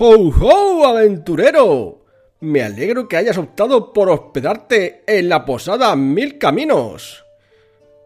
¡Ho, 0.00 0.30
ho, 0.40 0.86
aventurero! 0.86 2.04
Me 2.40 2.62
alegro 2.62 3.08
que 3.08 3.16
hayas 3.16 3.36
optado 3.36 3.92
por 3.92 4.08
hospedarte 4.08 5.02
en 5.08 5.28
la 5.28 5.44
posada 5.44 5.96
Mil 5.96 6.38
Caminos. 6.38 7.24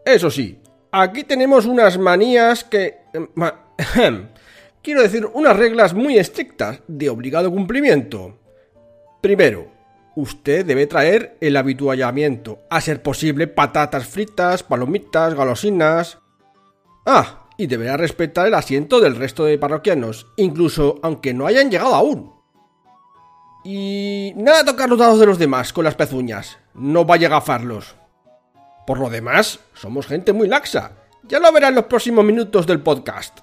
Eso 0.03 0.31
sí, 0.31 0.59
aquí 0.91 1.23
tenemos 1.23 1.67
unas 1.67 1.99
manías 1.99 2.63
que... 2.63 2.97
Quiero 4.81 5.03
decir, 5.03 5.27
unas 5.33 5.55
reglas 5.55 5.93
muy 5.93 6.17
estrictas 6.17 6.81
de 6.87 7.09
obligado 7.09 7.51
cumplimiento. 7.51 8.39
Primero, 9.21 9.67
usted 10.15 10.65
debe 10.65 10.87
traer 10.87 11.37
el 11.41 11.55
habituallamiento, 11.55 12.59
a 12.71 12.81
ser 12.81 13.03
posible 13.03 13.45
patatas 13.45 14.07
fritas, 14.07 14.63
palomitas, 14.63 15.35
galosinas. 15.35 16.17
Ah, 17.05 17.42
y 17.57 17.67
deberá 17.67 17.97
respetar 17.97 18.47
el 18.47 18.53
asiento 18.53 18.99
del 18.99 19.15
resto 19.15 19.45
de 19.45 19.57
parroquianos, 19.57 20.27
incluso 20.37 20.99
aunque 21.03 21.33
no 21.33 21.45
hayan 21.45 21.69
llegado 21.69 21.95
aún. 21.95 22.33
Y 23.63 24.33
nada 24.35 24.65
tocar 24.65 24.89
los 24.89 24.99
dados 24.99 25.19
de 25.19 25.25
los 25.25 25.39
demás 25.39 25.71
con 25.71 25.85
las 25.85 25.95
pezuñas, 25.95 26.57
no 26.73 27.05
vaya 27.05 27.27
a 27.27 27.31
gafarlos. 27.31 27.95
Por 28.85 28.99
lo 28.99 29.09
demás, 29.09 29.59
somos 29.73 30.07
gente 30.07 30.33
muy 30.33 30.47
laxa. 30.47 30.91
Ya 31.23 31.39
lo 31.39 31.51
verán 31.53 31.69
en 31.69 31.75
los 31.75 31.85
próximos 31.85 32.25
minutos 32.25 32.67
del 32.67 32.81
podcast. 32.81 33.39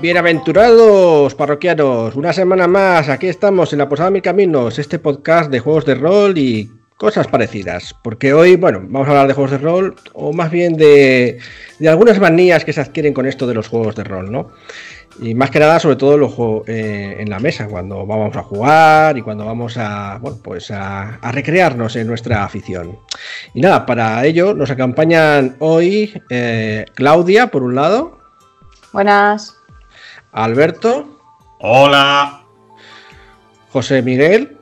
Bienaventurados 0.00 1.34
parroquianos, 1.34 2.16
una 2.16 2.32
semana 2.32 2.66
más, 2.66 3.10
aquí 3.10 3.26
estamos 3.26 3.70
en 3.74 3.80
la 3.80 3.88
Posada 3.90 4.08
Mil 4.08 4.22
Caminos, 4.22 4.78
este 4.78 4.98
podcast 4.98 5.50
de 5.50 5.60
juegos 5.60 5.84
de 5.84 5.94
rol 5.94 6.38
y 6.38 6.70
cosas 6.96 7.28
parecidas, 7.28 7.94
porque 8.02 8.32
hoy, 8.32 8.56
bueno, 8.56 8.80
vamos 8.82 9.06
a 9.06 9.10
hablar 9.10 9.26
de 9.26 9.34
juegos 9.34 9.50
de 9.50 9.58
rol, 9.58 9.94
o 10.14 10.32
más 10.32 10.50
bien 10.50 10.78
de, 10.78 11.38
algunas 11.86 12.18
manías 12.18 12.64
que 12.64 12.72
se 12.72 12.80
adquieren 12.80 13.12
con 13.12 13.26
esto 13.26 13.46
de 13.46 13.52
los 13.52 13.68
juegos 13.68 13.94
de 13.94 14.04
rol, 14.04 14.32
¿no? 14.32 14.48
Y 15.20 15.34
más 15.34 15.50
que 15.50 15.60
nada, 15.60 15.78
sobre 15.78 15.96
todo 15.96 16.16
los 16.16 16.32
eh, 16.66 17.16
en 17.18 17.28
la 17.28 17.38
mesa, 17.38 17.66
cuando 17.66 18.06
vamos 18.06 18.34
a 18.36 18.42
jugar 18.42 19.18
y 19.18 19.22
cuando 19.22 19.44
vamos 19.44 19.76
a, 19.76 20.16
bueno, 20.18 20.38
pues 20.42 20.70
a, 20.70 21.18
recrearnos 21.30 21.94
en 21.96 22.06
nuestra 22.06 22.42
afición. 22.42 22.98
Y 23.52 23.60
nada, 23.60 23.84
para 23.84 24.24
ello 24.24 24.54
nos 24.54 24.70
acompañan 24.70 25.56
hoy 25.58 26.22
eh, 26.30 26.86
Claudia, 26.94 27.48
por 27.48 27.62
un 27.62 27.74
lado. 27.74 28.18
Buenas. 28.94 29.59
Alberto. 30.32 31.18
Hola. 31.58 32.44
José 33.70 34.02
Miguel. 34.02 34.56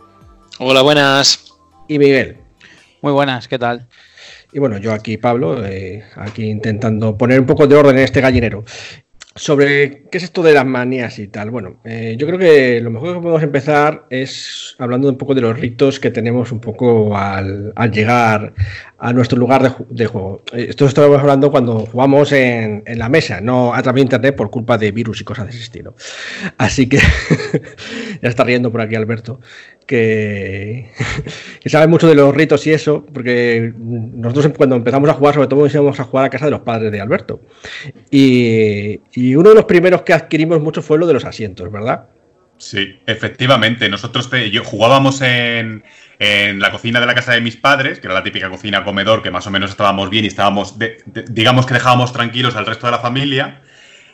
Hola, 0.59 0.83
buenas. 0.83 1.55
Y 1.87 1.99
Miguel. 1.99 2.39
Muy 3.03 3.13
buenas, 3.13 3.49
¿qué 3.49 3.59
tal? 3.59 3.87
Y 4.53 4.59
bueno, 4.59 4.79
yo 4.79 4.93
aquí, 4.93 5.19
Pablo, 5.19 5.65
eh, 5.65 6.05
aquí 6.17 6.49
intentando 6.49 7.17
poner 7.17 7.41
un 7.41 7.47
poco 7.47 7.67
de 7.67 7.77
orden 7.77 7.99
en 7.99 8.05
este 8.05 8.21
gallinero 8.21 8.65
sobre 9.39 10.03
qué 10.11 10.19
es 10.19 10.25
esto 10.25 10.43
de 10.43 10.53
las 10.53 10.67
manías 10.67 11.19
y 11.19 11.29
tal. 11.29 11.51
Bueno, 11.51 11.81
eh, 11.85 12.17
yo 12.19 12.27
creo 12.27 12.39
que 12.39 12.81
lo 12.81 12.91
mejor 12.91 13.15
que 13.15 13.21
podemos 13.21 13.43
empezar 13.43 14.07
es 14.11 14.75
hablando 14.79 15.09
un 15.09 15.17
poco 15.17 15.35
de 15.35 15.41
los 15.41 15.59
ritos 15.59 16.01
que 16.01 16.11
tenemos 16.11 16.51
un 16.51 16.61
poco 16.61 17.17
al, 17.17 17.73
llegar 17.93 18.53
a 18.99 19.13
nuestro 19.13 19.39
lugar 19.39 19.77
de, 19.89 20.07
juego. 20.07 20.43
Eh, 20.53 20.67
esto 20.71 20.87
estamos 20.87 21.19
hablando 21.21 21.51
cuando 21.51 21.87
jugamos 21.87 22.33
en, 22.33 22.83
la 22.87 23.09
mesa, 23.09 23.41
no 23.41 23.73
a 23.73 23.81
través 23.83 24.01
de 24.01 24.03
internet 24.03 24.37
por 24.37 24.51
culpa 24.51 24.77
de 24.77 24.91
virus 24.91 25.21
y 25.21 25.25
cosas 25.25 25.47
de 25.47 25.53
ese 25.53 25.63
estilo. 25.63 25.95
Así 26.59 26.89
que 26.89 26.99
ya 28.23 28.29
está 28.29 28.43
riendo 28.43 28.73
por 28.73 28.81
aquí 28.81 28.97
Alberto, 28.97 29.41
que, 29.87 30.91
sabe 31.67 31.87
mucho 31.87 32.09
de 32.09 32.15
los 32.15 32.35
ritos 32.35 32.67
y 32.67 32.73
eso, 32.73 33.07
porque 33.13 33.73
nosotros 33.79 34.53
cuando 34.57 34.77
empezamos 34.77 35.09
a 35.09 35.15
jugar, 35.15 35.35
sobre 35.35 35.49
todo 35.49 35.67
íbamos 35.67 36.01
a 36.01 36.05
jugar 36.05 36.27
a 36.27 36.31
casa 36.31 36.47
de 36.47 36.51
los 36.51 36.61
padres 36.61 36.91
de 36.91 37.01
Alberto. 37.01 37.41
y 38.11 39.35
uno 39.37 39.51
de 39.51 39.55
los 39.55 39.65
primeros 39.65 40.03
que 40.03 40.13
adquirimos 40.13 40.61
mucho 40.61 40.83
fue 40.83 40.99
lo 40.99 41.07
de 41.07 41.15
los 41.15 41.25
asientos, 41.25 41.71
¿verdad? 41.71 42.09
Sí, 42.59 43.01
efectivamente. 43.07 43.89
Nosotros 43.89 44.29
yo, 44.51 44.65
jugábamos 44.65 45.23
en, 45.23 45.85
la 46.19 46.71
cocina 46.73 47.01
de 47.01 47.07
la 47.07 47.15
casa 47.15 47.33
de 47.33 47.41
mis 47.41 47.57
padres, 47.57 48.01
que 48.01 48.09
era 48.09 48.15
la 48.15 48.25
típica 48.25 48.51
cocina 48.51 48.85
comedor, 48.85 49.23
que 49.23 49.31
más 49.31 49.47
o 49.47 49.51
menos 49.51 49.71
estábamos 49.71 50.11
bien 50.11 50.25
y 50.25 50.29
estábamos, 50.29 50.75
digamos 51.29 51.67
que 51.67 51.75
dejábamos 51.75 52.13
tranquilos 52.13 52.57
al 52.57 52.67
resto 52.67 52.87
de 52.89 52.93
la 52.93 52.99
familia. 52.99 53.63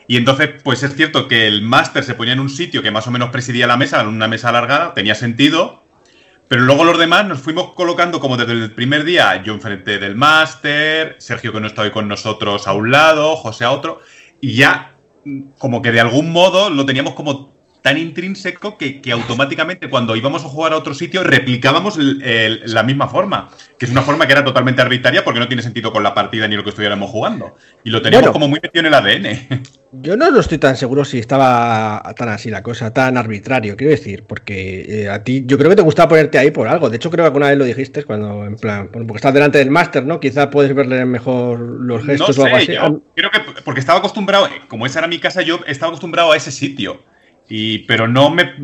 Y 0.07 0.19
entonces, 0.19 0.51
pues 0.63 0.83
es 0.83 0.95
cierto 0.95 1.27
que 1.27 1.47
el 1.47 1.63
máster 1.63 2.05
se 2.05 2.15
ponía 2.15 2.35
en 2.35 2.41
un 2.41 2.51
sitio 2.51 2.83
que 2.83 2.91
más 2.91 3.07
o 3.07 3.11
menos 3.11 3.31
presidía 3.31 3.67
la 3.67 3.79
mesa, 3.79 4.03
en 4.03 4.09
una 4.09 4.29
mesa 4.29 4.51
alargada, 4.51 4.93
tenía 4.93 5.15
sentido. 5.15 5.83
Pero 6.47 6.61
luego 6.61 6.85
los 6.85 6.99
demás 6.99 7.25
nos 7.25 7.41
fuimos 7.41 7.73
colocando 7.73 8.21
como 8.21 8.37
desde 8.37 8.53
el 8.53 8.73
primer 8.73 9.05
día, 9.05 9.43
yo 9.43 9.55
enfrente 9.55 9.99
del 9.99 10.15
máster, 10.15 11.17
Sergio 11.19 11.55
que 11.55 11.61
no 11.61 11.67
está 11.67 11.81
hoy 11.81 11.91
con 11.91 12.07
nosotros 12.07 12.69
a 12.69 12.75
un 12.75 12.91
lado, 12.91 13.35
José 13.37 13.65
a 13.65 13.71
otro, 13.71 14.03
y 14.43 14.53
ya 14.53 14.97
como 15.57 15.81
que 15.81 15.91
de 15.91 16.01
algún 16.01 16.33
modo 16.33 16.69
lo 16.69 16.85
teníamos 16.85 17.15
como 17.15 17.54
tan 17.85 17.99
intrínseco 17.99 18.79
que, 18.79 19.03
automáticamente 19.13 19.91
cuando 19.91 20.17
íbamos 20.17 20.43
a 20.43 20.49
jugar 20.49 20.73
a 20.73 20.79
otro 20.79 20.95
sitio 20.95 21.23
replicábamos 21.23 21.99
la 21.99 22.83
misma 22.83 23.09
forma, 23.09 23.51
que 23.79 23.85
es 23.85 23.93
una 23.93 24.01
forma 24.01 24.25
que 24.27 24.33
era 24.33 24.43
totalmente 24.43 24.81
arbitraria 24.81 25.23
porque 25.23 25.39
no 25.39 25.49
tiene 25.49 25.63
sentido 25.63 25.93
con 25.93 26.03
la 26.03 26.15
partida 26.15 26.49
ni 26.49 26.57
lo 26.57 26.65
que 26.65 26.71
estuviéramos 26.71 27.11
jugando. 27.11 27.57
Y 27.85 27.91
lo 27.91 28.01
teníamos 28.01 28.31
como 28.31 28.49
muy 28.49 28.59
metido 28.59 28.81
en 28.81 28.87
el 28.87 28.95
ADN. 28.95 29.63
Yo 30.01 30.17
no, 30.17 30.41
estoy 30.41 30.57
tan 30.57 30.79
seguro 30.79 31.05
si 31.05 31.19
estaba 31.19 32.03
tan 32.17 32.31
así 32.31 32.49
la 32.49 32.63
cosa, 32.63 32.91
tan 32.91 33.19
arbitrario, 33.19 33.77
quiero 33.77 33.91
decir, 33.91 34.25
porque 34.25 35.03
eh, 35.03 35.11
a 35.11 35.23
ti 35.23 35.43
yo 35.45 35.59
creo 35.59 35.69
que 35.69 35.77
te 35.77 35.83
gustaba 35.83 36.09
ponerte 36.09 36.39
ahí 36.39 36.51
por 36.51 36.69
algo. 36.69 36.89
De 36.89 36.97
hecho, 36.97 37.11
creo 37.11 37.25
que 37.25 37.27
alguna 37.27 37.49
vez 37.49 37.59
lo 37.59 37.65
dijiste 37.65 38.03
cuando, 38.05 38.47
en 38.47 38.57
plan, 38.57 38.89
porque 38.91 39.17
estás 39.17 39.35
delante 39.35 39.59
del 39.59 39.71
máster, 39.71 40.07
¿no? 40.07 40.21
Quizá 40.21 40.49
puedes 40.49 40.75
verle 40.75 41.05
mejor 41.05 41.61
los 41.61 42.03
gestos 42.03 42.39
o 42.39 42.47
algo 42.47 42.57
así. 42.57 42.75
creo 43.15 43.31
que 43.31 43.41
porque 43.63 43.81
estaba 43.81 43.99
acostumbrado, 43.99 44.49
como 44.69 44.87
esa 44.87 45.01
era 45.01 45.07
mi 45.07 45.19
casa, 45.19 45.43
yo 45.43 45.61
estaba 45.67 45.91
acostumbrado 45.91 46.33
a 46.33 46.37
ese 46.39 46.51
sitio. 46.51 47.13
Y, 47.49 47.81
pero 47.81 48.09
no 48.09 48.31
me. 48.31 48.55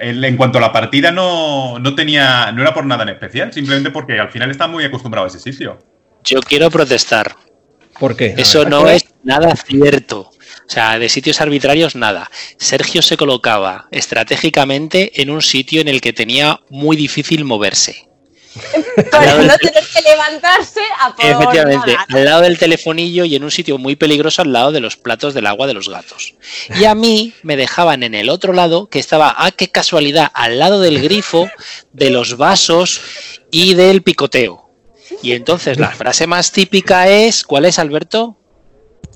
En 0.00 0.36
cuanto 0.36 0.58
a 0.58 0.60
la 0.60 0.72
partida, 0.72 1.10
no, 1.10 1.78
no 1.78 1.94
tenía. 1.94 2.50
No 2.52 2.62
era 2.62 2.72
por 2.72 2.86
nada 2.86 3.02
en 3.02 3.10
especial, 3.10 3.52
simplemente 3.52 3.90
porque 3.90 4.18
al 4.18 4.30
final 4.30 4.50
estaba 4.50 4.72
muy 4.72 4.84
acostumbrado 4.84 5.26
a 5.26 5.28
ese 5.28 5.38
sitio. 5.38 5.78
Yo 6.24 6.40
quiero 6.40 6.70
protestar. 6.70 7.36
¿Por 7.98 8.16
qué? 8.16 8.34
Eso 8.36 8.68
no 8.68 8.88
es 8.88 9.04
nada 9.22 9.54
cierto. 9.56 10.30
O 10.66 10.68
sea, 10.68 10.98
de 10.98 11.08
sitios 11.08 11.40
arbitrarios 11.40 11.94
nada. 11.94 12.30
Sergio 12.58 13.00
se 13.00 13.16
colocaba 13.16 13.86
estratégicamente 13.90 15.22
en 15.22 15.30
un 15.30 15.40
sitio 15.40 15.80
en 15.80 15.88
el 15.88 16.00
que 16.00 16.12
tenía 16.12 16.60
muy 16.68 16.96
difícil 16.96 17.44
moverse. 17.44 18.08
Para 19.10 19.34
no 19.34 19.56
tener 19.58 19.84
que 19.92 20.02
levantarse 20.02 20.80
a 21.00 21.14
por 21.14 21.24
Efectivamente, 21.24 21.96
al 22.08 22.24
lado 22.24 22.42
del 22.42 22.58
telefonillo 22.58 23.24
y 23.24 23.34
en 23.36 23.44
un 23.44 23.50
sitio 23.50 23.78
muy 23.78 23.96
peligroso 23.96 24.42
al 24.42 24.52
lado 24.52 24.72
de 24.72 24.80
los 24.80 24.96
platos 24.96 25.34
del 25.34 25.46
agua 25.46 25.66
de 25.66 25.74
los 25.74 25.88
gatos. 25.88 26.34
Y 26.78 26.84
a 26.84 26.94
mí 26.94 27.34
me 27.42 27.56
dejaban 27.56 28.02
en 28.02 28.14
el 28.14 28.28
otro 28.28 28.52
lado, 28.52 28.88
que 28.88 28.98
estaba, 28.98 29.34
ah, 29.36 29.50
qué 29.50 29.68
casualidad, 29.68 30.30
al 30.34 30.58
lado 30.58 30.80
del 30.80 31.00
grifo, 31.00 31.48
de 31.92 32.10
los 32.10 32.36
vasos 32.36 33.00
y 33.50 33.74
del 33.74 34.02
picoteo. 34.02 34.70
Y 35.22 35.32
entonces 35.32 35.78
la 35.78 35.90
frase 35.90 36.26
más 36.26 36.52
típica 36.52 37.08
es, 37.08 37.44
¿cuál 37.44 37.64
es, 37.64 37.78
Alberto? 37.78 38.36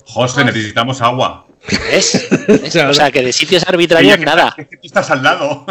José, 0.04 0.44
necesitamos 0.44 1.00
agua. 1.00 1.46
¿Ves? 1.90 2.28
o 2.88 2.94
sea, 2.94 3.10
que 3.10 3.22
de 3.22 3.32
sitios 3.32 3.64
arbitrarios 3.66 4.18
nada. 4.20 4.54
tú 4.56 4.64
estás 4.82 5.10
al 5.10 5.22
lado. 5.22 5.66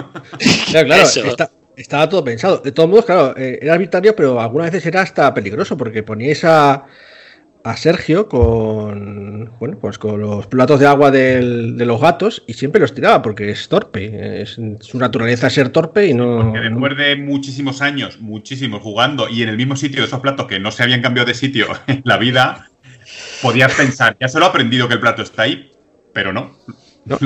claro, 0.71 1.05
estaba 1.81 2.09
todo 2.09 2.23
pensado. 2.23 2.57
De 2.59 2.71
todos 2.71 2.89
modos, 2.89 3.05
claro, 3.05 3.35
eh, 3.37 3.59
era 3.61 3.73
arbitrario, 3.73 4.15
pero 4.15 4.39
algunas 4.39 4.71
veces 4.71 4.85
era 4.85 5.01
hasta 5.01 5.33
peligroso, 5.33 5.77
porque 5.77 6.03
poníais 6.03 6.43
a, 6.43 6.85
a 7.63 7.77
Sergio 7.77 8.27
con 8.27 9.51
bueno, 9.59 9.77
pues 9.79 9.97
con 9.97 10.19
los 10.19 10.47
platos 10.47 10.79
de 10.79 10.87
agua 10.87 11.11
de 11.11 11.41
los 11.41 12.01
gatos 12.01 12.43
y 12.47 12.53
siempre 12.53 12.81
los 12.81 12.93
tiraba 12.93 13.21
porque 13.21 13.49
es 13.49 13.67
torpe. 13.69 14.41
Es, 14.41 14.59
su 14.81 14.97
naturaleza 14.97 15.49
ser 15.49 15.69
torpe 15.69 16.07
y 16.07 16.13
no. 16.13 16.51
Porque 16.51 16.59
después 16.59 16.97
de 16.97 17.15
muchísimos 17.15 17.81
años, 17.81 18.19
muchísimos 18.19 18.81
jugando 18.81 19.29
y 19.29 19.43
en 19.43 19.49
el 19.49 19.57
mismo 19.57 19.75
sitio 19.75 20.01
de 20.01 20.07
esos 20.07 20.19
platos 20.19 20.47
que 20.47 20.59
no 20.59 20.71
se 20.71 20.83
habían 20.83 21.01
cambiado 21.01 21.27
de 21.27 21.33
sitio 21.33 21.67
en 21.87 22.01
la 22.03 22.17
vida, 22.17 22.69
podías 23.41 23.73
pensar, 23.73 24.17
ya 24.19 24.27
se 24.27 24.39
lo 24.39 24.45
he 24.45 24.49
aprendido 24.49 24.87
que 24.87 24.95
el 24.95 24.99
plato 24.99 25.21
está 25.21 25.43
ahí, 25.43 25.71
pero 26.13 26.33
no. 26.33 26.57
no 27.05 27.17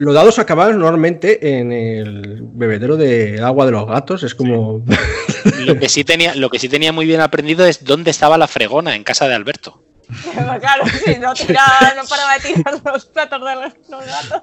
los 0.00 0.14
dados 0.14 0.38
acababan 0.38 0.78
normalmente 0.78 1.58
en 1.58 1.72
el 1.72 2.38
bebedero 2.40 2.96
de 2.96 3.38
agua 3.42 3.66
de 3.66 3.72
los 3.72 3.86
gatos, 3.86 4.22
es 4.22 4.34
como... 4.34 4.82
Lo 5.66 5.78
que 5.78 5.90
sí 5.90 6.04
tenía, 6.04 6.34
lo 6.34 6.48
que 6.48 6.58
sí 6.58 6.70
tenía 6.70 6.90
muy 6.90 7.04
bien 7.04 7.20
aprendido 7.20 7.66
es 7.66 7.84
dónde 7.84 8.10
estaba 8.10 8.38
la 8.38 8.48
fregona 8.48 8.96
en 8.96 9.04
casa 9.04 9.28
de 9.28 9.34
Alberto. 9.34 9.82
claro, 10.60 10.84
sí, 11.04 11.16
no, 11.20 11.34
tiraba, 11.46 11.94
no 11.96 12.02
paraba 12.08 12.34
de 12.38 12.54
tirar 12.54 12.74
los 12.84 13.06
platos 13.06 13.40
de 13.40 13.54
los 13.90 14.06
gatos. 14.06 14.42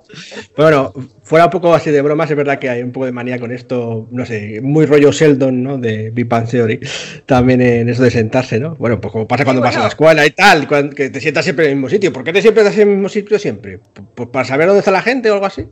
Bueno, 0.56 0.94
fuera 1.24 1.46
un 1.46 1.52
poco 1.52 1.74
así 1.74 1.92
de 1.92 2.02
bromas, 2.02 2.30
es 2.30 2.38
verdad 2.38 2.60
que 2.60 2.69
hay 2.69 2.81
un 2.81 2.92
poco 2.92 3.06
de 3.06 3.12
manía 3.12 3.40
con 3.40 3.52
esto, 3.52 4.08
no 4.12 4.25
sé, 4.25 4.62
muy 4.62 4.86
rollo 4.86 5.12
Sheldon, 5.12 5.64
¿no? 5.64 5.78
De 5.78 6.12
Big 6.12 6.28
Bang 6.28 6.48
Theory, 6.48 6.80
también 7.25 7.62
en 7.62 7.90
eso 7.90 8.04
de 8.04 8.12
sentarse, 8.12 8.60
¿no? 8.60 8.75
Bueno, 8.75 9.00
pues 9.02 9.12
como 9.12 9.28
pasa 9.28 9.44
cuando 9.44 9.62
vas 9.62 9.75
a 9.75 9.81
la 9.81 9.88
escuela 9.88 10.25
y 10.25 10.31
tal, 10.31 10.68
que 10.94 11.10
te 11.10 11.19
sientas 11.19 11.46
siempre 11.46 11.66
en 11.66 11.72
el 11.72 11.78
mismo 11.78 11.90
sitio. 11.90 12.14
¿Por 12.14 12.24
qué 12.24 12.34
te 12.34 12.42
siempre 12.42 12.66
en 12.66 12.80
el 12.80 12.88
mismo 12.88 13.10
sitio 13.10 13.40
siempre? 13.40 13.80
Pues 14.16 14.30
para 14.30 14.46
saber 14.46 14.68
dónde 14.68 14.80
está 14.80 14.92
la 14.92 15.02
gente 15.02 15.30
o 15.30 15.34
algo 15.34 15.46
así. 15.46 15.68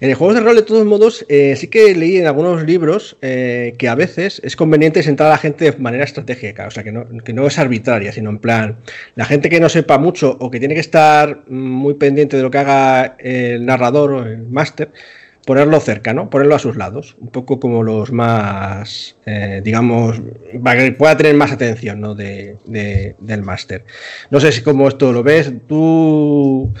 En 0.00 0.10
el 0.10 0.14
juego 0.14 0.34
de 0.34 0.40
rol, 0.40 0.56
de 0.56 0.62
todos 0.62 0.84
modos, 0.84 1.24
eh, 1.28 1.54
sí 1.56 1.68
que 1.68 1.94
leí 1.94 2.18
en 2.18 2.26
algunos 2.26 2.62
libros 2.64 3.16
eh, 3.20 3.74
que 3.78 3.88
a 3.88 3.94
veces 3.94 4.40
es 4.44 4.56
conveniente 4.56 5.02
sentar 5.02 5.28
a 5.28 5.30
la 5.30 5.38
gente 5.38 5.70
de 5.70 5.76
manera 5.78 6.04
estratégica, 6.04 6.66
o 6.66 6.70
sea, 6.70 6.82
que 6.82 6.92
no, 6.92 7.06
que 7.24 7.32
no 7.32 7.46
es 7.46 7.58
arbitraria, 7.58 8.12
sino 8.12 8.30
en 8.30 8.38
plan, 8.38 8.78
la 9.14 9.24
gente 9.24 9.39
que 9.48 9.60
no 9.60 9.68
sepa 9.68 9.98
mucho 9.98 10.36
o 10.40 10.50
que 10.50 10.58
tiene 10.58 10.74
que 10.74 10.80
estar 10.80 11.44
muy 11.48 11.94
pendiente 11.94 12.36
de 12.36 12.42
lo 12.42 12.50
que 12.50 12.58
haga 12.58 13.16
el 13.18 13.64
narrador 13.64 14.12
o 14.12 14.26
el 14.26 14.48
máster, 14.48 14.90
ponerlo 15.46 15.80
cerca, 15.80 16.12
¿no? 16.12 16.30
Ponerlo 16.30 16.54
a 16.54 16.58
sus 16.58 16.76
lados, 16.76 17.16
un 17.18 17.28
poco 17.28 17.58
como 17.60 17.82
los 17.82 18.12
más, 18.12 19.16
eh, 19.26 19.60
digamos, 19.64 20.20
para 20.62 20.80
que 20.80 20.92
pueda 20.92 21.16
tener 21.16 21.34
más 21.34 21.52
atención, 21.52 22.00
¿no? 22.00 22.14
De, 22.14 22.56
del 22.66 23.42
máster. 23.42 23.84
No 24.30 24.40
sé 24.40 24.52
si 24.52 24.62
como 24.62 24.88
esto 24.88 25.12
lo 25.12 25.22
ves, 25.22 25.52
tú, 25.66 26.72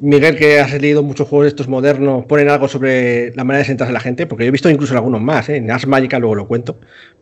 Miguel, 0.00 0.36
que 0.36 0.60
has 0.60 0.80
leído 0.80 1.02
muchos 1.02 1.28
juegos 1.28 1.46
de 1.46 1.48
estos 1.48 1.68
modernos, 1.68 2.26
ponen 2.26 2.50
algo 2.50 2.68
sobre 2.68 3.34
la 3.34 3.44
manera 3.44 3.60
de 3.60 3.66
sentarse 3.66 3.90
a 3.90 3.94
la 3.94 4.00
gente, 4.00 4.26
porque 4.26 4.44
yo 4.44 4.48
he 4.48 4.52
visto 4.52 4.70
incluso 4.70 4.94
algunos 4.94 5.20
más, 5.20 5.48
¿eh? 5.48 5.56
En 5.56 5.70
Ars 5.70 5.86
Magica 5.86 6.18
luego 6.18 6.34
lo 6.34 6.48
cuento, 6.48 6.78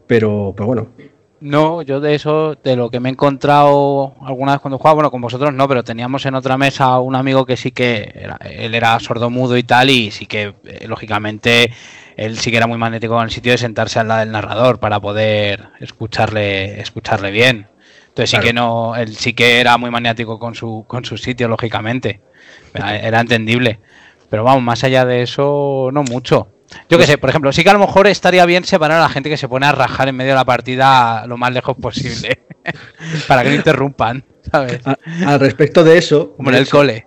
pero, 0.07 0.53
pero 0.57 0.67
bueno, 0.67 0.91
no, 1.41 1.83
yo 1.83 2.01
de 2.01 2.15
eso, 2.15 2.57
de 2.63 2.77
lo 2.77 2.91
que 2.91 2.99
me 2.99 3.09
he 3.09 3.13
encontrado 3.13 4.15
alguna 4.23 4.53
vez 4.53 4.61
cuando 4.61 4.79
jugaba, 4.79 4.95
bueno, 4.95 5.11
con 5.11 5.21
vosotros 5.21 5.53
no, 5.53 5.69
pero 5.69 5.85
teníamos 5.85 6.25
en 6.27 6.35
otra 6.35 6.57
mesa 6.57 6.99
un 6.99 7.15
amigo 7.15 7.45
que 7.45 7.57
sí 7.57 7.73
que 7.73 8.13
era, 8.15 8.39
él 8.43 8.75
era 8.75 8.99
sordomudo 9.01 9.57
y 9.57 9.63
tal, 9.63 9.91
y 9.91 10.11
sí 10.11 10.27
que, 10.27 10.55
eh, 10.65 10.87
lógicamente, 10.89 11.73
él 12.17 12.39
sí 12.39 12.51
que 12.51 12.57
era 12.57 12.67
muy 12.67 12.79
magnético 12.79 13.17
en 13.19 13.25
el 13.25 13.31
sitio 13.31 13.53
de 13.53 13.59
sentarse 13.59 13.99
al 13.99 14.09
lado 14.09 14.21
del 14.21 14.33
narrador 14.33 14.81
para 14.81 14.99
poder 14.99 15.69
escucharle, 15.81 16.81
escucharle 16.81 17.31
bien. 17.31 17.69
Entonces 18.09 18.31
sí 18.31 18.39
que 18.39 18.55
no, 18.55 18.97
él 18.97 19.15
sí 19.15 19.35
que 19.35 19.61
era 19.61 19.77
muy 19.77 19.91
maniático 19.91 20.39
con 20.39 20.55
su, 20.55 20.87
con 20.89 21.05
su 21.05 21.19
sitio, 21.19 21.49
lógicamente. 21.49 22.23
Era 22.73 23.21
entendible. 23.21 23.79
Pero 24.31 24.43
vamos, 24.43 24.63
más 24.63 24.83
allá 24.85 25.05
de 25.05 25.23
eso, 25.23 25.91
no 25.93 26.03
mucho. 26.03 26.49
Yo 26.71 26.77
qué 26.89 26.97
pues 26.97 27.07
sé, 27.07 27.19
por 27.19 27.31
ejemplo, 27.31 27.53
sí 27.53 27.63
que 27.63 27.71
a 27.71 27.75
lo 27.75 27.79
mejor 27.79 28.07
estaría 28.07 28.45
bien 28.45 28.65
separar 28.65 28.99
a 28.99 29.03
la 29.03 29.09
gente 29.09 29.31
que 29.31 29.37
se 29.37 29.49
pone 29.49 29.67
a 29.67 29.73
rajar 29.73 30.09
en 30.09 30.17
medio 30.17 30.33
de 30.33 30.37
la 30.37 30.45
partida 30.45 31.27
lo 31.27 31.37
más 31.37 31.53
lejos 31.53 31.77
posible. 31.77 32.41
para 33.29 33.43
que 33.43 33.51
no 33.51 33.55
interrumpan, 33.55 34.25
¿sabes? 34.51 34.81
al 35.25 35.41
respecto 35.41 35.85
de 35.85 35.99
eso. 35.99 36.35
Como 36.37 36.51
en 36.51 36.57
el 36.57 36.69
cole. 36.69 37.07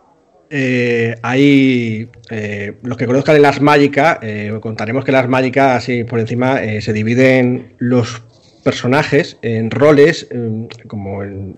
Eh, 0.51 1.15
hay 1.21 2.09
eh, 2.31 2.73
los 2.81 2.97
que 2.97 3.06
conozcan 3.06 3.35
el 3.35 3.45
Ars 3.45 3.61
Magica, 3.61 4.19
eh, 4.21 4.57
contaremos 4.61 5.06
que 5.06 5.11
el 5.11 5.17
Ars 5.17 5.29
Magica, 5.29 5.75
así 5.75 6.03
por 6.03 6.19
encima, 6.19 6.59
se 6.81 6.91
dividen 6.91 7.75
los 7.77 8.23
personajes 8.63 9.38
en 9.41 9.69
roles 9.69 10.27
como, 10.88 11.21
el, 11.21 11.56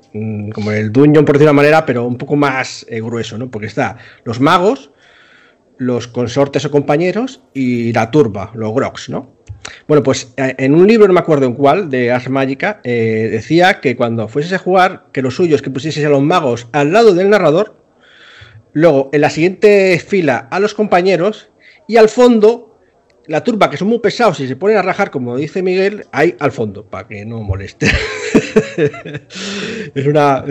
como 0.54 0.72
el 0.72 0.92
Dungeon, 0.92 1.26
por 1.26 1.36
decir 1.36 1.48
una 1.48 1.54
manera, 1.54 1.86
pero 1.86 2.06
un 2.06 2.18
poco 2.18 2.36
más 2.36 2.86
grueso, 2.90 3.38
¿no? 3.38 3.50
Porque 3.50 3.68
está 3.68 3.98
los 4.26 4.40
magos, 4.40 4.92
los 5.82 6.08
consortes 6.08 6.64
o 6.66 6.70
compañeros 6.70 7.42
y 7.56 7.92
la 7.92 8.12
turba, 8.12 8.52
los 8.54 8.72
grox, 8.72 9.10
¿no? 9.10 9.32
Bueno, 9.88 10.04
pues 10.04 10.32
eh, 10.38 10.54
en 10.60 10.76
un 10.76 10.86
libro, 10.86 11.08
no 11.08 11.14
me 11.14 11.20
acuerdo 11.20 11.48
en 11.48 11.56
cuál, 11.56 11.90
de 11.90 12.12
Ars 12.12 12.30
Magica, 12.30 12.82
eh, 12.84 13.30
decía 13.32 13.80
que 13.82 13.96
cuando 13.96 14.28
fueses 14.28 14.54
a 14.54 14.60
jugar, 14.60 15.06
que 15.12 15.24
lo 15.24 15.32
suyo 15.32 15.56
es 15.56 15.64
que 15.64 15.72
pusieses 15.72 16.06
a 16.06 16.10
los 16.10 16.22
magos 16.22 16.68
al 16.72 16.94
lado 16.94 17.16
del 17.16 17.32
narrador, 17.32 17.82
luego 18.74 19.10
en 19.12 19.22
la 19.22 19.32
siguiente 19.32 20.00
fila 20.00 20.48
a 20.52 20.60
los 20.60 20.76
compañeros 20.76 21.50
y 21.88 21.98
al 21.98 22.10
fondo 22.10 22.78
la 23.26 23.44
turba, 23.44 23.72
que 23.72 23.78
son 23.78 23.88
muy 23.88 24.00
pesados 24.00 24.40
y 24.40 24.48
se 24.48 24.56
ponen 24.56 24.78
a 24.78 24.84
rajar, 24.84 25.10
como 25.10 25.36
dice 25.36 25.64
Miguel, 25.64 26.06
ahí 26.12 26.36
al 26.40 26.52
fondo, 26.52 26.86
para 26.86 27.08
que 27.08 27.26
no 27.26 27.40
moleste. 27.40 27.88
es 29.96 30.08
una. 30.08 30.44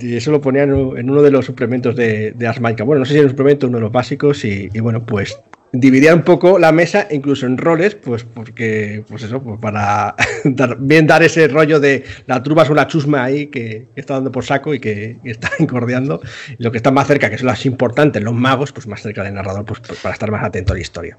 Y 0.00 0.16
eso 0.16 0.30
lo 0.30 0.40
ponían 0.40 0.70
en 0.70 1.10
uno 1.10 1.22
de 1.22 1.30
los 1.30 1.46
suplementos 1.46 1.96
de, 1.96 2.32
de 2.32 2.46
Asmaica. 2.46 2.84
Bueno, 2.84 3.00
no 3.00 3.04
sé 3.04 3.12
si 3.12 3.18
era 3.18 3.26
un 3.26 3.30
suplemento, 3.30 3.66
uno 3.66 3.78
de 3.78 3.82
los 3.82 3.92
básicos, 3.92 4.44
y, 4.44 4.68
bueno, 4.80 5.04
pues 5.04 5.38
dividía 5.72 6.14
un 6.14 6.22
poco 6.22 6.58
la 6.58 6.70
mesa, 6.70 7.08
incluso 7.10 7.46
en 7.46 7.58
roles, 7.58 7.96
pues 7.96 8.22
porque, 8.22 9.04
pues 9.08 9.24
eso, 9.24 9.42
pues 9.42 9.58
para 9.60 10.14
bien 10.78 11.06
dar 11.06 11.22
ese 11.22 11.48
rollo 11.48 11.80
de 11.80 12.04
la 12.26 12.42
turba 12.42 12.62
es 12.62 12.70
una 12.70 12.86
chusma 12.86 13.24
ahí 13.24 13.48
que, 13.48 13.88
está 13.96 14.14
dando 14.14 14.30
por 14.30 14.44
saco 14.44 14.72
y 14.72 14.80
que, 14.80 15.18
está 15.24 15.50
incordiando. 15.58 16.20
Y 16.58 16.62
lo 16.62 16.70
que 16.70 16.78
está 16.78 16.90
más 16.90 17.06
cerca, 17.06 17.30
que 17.30 17.38
son 17.38 17.48
las 17.48 17.66
importantes, 17.66 18.22
los 18.22 18.34
magos, 18.34 18.72
pues 18.72 18.86
más 18.86 19.02
cerca 19.02 19.24
del 19.24 19.34
narrador, 19.34 19.64
pues 19.64 19.80
para 20.02 20.12
estar 20.12 20.30
más 20.30 20.44
atento 20.44 20.72
a 20.72 20.76
la 20.76 20.82
historia. 20.82 21.18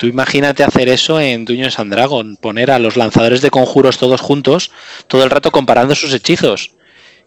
Tú 0.00 0.06
imagínate 0.06 0.64
hacer 0.64 0.88
eso 0.88 1.20
en 1.20 1.44
Dungeons 1.44 1.78
and 1.78 1.92
Dragon, 1.92 2.36
poner 2.36 2.70
a 2.70 2.78
los 2.78 2.96
lanzadores 2.96 3.42
de 3.42 3.50
conjuros 3.50 3.98
todos 3.98 4.22
juntos, 4.22 4.72
todo 5.08 5.24
el 5.24 5.28
rato 5.28 5.50
comparando 5.50 5.94
sus 5.94 6.14
hechizos 6.14 6.72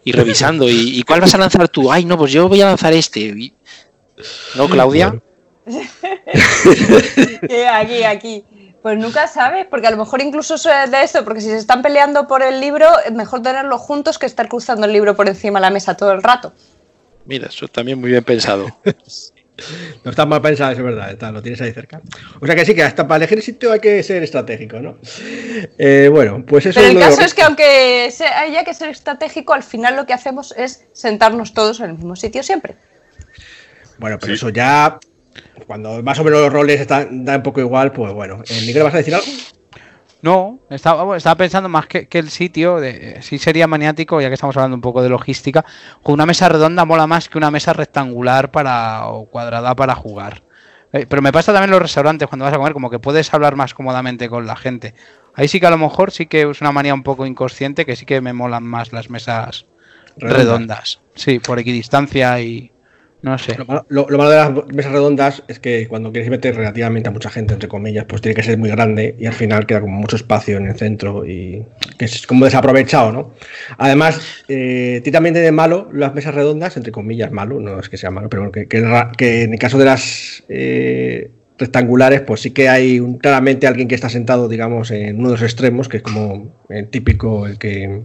y 0.02 0.10
revisando. 0.12 0.68
¿Y, 0.68 1.00
cuál 1.04 1.20
vas 1.20 1.32
a 1.36 1.38
lanzar 1.38 1.68
tú? 1.68 1.92
Ay, 1.92 2.04
no, 2.04 2.18
pues 2.18 2.32
yo 2.32 2.48
voy 2.48 2.62
a 2.62 2.66
lanzar 2.66 2.92
este. 2.92 3.52
¿No, 4.56 4.68
Claudia? 4.68 5.22
aquí, 7.72 8.02
aquí. 8.02 8.44
Pues 8.82 8.98
nunca 8.98 9.28
sabes, 9.28 9.68
porque 9.70 9.86
a 9.86 9.92
lo 9.92 9.98
mejor 9.98 10.20
incluso 10.20 10.56
es 10.56 10.90
de 10.90 11.04
esto, 11.04 11.24
porque 11.24 11.42
si 11.42 11.50
se 11.50 11.58
están 11.58 11.80
peleando 11.80 12.26
por 12.26 12.42
el 12.42 12.58
libro, 12.58 12.88
es 13.06 13.12
mejor 13.12 13.40
tenerlos 13.40 13.82
juntos 13.82 14.18
que 14.18 14.26
estar 14.26 14.48
cruzando 14.48 14.84
el 14.84 14.92
libro 14.92 15.14
por 15.14 15.28
encima 15.28 15.60
de 15.60 15.66
la 15.66 15.70
mesa 15.70 15.96
todo 15.96 16.10
el 16.10 16.24
rato. 16.24 16.52
Mira, 17.24 17.46
eso 17.46 17.68
también 17.68 18.00
muy 18.00 18.10
bien 18.10 18.24
pensado. 18.24 18.66
No 20.02 20.10
está 20.10 20.26
mal 20.26 20.42
pensado, 20.42 20.72
es 20.72 20.82
verdad, 20.82 21.32
lo 21.32 21.42
tienes 21.42 21.60
ahí 21.60 21.72
cerca. 21.72 22.00
O 22.40 22.46
sea 22.46 22.54
que 22.54 22.64
sí, 22.64 22.74
que 22.74 22.82
hasta 22.82 23.06
para 23.06 23.24
elegir 23.24 23.40
sitio 23.42 23.72
hay 23.72 23.80
que 23.80 24.02
ser 24.02 24.22
estratégico, 24.22 24.80
¿no? 24.80 24.98
Eh, 25.78 26.08
bueno, 26.10 26.44
pues 26.44 26.66
eso 26.66 26.80
Pero 26.80 26.92
el 26.92 26.98
caso 26.98 27.22
es 27.22 27.34
que 27.34 27.42
aunque 27.42 28.12
haya 28.36 28.64
que 28.64 28.74
ser 28.74 28.90
estratégico, 28.90 29.54
al 29.54 29.62
final 29.62 29.96
lo 29.96 30.06
que 30.06 30.12
hacemos 30.12 30.52
es 30.56 30.86
sentarnos 30.92 31.54
todos 31.54 31.80
en 31.80 31.90
el 31.90 31.94
mismo 31.94 32.16
sitio 32.16 32.42
siempre. 32.42 32.74
Bueno, 33.98 34.18
pero 34.18 34.34
eso 34.34 34.48
ya, 34.48 34.98
cuando 35.66 36.02
más 36.02 36.18
o 36.18 36.24
menos 36.24 36.40
los 36.40 36.52
roles 36.52 36.80
están, 36.80 37.24
da 37.24 37.36
un 37.36 37.42
poco 37.42 37.60
igual, 37.60 37.92
pues 37.92 38.12
bueno. 38.12 38.42
¿Miguel 38.66 38.82
vas 38.82 38.94
a 38.94 38.98
decir 38.98 39.14
algo? 39.14 39.26
No, 40.24 40.60
estaba, 40.70 41.18
estaba 41.18 41.34
pensando 41.34 41.68
más 41.68 41.86
que, 41.86 42.08
el 42.10 42.30
sitio, 42.30 42.80
de, 42.80 43.18
sí 43.20 43.36
sería 43.36 43.66
maniático, 43.66 44.22
ya 44.22 44.28
que 44.28 44.34
estamos 44.34 44.56
hablando 44.56 44.74
un 44.74 44.80
poco 44.80 45.02
de 45.02 45.10
logística, 45.10 45.66
con 46.02 46.14
una 46.14 46.24
mesa 46.24 46.48
redonda 46.48 46.86
mola 46.86 47.06
más 47.06 47.28
que 47.28 47.36
una 47.36 47.50
mesa 47.50 47.74
rectangular 47.74 48.50
para 48.50 49.06
o 49.08 49.26
cuadrada 49.26 49.76
para 49.76 49.94
jugar. 49.94 50.42
Eh, 50.94 51.04
pero 51.06 51.20
me 51.20 51.30
pasa 51.30 51.52
también 51.52 51.68
en 51.68 51.72
los 51.72 51.82
restaurantes 51.82 52.26
cuando 52.26 52.46
vas 52.46 52.54
a 52.54 52.56
comer, 52.56 52.72
como 52.72 52.88
que 52.88 52.98
puedes 52.98 53.34
hablar 53.34 53.54
más 53.54 53.74
cómodamente 53.74 54.30
con 54.30 54.46
la 54.46 54.56
gente. 54.56 54.94
Ahí 55.34 55.46
sí 55.46 55.60
que 55.60 55.66
a 55.66 55.70
lo 55.70 55.76
mejor 55.76 56.10
sí 56.10 56.24
que 56.24 56.48
es 56.50 56.60
una 56.62 56.72
manía 56.72 56.94
un 56.94 57.02
poco 57.02 57.26
inconsciente, 57.26 57.84
que 57.84 57.94
sí 57.94 58.06
que 58.06 58.22
me 58.22 58.32
molan 58.32 58.62
más 58.62 58.94
las 58.94 59.10
mesas 59.10 59.66
redondas. 60.16 61.02
Sí, 61.14 61.38
por 61.38 61.58
equidistancia 61.58 62.40
y, 62.40 62.72
no 63.24 63.38
sé. 63.38 63.56
Lo 63.56 63.64
malo, 64.18 64.28
de 64.28 64.36
las 64.36 64.52
mesas 64.74 64.92
redondas 64.92 65.42
es 65.48 65.58
que 65.58 65.88
cuando 65.88 66.12
quieres 66.12 66.28
meter 66.28 66.54
relativamente 66.54 67.08
a 67.08 67.10
mucha 67.10 67.30
gente, 67.30 67.54
entre 67.54 67.70
comillas, 67.70 68.04
pues 68.04 68.20
tiene 68.20 68.34
que 68.34 68.42
ser 68.42 68.58
muy 68.58 68.68
grande 68.68 69.16
y 69.18 69.24
al 69.24 69.32
final 69.32 69.64
queda 69.64 69.80
como 69.80 69.98
mucho 69.98 70.16
espacio 70.16 70.58
en 70.58 70.66
el 70.66 70.76
centro 70.76 71.24
y 71.24 71.64
que 71.98 72.04
es 72.04 72.26
como 72.26 72.44
desaprovechado, 72.44 73.12
¿no? 73.12 73.32
Además, 73.78 74.44
eh, 74.48 75.02
también 75.10 75.34
de 75.34 75.50
malo 75.52 75.88
las 75.90 76.12
mesas 76.12 76.34
redondas, 76.34 76.76
entre 76.76 76.92
comillas, 76.92 77.32
malo, 77.32 77.60
no 77.60 77.80
es 77.80 77.88
que 77.88 77.96
sea 77.96 78.10
malo, 78.10 78.28
pero 78.28 78.52
que, 78.52 78.68
que, 78.68 79.42
en 79.42 79.52
el 79.54 79.58
caso 79.58 79.78
de 79.78 79.84
las 79.86 80.44
eh, 80.50 81.30
rectangulares, 81.58 82.20
pues 82.20 82.42
sí 82.42 82.50
que 82.50 82.68
hay 82.68 83.00
claramente 83.22 83.66
alguien 83.66 83.88
que 83.88 83.94
está 83.94 84.10
sentado, 84.10 84.50
digamos, 84.50 84.90
en 84.90 85.18
uno 85.18 85.28
de 85.28 85.34
los 85.36 85.42
extremos, 85.42 85.88
que 85.88 85.96
es 85.96 86.02
como 86.02 86.52
el 86.68 86.88
típico, 86.88 87.46
el 87.46 87.56
que 87.56 88.02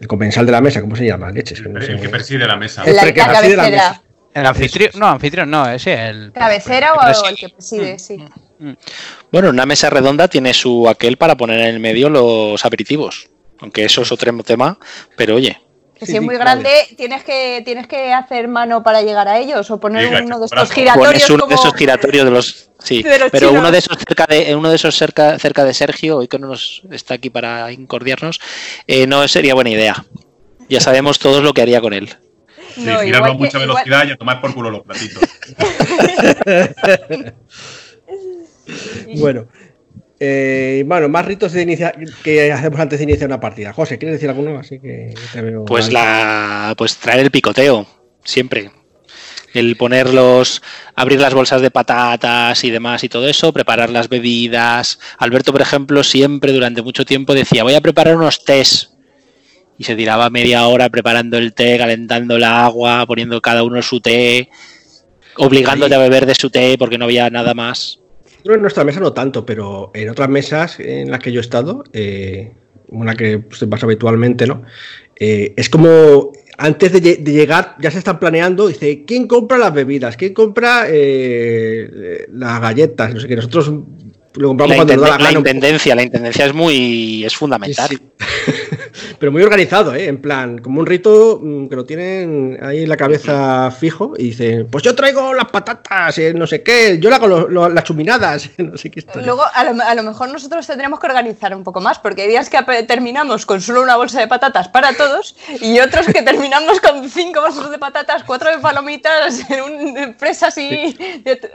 el 0.00 0.08
comensal 0.08 0.46
de 0.46 0.52
la 0.52 0.60
mesa, 0.60 0.80
¿cómo 0.80 0.96
se 0.96 1.06
llama? 1.06 1.30
Leches. 1.30 1.60
el 1.60 2.00
que 2.00 2.08
preside 2.08 2.46
la 2.46 2.56
mesa. 2.56 2.82
El, 2.84 2.96
que 3.12 3.22
preside 3.22 3.56
la 3.56 3.70
mesa. 3.70 4.02
El 4.32 4.46
anfitrión, 4.46 4.90
no, 4.94 5.06
anfitrión 5.06 5.50
no, 5.50 5.68
ese 5.68 6.08
el. 6.08 6.32
¿Cabecera 6.32 6.94
o 6.94 7.28
el 7.28 7.36
que 7.36 7.48
preside? 7.50 7.98
Sí. 7.98 8.16
Mm, 8.16 8.68
mm. 8.68 8.76
Bueno, 9.30 9.50
una 9.50 9.66
mesa 9.66 9.90
redonda 9.90 10.28
tiene 10.28 10.54
su 10.54 10.88
aquel 10.88 11.16
para 11.16 11.36
poner 11.36 11.60
en 11.60 11.66
el 11.66 11.80
medio 11.80 12.08
los 12.08 12.64
aperitivos. 12.64 13.28
Aunque 13.58 13.84
eso 13.84 14.02
es 14.02 14.12
otro 14.12 14.32
tema, 14.42 14.78
pero 15.16 15.36
oye. 15.36 15.60
Que 16.00 16.06
si 16.06 16.16
es 16.16 16.22
muy 16.22 16.36
grande, 16.36 16.70
tienes 16.96 17.22
que 17.24 17.60
tienes 17.62 17.86
que 17.86 18.12
hacer 18.14 18.48
mano 18.48 18.82
para 18.82 19.02
llegar 19.02 19.28
a 19.28 19.38
ellos 19.38 19.70
o 19.70 19.78
poner 19.78 20.22
uno 20.22 20.40
de 20.40 20.46
estos 20.46 20.72
giratorios. 20.72 21.28
uno 21.28 21.46
de 21.46 21.54
esos 21.54 21.74
giratorios 21.74 22.24
de 22.24 22.30
los. 22.30 22.70
Sí, 22.78 23.04
pero 23.30 23.52
uno 23.52 23.70
de 23.70 23.78
esos 23.78 23.98
cerca 23.98 24.26
de 24.26 24.56
uno 24.56 24.70
de 24.70 24.76
esos 24.76 24.96
cerca, 24.96 25.38
cerca 25.38 25.62
de 25.64 25.74
Sergio, 25.74 26.16
hoy 26.16 26.28
que 26.28 26.38
no 26.38 26.48
nos 26.48 26.82
está 26.90 27.14
aquí 27.14 27.28
para 27.28 27.70
incordiarnos, 27.70 28.40
eh, 28.86 29.06
no 29.06 29.28
sería 29.28 29.54
buena 29.54 29.70
idea. 29.70 30.06
Ya 30.70 30.80
sabemos 30.80 31.18
todos 31.18 31.42
lo 31.42 31.52
que 31.52 31.60
haría 31.60 31.82
con 31.82 31.92
él. 31.92 32.08
Sí, 32.74 32.82
girarlo 32.82 33.32
a 33.32 33.34
mucha 33.34 33.58
velocidad 33.58 34.06
y 34.08 34.12
a 34.12 34.16
tomar 34.16 34.40
por 34.40 34.54
culo 34.54 34.70
los 34.70 34.82
platitos. 34.84 35.22
bueno, 39.18 39.46
eh, 40.22 40.84
bueno, 40.86 41.08
más 41.08 41.24
ritos 41.24 41.52
de 41.52 41.62
inicia 41.62 41.94
que 42.22 42.52
hacemos 42.52 42.78
antes 42.78 42.98
de 42.98 43.04
iniciar 43.04 43.28
una 43.28 43.40
partida. 43.40 43.72
José, 43.72 43.96
¿quieres 43.96 44.16
decir 44.16 44.28
alguno? 44.28 44.58
Así 44.58 44.78
que 44.78 45.14
pues 45.66 45.90
la, 45.90 46.74
pues 46.76 46.98
traer 46.98 47.20
el 47.20 47.30
picoteo, 47.30 47.86
siempre. 48.22 48.70
El 49.54 49.76
ponerlos, 49.76 50.62
abrir 50.94 51.20
las 51.20 51.32
bolsas 51.32 51.62
de 51.62 51.70
patatas 51.70 52.62
y 52.64 52.70
demás 52.70 53.02
y 53.02 53.08
todo 53.08 53.26
eso, 53.28 53.52
preparar 53.54 53.88
las 53.88 54.10
bebidas. 54.10 55.00
Alberto, 55.16 55.52
por 55.52 55.62
ejemplo, 55.62 56.04
siempre 56.04 56.52
durante 56.52 56.82
mucho 56.82 57.06
tiempo 57.06 57.32
decía, 57.32 57.64
voy 57.64 57.74
a 57.74 57.80
preparar 57.80 58.14
unos 58.14 58.44
tés. 58.44 58.90
Y 59.78 59.84
se 59.84 59.96
tiraba 59.96 60.28
media 60.28 60.66
hora 60.66 60.90
preparando 60.90 61.38
el 61.38 61.54
té, 61.54 61.78
calentando 61.78 62.36
el 62.36 62.44
agua, 62.44 63.06
poniendo 63.06 63.40
cada 63.40 63.64
uno 63.64 63.80
su 63.80 64.02
té, 64.02 64.50
obligándote 65.36 65.94
a 65.94 65.98
beber 65.98 66.26
de 66.26 66.34
su 66.34 66.50
té 66.50 66.76
porque 66.78 66.98
no 66.98 67.06
había 67.06 67.30
nada 67.30 67.54
más. 67.54 68.00
En 68.44 68.62
nuestra 68.62 68.84
mesa 68.84 69.00
no 69.00 69.12
tanto, 69.12 69.44
pero 69.44 69.90
en 69.94 70.08
otras 70.08 70.28
mesas 70.28 70.80
en 70.80 71.10
las 71.10 71.20
que 71.20 71.32
yo 71.32 71.40
he 71.40 71.42
estado, 71.42 71.84
eh, 71.92 72.52
una 72.88 73.14
que 73.14 73.44
se 73.52 73.66
pasa 73.66 73.86
habitualmente, 73.86 74.46
¿no? 74.46 74.62
Eh, 75.16 75.52
es 75.56 75.68
como 75.68 76.32
antes 76.56 76.92
de, 76.92 77.00
llegar 77.16 77.76
ya 77.80 77.90
se 77.90 77.98
están 77.98 78.18
planeando, 78.18 78.68
dice, 78.68 79.04
¿quién 79.06 79.26
compra 79.26 79.58
las 79.58 79.72
bebidas? 79.72 80.16
¿Quién 80.16 80.34
compra 80.34 80.84
eh, 80.88 82.26
las 82.32 82.60
galletas? 82.60 83.14
No 83.14 83.20
sé 83.20 83.28
qué, 83.28 83.36
nosotros 83.36 83.72
lo 84.34 84.48
compramos 84.48 84.76
la 84.76 84.84
cuando 84.84 85.18
la, 85.18 85.32
intendencia, 85.32 85.94
la 85.94 86.02
intendencia 86.02 86.46
es 86.46 86.54
muy 86.54 87.24
es 87.24 87.34
fundamental. 87.34 87.88
Pero 89.18 89.32
muy 89.32 89.42
organizado, 89.42 89.94
¿eh? 89.94 90.06
En 90.06 90.20
plan, 90.20 90.58
como 90.58 90.80
un 90.80 90.86
rito 90.86 91.40
mm, 91.42 91.68
que 91.68 91.76
lo 91.76 91.84
tienen 91.84 92.58
ahí 92.62 92.82
en 92.82 92.88
la 92.88 92.96
cabeza 92.96 93.70
fijo 93.70 94.14
y 94.16 94.24
dicen, 94.24 94.68
pues 94.70 94.82
yo 94.82 94.94
traigo 94.94 95.34
las 95.34 95.50
patatas, 95.50 96.16
eh, 96.18 96.32
no 96.34 96.46
sé 96.46 96.62
qué, 96.62 96.98
yo 96.98 97.10
le 97.10 97.16
hago 97.16 97.48
las 97.68 97.84
chuminadas, 97.84 98.50
no 98.58 98.76
sé 98.76 98.90
qué. 98.90 99.04
Luego, 99.22 99.42
a 99.52 99.64
lo, 99.64 99.82
a 99.82 99.94
lo, 99.94 100.02
mejor 100.02 100.30
nosotros 100.30 100.66
tendremos 100.66 100.98
que 101.00 101.06
organizar 101.06 101.54
un 101.54 101.64
poco 101.64 101.80
más, 101.80 101.98
porque 101.98 102.22
hay 102.22 102.28
días 102.28 102.48
que 102.48 102.62
terminamos 102.84 103.46
con 103.46 103.60
solo 103.60 103.82
una 103.82 103.96
bolsa 103.96 104.20
de 104.20 104.28
patatas 104.28 104.68
para 104.68 104.92
todos 104.94 105.36
y 105.60 105.78
otros 105.80 106.06
que 106.06 106.22
terminamos 106.22 106.80
con 106.80 107.08
cinco 107.08 107.40
bolsas 107.40 107.70
de 107.70 107.78
patatas, 107.78 108.24
cuatro 108.24 108.50
de 108.50 108.58
palomitas, 108.58 109.50
en 109.50 109.62
un 109.62 110.14
presas 110.14 110.56
y... 110.58 110.96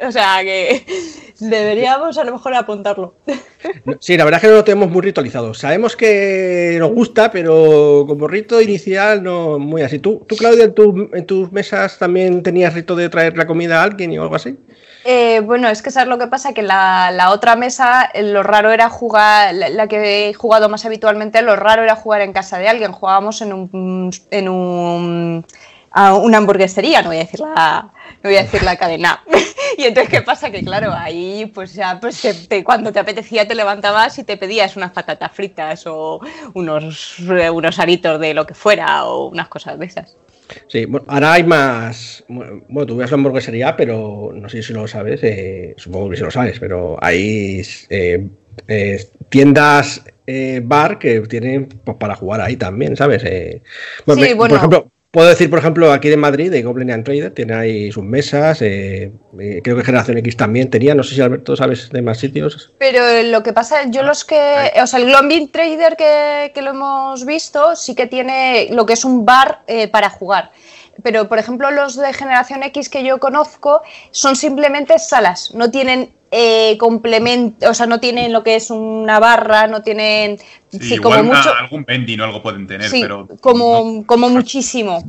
O 0.06 0.12
sea, 0.12 0.42
que 0.42 0.86
deberíamos 1.40 2.18
a 2.18 2.24
lo 2.24 2.34
mejor 2.34 2.54
apuntarlo. 2.66 3.16
Sí, 4.00 4.18
la 4.18 4.26
verdad 4.26 4.40
es 4.40 4.42
que 4.42 4.48
no 4.50 4.58
lo 4.58 4.64
tenemos 4.64 4.90
muy 4.92 5.02
ritualizado. 5.02 5.54
Sabemos 5.54 5.96
que 5.96 6.76
nos 6.80 6.92
gusta, 6.92 7.32
pero 7.32 8.06
como 8.08 8.28
rito 8.28 8.62
inicial 8.62 9.24
no 9.24 9.58
muy 9.58 9.82
así. 9.82 10.00
¿Tú, 10.00 10.26
tú 10.28 10.36
Claudia, 10.36 10.66
en, 10.66 11.26
tus 11.26 11.52
mesas 11.52 11.98
también 11.98 12.44
tenías 12.44 12.74
rito 12.74 12.96
de 12.96 13.10
traer 13.10 13.38
la 13.38 13.48
comida 13.48 13.80
a 13.80 13.84
alguien 13.84 14.18
o 14.20 14.22
algo 14.22 14.36
así? 14.36 14.58
Eh, 15.08 15.40
bueno, 15.42 15.70
es 15.70 15.84
que 15.84 15.92
sabes 15.92 16.10
lo 16.10 16.18
que 16.18 16.28
pasa, 16.28 16.54
que 16.54 16.64
la, 16.64 17.12
la 17.12 17.30
otra 17.30 17.56
mesa, 17.56 18.10
eh, 18.14 18.24
lo 18.24 18.42
raro 18.42 18.72
era 18.72 18.90
jugar, 18.90 19.54
la, 19.54 19.88
que 19.88 20.30
he 20.30 20.34
jugado 20.34 20.68
más 20.68 20.84
habitualmente, 20.86 21.44
lo 21.44 21.56
raro 21.56 21.84
era 21.84 21.96
jugar 21.96 22.22
en 22.22 22.34
casa 22.34 22.58
de 22.58 22.68
alguien. 22.68 22.92
Jugábamos 22.92 23.42
en 23.42 23.54
un, 23.54 24.12
en 24.32 24.50
un 24.50 25.46
a 25.96 26.14
una 26.16 26.40
hamburguesería, 26.40 27.02
no 27.02 27.08
voy 27.08 27.18
a 27.18 27.22
decir 27.22 27.40
la, 27.40 27.90
no 28.22 28.30
voy 28.30 28.36
a 28.36 28.44
decir 28.44 28.62
la 28.64 28.76
cadena. 28.76 29.24
y 29.78 29.84
entonces, 29.84 30.10
¿qué 30.12 30.22
pasa? 30.22 30.52
Que 30.52 30.62
claro, 30.62 30.94
ahí 30.94 31.50
pues 31.56 31.74
ya 31.74 32.02
pues 32.02 32.22
cuando 32.66 32.92
te 32.92 33.00
apetecía 33.00 33.48
te 33.48 33.56
levantabas 33.56 34.20
y 34.20 34.26
te 34.26 34.36
pedías 34.36 34.76
unas 34.76 34.92
patatas 34.92 35.32
fritas 35.32 35.88
o 35.88 36.20
unos, 36.54 37.18
unos 37.20 37.80
aritos 37.80 38.20
de 38.20 38.34
lo 38.34 38.46
que 38.46 38.54
fuera 38.54 39.06
o 39.06 39.30
unas 39.30 39.48
cosas 39.48 39.80
de 39.80 39.86
esas. 39.86 40.18
Sí, 40.68 40.84
bueno, 40.84 41.06
ahora 41.08 41.32
hay 41.32 41.46
más. 41.46 42.26
Bueno, 42.28 42.86
tú 42.86 42.98
ves 42.98 43.10
la 43.10 43.16
hamburguesería, 43.16 43.78
pero 43.78 44.32
no 44.36 44.50
sé 44.50 44.62
si 44.64 44.74
lo 44.74 44.90
sabes, 44.90 45.22
eh, 45.24 45.76
supongo 45.78 46.10
que 46.10 46.18
sí 46.18 46.24
lo 46.24 46.32
sabes, 46.32 46.60
pero 46.60 46.98
hay 47.02 47.62
eh, 47.90 48.28
eh, 48.68 49.10
tiendas 49.30 50.04
bar 50.64 51.00
que 51.00 51.22
tienen 51.22 51.70
pues, 51.70 51.96
para 51.98 52.16
jugar 52.16 52.42
ahí 52.42 52.58
también, 52.58 52.98
¿sabes? 52.98 53.24
Bueno, 54.06 54.24
sí, 54.24 54.34
bueno, 54.34 54.56
por 54.56 54.58
ejemplo, 54.58 54.92
Puedo 55.16 55.30
decir, 55.30 55.50
por 55.50 55.60
ejemplo, 55.60 55.94
aquí 55.94 56.10
de 56.10 56.18
Madrid, 56.18 56.52
de 56.52 56.62
Goblin 56.62 56.92
and 56.92 57.06
Trader, 57.06 57.32
tiene 57.32 57.54
ahí 57.54 57.90
sus 57.90 58.04
mesas. 58.04 58.62
Eh, 58.62 59.14
eh, 59.40 59.62
creo 59.64 59.78
que 59.78 59.84
Generación 59.86 60.18
X 60.18 60.36
también 60.36 60.70
tenía. 60.70 60.94
No 60.94 61.04
sé 61.04 61.16
si 61.16 61.22
Alberto 61.22 61.56
sabes 61.56 61.90
de 61.90 62.02
más 62.02 62.18
sitios. 62.18 62.74
Pero 62.80 63.02
lo 63.24 63.42
que 63.42 63.54
pasa, 63.54 63.90
yo 63.90 64.04
los 64.04 64.26
que. 64.26 64.74
O 64.84 64.86
sea, 64.86 65.00
el 65.00 65.10
Goblin 65.10 65.50
Trader 65.54 65.96
que, 65.96 66.62
lo 66.62 66.72
hemos 66.72 67.26
visto, 67.26 67.78
sí 67.78 67.96
que 67.96 68.08
tiene 68.08 68.68
lo 68.72 68.86
que 68.86 68.92
es 68.92 69.06
un 69.06 69.24
bar 69.24 69.62
eh, 69.68 69.88
para 69.88 70.10
jugar. 70.10 70.52
Pero, 71.02 71.30
por 71.30 71.40
ejemplo, 71.40 71.72
los 71.72 71.96
de 71.96 72.12
Generación 72.12 72.64
X 72.64 72.90
que 72.90 73.06
yo 73.06 73.18
conozco 73.18 73.84
son 74.12 74.36
simplemente 74.36 75.00
salas. 75.00 75.52
No 75.54 75.72
tienen 75.72 76.14
eh, 76.38 76.78
complemento, 76.78 77.70
o 77.70 77.74
sea, 77.74 77.86
no 77.86 78.02
tienen 78.02 78.34
lo 78.34 78.44
que 78.44 78.56
es 78.56 78.70
una 78.70 79.20
barra, 79.20 79.68
no 79.68 79.82
tienen. 79.82 80.38
Sí, 80.70 80.98
como 80.98 81.24
mucho, 81.24 81.54
algún 81.58 81.86
vending 81.86 82.20
o 82.20 82.26
algo 82.26 82.44
pueden 82.44 82.68
tener, 82.68 82.92
pero. 82.92 83.26
Como, 83.40 84.06
como 84.06 84.28
muchísimo. 84.28 85.02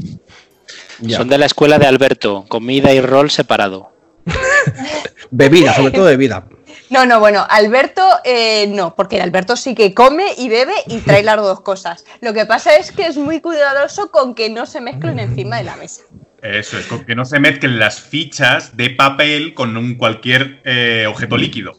Son 1.08 1.28
de 1.28 1.38
la 1.38 1.46
escuela 1.46 1.80
de 1.80 1.86
Alberto, 1.86 2.44
comida 2.46 2.92
y 2.92 3.00
rol 3.00 3.32
separado. 3.32 3.90
bebida, 5.30 5.74
sobre 5.74 5.90
todo 5.90 6.04
bebida. 6.04 6.46
No, 6.90 7.04
no, 7.06 7.18
bueno, 7.18 7.44
Alberto 7.50 8.02
eh, 8.22 8.68
no, 8.68 8.94
porque 8.94 9.20
Alberto 9.20 9.56
sí 9.56 9.74
que 9.74 9.94
come 9.94 10.26
y 10.38 10.48
bebe 10.48 10.74
y 10.86 10.98
trae 10.98 11.22
las 11.24 11.38
dos 11.38 11.60
cosas. 11.60 12.04
Lo 12.20 12.34
que 12.34 12.46
pasa 12.46 12.76
es 12.76 12.92
que 12.92 13.06
es 13.06 13.16
muy 13.16 13.40
cuidadoso 13.40 14.12
con 14.12 14.36
que 14.36 14.48
no 14.48 14.64
se 14.64 14.80
mezclen 14.80 15.18
encima 15.18 15.56
de 15.56 15.64
la 15.64 15.74
mesa. 15.74 16.02
Eso 16.42 16.78
es, 16.78 16.86
que 17.06 17.14
no 17.14 17.24
se 17.24 17.40
mezclen 17.40 17.78
las 17.78 18.00
fichas 18.00 18.76
de 18.76 18.90
papel 18.90 19.54
con 19.54 19.76
un 19.76 19.96
cualquier 19.96 20.60
eh, 20.64 21.06
objeto 21.08 21.36
líquido. 21.36 21.72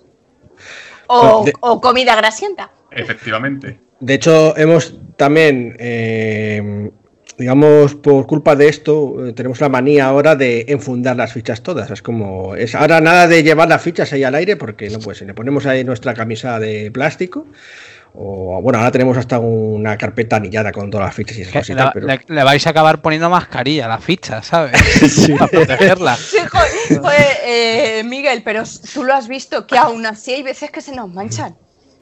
O, 1.07 1.81
comida 1.81 2.15
grasienta. 2.15 2.71
Efectivamente. 2.91 3.79
De 3.99 4.13
hecho, 4.13 4.55
hemos 4.57 4.93
también, 5.15 5.75
eh, 5.79 6.91
digamos, 7.37 7.95
por 7.95 8.27
culpa 8.27 8.55
de 8.55 8.67
esto, 8.67 9.27
eh, 9.27 9.33
tenemos 9.33 9.61
la 9.61 9.69
manía 9.69 10.07
ahora 10.07 10.35
de 10.35 10.65
enfundar 10.67 11.15
las 11.15 11.33
fichas 11.33 11.63
todas. 11.63 11.89
Es 11.89 12.01
como, 12.01 12.55
es 12.55 12.75
ahora 12.75 12.99
nada 12.99 13.27
de 13.27 13.43
llevar 13.43 13.69
las 13.69 13.81
fichas 13.81 14.11
ahí 14.13 14.23
al 14.23 14.35
aire, 14.35 14.57
porque 14.57 14.89
no 14.89 14.99
pues 14.99 15.19
si 15.19 15.25
le 15.25 15.33
ponemos 15.33 15.65
ahí 15.65 15.83
nuestra 15.83 16.13
camisa 16.13 16.59
de 16.59 16.91
plástico 16.91 17.47
o 18.19 18.61
bueno, 18.61 18.79
ahora 18.79 18.91
tenemos 18.91 19.15
hasta 19.15 19.37
una 19.37 19.95
carpeta 19.95 20.37
anillada 20.37 20.71
con 20.71 20.89
todas 20.89 21.05
las 21.05 21.15
fichas 21.15 21.37
y 21.37 21.41
esas 21.43 21.53
cositas. 21.53 21.91
pero... 21.93 22.07
le, 22.07 22.43
vais 22.43 22.65
a 22.65 22.71
acabar 22.71 22.99
poniendo 23.01 23.29
mascarilla 23.29 23.85
a 23.85 23.89
la 23.89 23.99
ficha, 23.99 24.41
¿sabes? 24.41 24.79
sí. 25.11 25.33
Para 25.33 25.47
protegerla. 25.47 26.17
Sí, 26.27 26.37
joder, 26.99 27.37
eh, 27.43 28.03
Miguel, 28.05 28.41
pero 28.43 28.63
tú 28.93 29.03
lo 29.03 29.13
has 29.13 29.27
visto 29.27 29.67
que 29.67 29.77
aún 29.77 30.05
así 30.05 30.33
hay 30.33 30.43
veces 30.43 30.71
que 30.71 30.81
se 30.81 30.95
nos 30.95 31.09
manchan. 31.09 31.55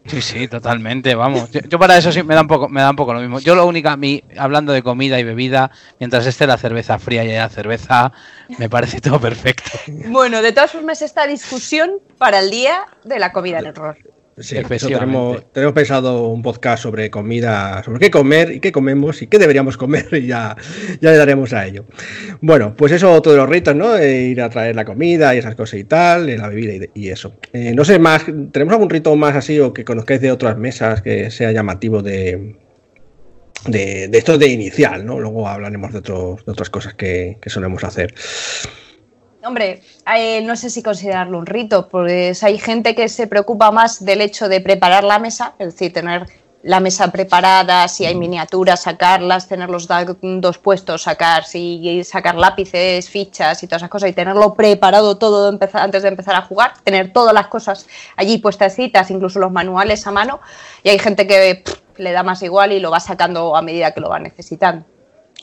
Sí, 0.05 0.21
sí, 0.21 0.47
totalmente, 0.47 1.15
vamos. 1.15 1.49
Yo, 1.51 1.79
para 1.79 1.97
eso 1.97 2.11
sí 2.11 2.21
me 2.21 2.35
da 2.35 2.41
un 2.41 2.47
poco, 2.47 2.69
me 2.69 2.81
da 2.81 2.91
un 2.91 2.95
poco 2.95 3.13
lo 3.13 3.19
mismo. 3.19 3.39
Yo 3.39 3.55
lo 3.55 3.65
único 3.65 3.89
a 3.89 3.97
mí, 3.97 4.23
hablando 4.37 4.71
de 4.71 4.83
comida 4.83 5.19
y 5.19 5.23
bebida, 5.23 5.71
mientras 5.99 6.25
esté 6.27 6.45
la 6.45 6.57
cerveza 6.57 6.99
fría 6.99 7.23
y 7.23 7.31
haya 7.31 7.49
cerveza, 7.49 8.11
me 8.59 8.69
parece 8.69 9.01
todo 9.01 9.19
perfecto. 9.19 9.71
Bueno, 9.87 10.41
de 10.41 10.51
todas 10.51 10.71
formas, 10.71 11.01
esta 11.01 11.25
discusión 11.25 11.93
para 12.17 12.39
el 12.39 12.51
día 12.51 12.85
de 13.03 13.19
la 13.19 13.31
comida 13.31 13.59
en 13.59 13.65
error. 13.65 13.97
Sí, 14.37 14.57
tenemos, 14.67 15.49
tenemos, 15.53 15.73
pensado 15.73 16.27
un 16.27 16.41
podcast 16.41 16.83
sobre 16.83 17.09
comida, 17.09 17.81
sobre 17.83 17.99
qué 17.99 18.11
comer 18.11 18.51
y 18.51 18.59
qué 18.59 18.73
comemos 18.73 19.21
y 19.21 19.27
qué 19.27 19.39
deberíamos 19.39 19.77
comer 19.77 20.07
y 20.11 20.27
ya, 20.27 20.57
ya 20.99 21.11
le 21.11 21.17
daremos 21.17 21.53
a 21.53 21.65
ello. 21.65 21.85
Bueno, 22.41 22.75
pues 22.75 22.91
eso, 22.91 23.21
todos 23.21 23.37
los 23.37 23.47
ritos, 23.47 23.75
¿no? 23.75 23.97
ir 24.03 24.41
a 24.41 24.49
traer 24.49 24.75
la 24.75 24.83
comida 24.83 25.33
y 25.33 25.37
esas 25.37 25.55
cosas 25.55 25.79
y 25.79 25.85
tal, 25.85 26.35
la 26.35 26.49
bebida 26.49 26.85
y, 26.93 27.07
eso. 27.07 27.35
Eh, 27.53 27.73
no 27.73 27.85
sé, 27.85 27.97
más, 27.97 28.25
¿tenemos 28.51 28.73
algún 28.73 28.89
rito 28.89 29.15
más 29.15 29.37
así 29.37 29.57
o 29.61 29.73
que 29.73 29.85
conozcáis 29.85 30.19
de 30.19 30.31
otras 30.33 30.57
mesas 30.57 31.01
que 31.01 31.31
sea 31.31 31.53
llamativo 31.53 32.01
de, 32.01 32.57
de, 33.67 34.09
esto 34.11 34.37
de 34.37 34.47
inicial, 34.49 35.05
¿no? 35.05 35.17
Luego 35.17 35.47
hablaremos 35.47 35.93
de, 35.93 35.99
otros, 35.99 36.45
de 36.45 36.51
otras 36.51 36.69
cosas 36.69 36.93
que, 36.93 37.37
que 37.41 37.49
solemos 37.49 37.85
hacer. 37.85 38.13
Hombre, 39.45 39.83
eh, 40.11 40.41
no 40.41 40.55
sé 40.55 40.71
si 40.71 40.81
considerarlo 40.81 41.37
un 41.37 41.45
rito, 41.45 41.87
porque 41.87 42.33
hay 42.41 42.57
gente 42.57 42.95
que 42.95 43.07
se 43.09 43.27
preocupa 43.27 43.69
más 43.69 44.03
del 44.03 44.21
hecho 44.21 44.49
de 44.49 44.59
preparar 44.59 45.03
la 45.03 45.19
mesa, 45.19 45.53
es 45.59 45.73
decir, 45.73 45.93
tener 45.93 46.25
la 46.63 46.79
mesa 46.79 47.11
preparada, 47.11 47.87
si 47.87 48.07
hay 48.07 48.15
miniaturas, 48.15 48.81
sacarlas, 48.81 49.47
tener 49.47 49.69
los 49.69 49.87
dos 49.87 50.57
puestos, 50.57 51.03
sacar, 51.03 51.43
si 51.45 52.03
sacar 52.03 52.33
lápices, 52.33 53.07
fichas 53.07 53.61
y 53.61 53.67
todas 53.67 53.83
esas 53.83 53.91
cosas, 53.91 54.09
y 54.09 54.13
tenerlo 54.13 54.55
preparado 54.55 55.19
todo 55.19 55.47
antes 55.73 56.01
de 56.01 56.09
empezar 56.09 56.33
a 56.33 56.41
jugar, 56.41 56.73
tener 56.83 57.13
todas 57.13 57.35
las 57.35 57.45
cosas 57.45 57.85
allí 58.15 58.39
puestecitas, 58.39 59.11
incluso 59.11 59.37
los 59.37 59.51
manuales 59.51 60.07
a 60.07 60.11
mano, 60.11 60.39
y 60.81 60.89
hay 60.89 60.97
gente 60.97 61.27
que 61.27 61.63
le 61.97 62.11
da 62.13 62.23
más 62.23 62.41
igual 62.41 62.71
y 62.71 62.79
lo 62.79 62.89
va 62.89 62.99
sacando 62.99 63.55
a 63.55 63.61
medida 63.61 63.91
que 63.91 64.01
lo 64.01 64.09
va 64.09 64.17
necesitando. 64.17 64.85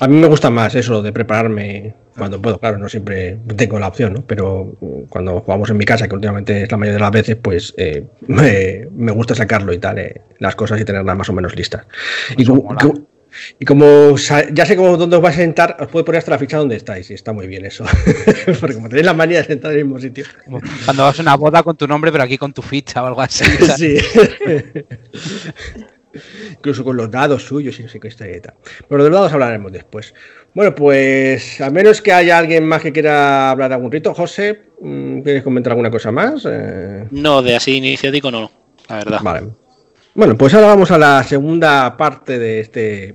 A 0.03 0.09
mí 0.09 0.17
me 0.17 0.27
gusta 0.27 0.51
más 0.51 0.75
eso 0.75 1.01
de 1.01 1.13
prepararme 1.13 1.95
cuando 2.19 2.43
puedo, 2.43 2.59
claro, 2.59 2.77
no 2.77 2.89
siempre 2.89 3.39
tengo 3.55 3.79
la 3.79 3.87
opción, 3.87 4.15
¿no? 4.15 4.25
Pero 4.27 4.77
cuando 5.09 5.39
jugamos 5.39 5.71
en 5.71 5.77
mi 5.77 5.85
casa, 5.85 6.09
que 6.09 6.15
últimamente 6.17 6.65
es 6.65 6.73
la 6.73 6.77
mayoría 6.77 6.97
de 6.97 7.01
las 7.01 7.11
veces, 7.13 7.37
pues 7.41 7.73
eh, 7.77 8.05
me, 8.27 9.13
gusta 9.13 9.37
sacarlo 9.37 9.73
y 9.73 9.79
tal, 9.79 9.99
eh, 10.01 10.21
las 10.41 10.57
cosas 10.57 10.81
y 10.81 10.85
tenerlas 10.85 11.17
más 11.17 11.29
o 11.29 11.33
menos 11.33 11.55
listas. 11.55 11.87
Y 12.37 12.45
como, 12.45 12.77
y 13.61 13.65
como, 13.65 14.17
ya 14.53 14.67
sé 14.67 14.75
cómo 14.75 14.97
dónde 14.97 15.15
os 15.15 15.23
vais 15.23 15.37
a 15.37 15.41
sentar, 15.41 15.77
os 15.79 15.87
puedo 15.87 16.05
poner 16.05 16.19
hasta 16.19 16.33
la 16.33 16.39
ficha 16.39 16.59
donde 16.59 16.75
estáis, 16.75 17.09
y 17.13 17.15
está 17.15 17.33
muy 17.33 17.47
bien 17.47 17.65
eso. 17.65 17.85
Porque 18.61 18.75
como 18.75 18.89
tenéis 18.89 19.07
la 19.07 19.15
manía 19.15 19.39
de 19.39 19.45
sentar 19.45 19.71
en 19.71 19.79
el 19.79 19.85
mismo 19.85 20.01
sitio. 20.01 20.25
Cuando 20.85 21.05
vas 21.05 21.17
a 21.17 21.23
una 21.23 21.37
boda 21.37 21.63
con 21.63 21.77
tu 21.77 21.87
nombre, 21.87 22.11
pero 22.11 22.25
aquí 22.25 22.39
con 22.39 22.53
tu 22.53 22.61
ficha 22.61 23.05
o 23.05 23.07
algo 23.07 23.21
así. 23.21 23.45
sí. 23.77 23.99
Incluso 26.51 26.85
con 26.85 26.97
los 26.97 27.11
dados 27.11 27.45
suyos 27.45 27.79
y 27.79 27.83
no 27.83 27.89
sé 27.89 27.99
qué 28.01 28.09
historia 28.09 28.37
y 28.37 28.41
tal. 28.41 28.55
Pero 28.89 29.05
de 29.05 29.11
los 29.11 29.19
dados 29.19 29.33
hablaremos 29.33 29.73
después. 29.73 30.15
Bueno, 30.55 30.75
pues 30.75 31.61
a 31.61 31.71
menos 31.71 32.03
que 32.03 32.13
haya 32.13 32.39
alguien 32.39 32.67
más 32.67 32.83
que 32.83 32.93
quiera 32.93 33.51
hablar 33.51 33.71
de 33.71 33.77
algún 33.77 33.91
rito, 33.91 34.13
José, 34.15 34.63
mm, 34.81 35.21
¿quieres 35.23 35.43
comentar 35.43 35.73
alguna 35.73 35.91
cosa 35.91 36.13
más? 36.13 36.47
Eh... 36.49 37.07
No, 37.11 37.43
de 37.43 37.57
así 37.57 37.77
iniciático 37.77 38.31
no, 38.31 38.51
la 38.89 38.97
verdad. 38.97 39.21
Vale. 39.23 39.49
Bueno, 40.15 40.37
pues 40.37 40.53
ahora 40.53 40.67
vamos 40.69 40.91
a 40.91 40.99
la 40.99 41.23
segunda 41.25 41.97
parte 41.97 42.39
de 42.39 42.61
este. 42.61 43.15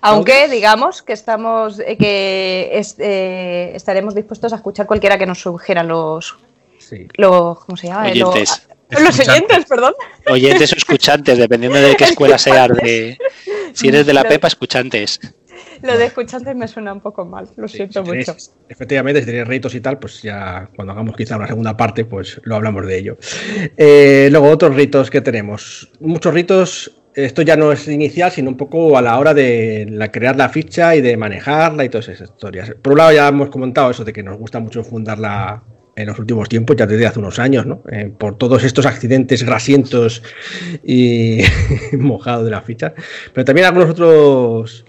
Aunque 0.00 0.48
digamos 0.48 1.02
que 1.02 1.12
estamos, 1.12 1.80
eh, 1.80 1.98
que 1.98 2.70
es, 2.72 2.96
eh, 2.98 3.72
estaremos 3.74 4.14
dispuestos 4.14 4.52
a 4.54 4.56
escuchar 4.56 4.86
cualquiera 4.86 5.18
que 5.18 5.26
nos 5.26 5.40
sugieran 5.40 5.88
los, 5.88 6.38
Sí. 6.78 7.06
los 7.14 7.58
¿cómo 7.64 7.76
se 7.76 7.88
llama? 7.88 8.04
Oyentes. 8.04 8.48
Los, 8.48 8.69
los 8.98 9.18
oyentes, 9.20 9.64
perdón. 9.68 9.94
Oyentes 10.28 10.72
o 10.72 10.76
escuchantes, 10.76 11.38
dependiendo 11.38 11.78
de 11.78 11.94
qué 11.96 12.04
escuela 12.04 12.38
seas. 12.38 12.68
De, 12.68 13.16
si 13.72 13.88
eres 13.88 14.06
de 14.06 14.12
la 14.14 14.24
Pepa, 14.24 14.48
escuchantes. 14.48 15.20
Lo 15.82 15.96
de 15.96 16.06
escuchantes 16.06 16.54
me 16.56 16.68
suena 16.68 16.92
un 16.92 17.00
poco 17.00 17.24
mal, 17.24 17.48
lo 17.56 17.66
Sí, 17.68 17.78
siento 17.78 18.04
si 18.04 18.10
tenéis- 18.10 18.28
mucho. 18.28 18.36
efectivamente, 18.68 19.20
si 19.20 19.26
tenéis 19.26 19.46
ritos 19.48 19.74
y 19.74 19.80
tal, 19.80 19.98
pues 19.98 20.20
ya 20.22 20.68
cuando 20.76 20.92
hagamos 20.92 21.16
quizá 21.16 21.36
una 21.36 21.46
segunda 21.46 21.76
parte, 21.76 22.04
pues 22.04 22.40
lo 22.44 22.56
hablamos 22.56 22.86
de 22.86 22.98
ello. 22.98 23.16
Eh, 23.76 24.28
luego, 24.30 24.48
otros 24.50 24.74
ritos 24.74 25.10
que 25.10 25.20
tenemos. 25.22 25.90
Muchos 26.00 26.34
ritos, 26.34 27.00
esto 27.14 27.40
ya 27.42 27.56
no 27.56 27.72
es 27.72 27.88
inicial, 27.88 28.30
sino 28.30 28.50
un 28.50 28.56
poco 28.58 28.96
a 28.98 29.02
la 29.02 29.18
hora 29.18 29.32
de 29.32 29.86
la- 29.88 30.10
crear 30.10 30.36
la 30.36 30.48
ficha 30.50 30.94
y 30.96 31.00
de 31.00 31.16
manejarla 31.16 31.84
y 31.84 31.88
todas 31.88 32.08
esas 32.08 32.28
historias. 32.30 32.74
Por 32.82 32.92
un 32.92 32.98
lado, 32.98 33.12
ya 33.12 33.28
hemos 33.28 33.48
comentado 33.48 33.90
eso 33.90 34.04
de 34.04 34.12
que 34.12 34.22
nos 34.22 34.36
gusta 34.38 34.60
mucho 34.60 34.84
fundarla 34.84 35.62
en 35.96 36.06
los 36.06 36.18
últimos 36.18 36.48
tiempos, 36.48 36.76
ya 36.76 36.86
desde 36.86 37.06
hace 37.06 37.18
unos 37.18 37.38
años, 37.38 37.66
¿no? 37.66 37.82
Eh, 37.90 38.10
por 38.16 38.36
todos 38.38 38.64
estos 38.64 38.86
accidentes 38.86 39.42
grasientos 39.44 40.22
y 40.84 41.40
mojados 41.98 42.44
de 42.44 42.50
la 42.50 42.62
ficha. 42.62 42.94
Pero 43.34 43.44
también 43.44 43.66
algunos 43.66 43.90
otros 43.90 44.84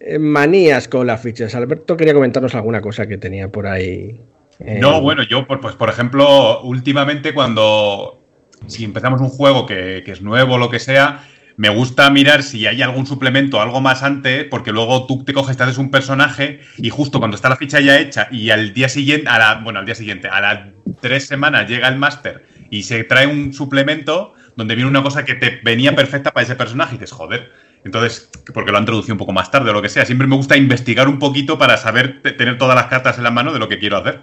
eh, 0.00 0.18
manías 0.18 0.88
con 0.88 1.06
las 1.06 1.20
fichas. 1.20 1.54
Alberto 1.54 1.96
quería 1.96 2.14
comentarnos 2.14 2.54
alguna 2.54 2.80
cosa 2.80 3.06
que 3.06 3.18
tenía 3.18 3.48
por 3.48 3.66
ahí. 3.66 4.20
eh, 4.60 4.78
No, 4.80 5.00
bueno, 5.00 5.22
yo, 5.24 5.46
pues, 5.46 5.74
por 5.76 5.88
ejemplo, 5.90 6.62
últimamente 6.62 7.34
cuando, 7.34 8.22
si 8.66 8.84
empezamos 8.84 9.20
un 9.20 9.28
juego 9.28 9.66
que, 9.66 10.02
que 10.04 10.12
es 10.12 10.22
nuevo 10.22 10.54
o 10.54 10.58
lo 10.58 10.70
que 10.70 10.78
sea, 10.78 11.24
me 11.60 11.68
gusta 11.68 12.08
mirar 12.08 12.42
si 12.42 12.66
hay 12.66 12.80
algún 12.80 13.04
suplemento, 13.04 13.60
algo 13.60 13.82
más 13.82 14.02
antes, 14.02 14.44
porque 14.44 14.72
luego 14.72 15.04
tú 15.04 15.26
te 15.26 15.34
coges, 15.34 15.58
te 15.58 15.62
haces 15.62 15.76
un 15.76 15.90
personaje 15.90 16.60
y 16.78 16.88
justo 16.88 17.18
cuando 17.18 17.34
está 17.34 17.50
la 17.50 17.56
ficha 17.56 17.80
ya 17.80 17.98
hecha 17.98 18.28
y 18.30 18.48
al 18.48 18.72
día 18.72 18.88
siguiente, 18.88 19.28
a 19.28 19.38
la, 19.38 19.54
bueno, 19.56 19.78
al 19.78 19.84
día 19.84 19.94
siguiente, 19.94 20.26
a 20.28 20.40
las 20.40 20.60
tres 21.02 21.26
semanas 21.26 21.68
llega 21.68 21.88
el 21.88 21.98
máster 21.98 22.46
y 22.70 22.84
se 22.84 23.04
trae 23.04 23.26
un 23.26 23.52
suplemento 23.52 24.32
donde 24.56 24.74
viene 24.74 24.88
una 24.88 25.02
cosa 25.02 25.26
que 25.26 25.34
te 25.34 25.60
venía 25.62 25.94
perfecta 25.94 26.30
para 26.30 26.44
ese 26.44 26.56
personaje 26.56 26.94
y 26.94 26.98
dices, 26.98 27.12
joder. 27.12 27.52
Entonces, 27.84 28.30
porque 28.54 28.72
lo 28.72 28.78
han 28.78 28.86
traducido 28.86 29.12
un 29.12 29.18
poco 29.18 29.32
más 29.32 29.50
tarde 29.50 29.68
o 29.68 29.74
lo 29.74 29.82
que 29.82 29.90
sea, 29.90 30.06
siempre 30.06 30.26
me 30.26 30.36
gusta 30.36 30.56
investigar 30.56 31.08
un 31.08 31.18
poquito 31.18 31.58
para 31.58 31.76
saber, 31.76 32.22
te- 32.22 32.32
tener 32.32 32.56
todas 32.56 32.74
las 32.74 32.86
cartas 32.86 33.18
en 33.18 33.24
la 33.24 33.30
mano 33.30 33.52
de 33.52 33.58
lo 33.58 33.68
que 33.68 33.78
quiero 33.78 33.98
hacer. 33.98 34.20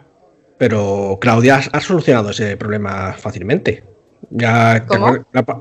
Pero 0.57 1.19
Claudia, 1.21 1.61
has, 1.71 1.83
solucionado 1.83 2.31
ese 2.31 2.57
problema 2.57 3.13
fácilmente. 3.13 3.83
Ya 4.31 4.87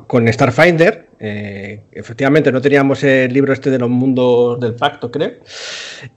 con 0.06 0.32
Starfinder, 0.32 1.05
eh, 1.18 1.82
efectivamente 1.92 2.52
no 2.52 2.60
teníamos 2.60 3.02
el 3.04 3.32
libro 3.32 3.52
este 3.52 3.70
de 3.70 3.78
los 3.78 3.88
mundos 3.88 4.60
del 4.60 4.74
pacto, 4.74 5.10
creo. 5.10 5.32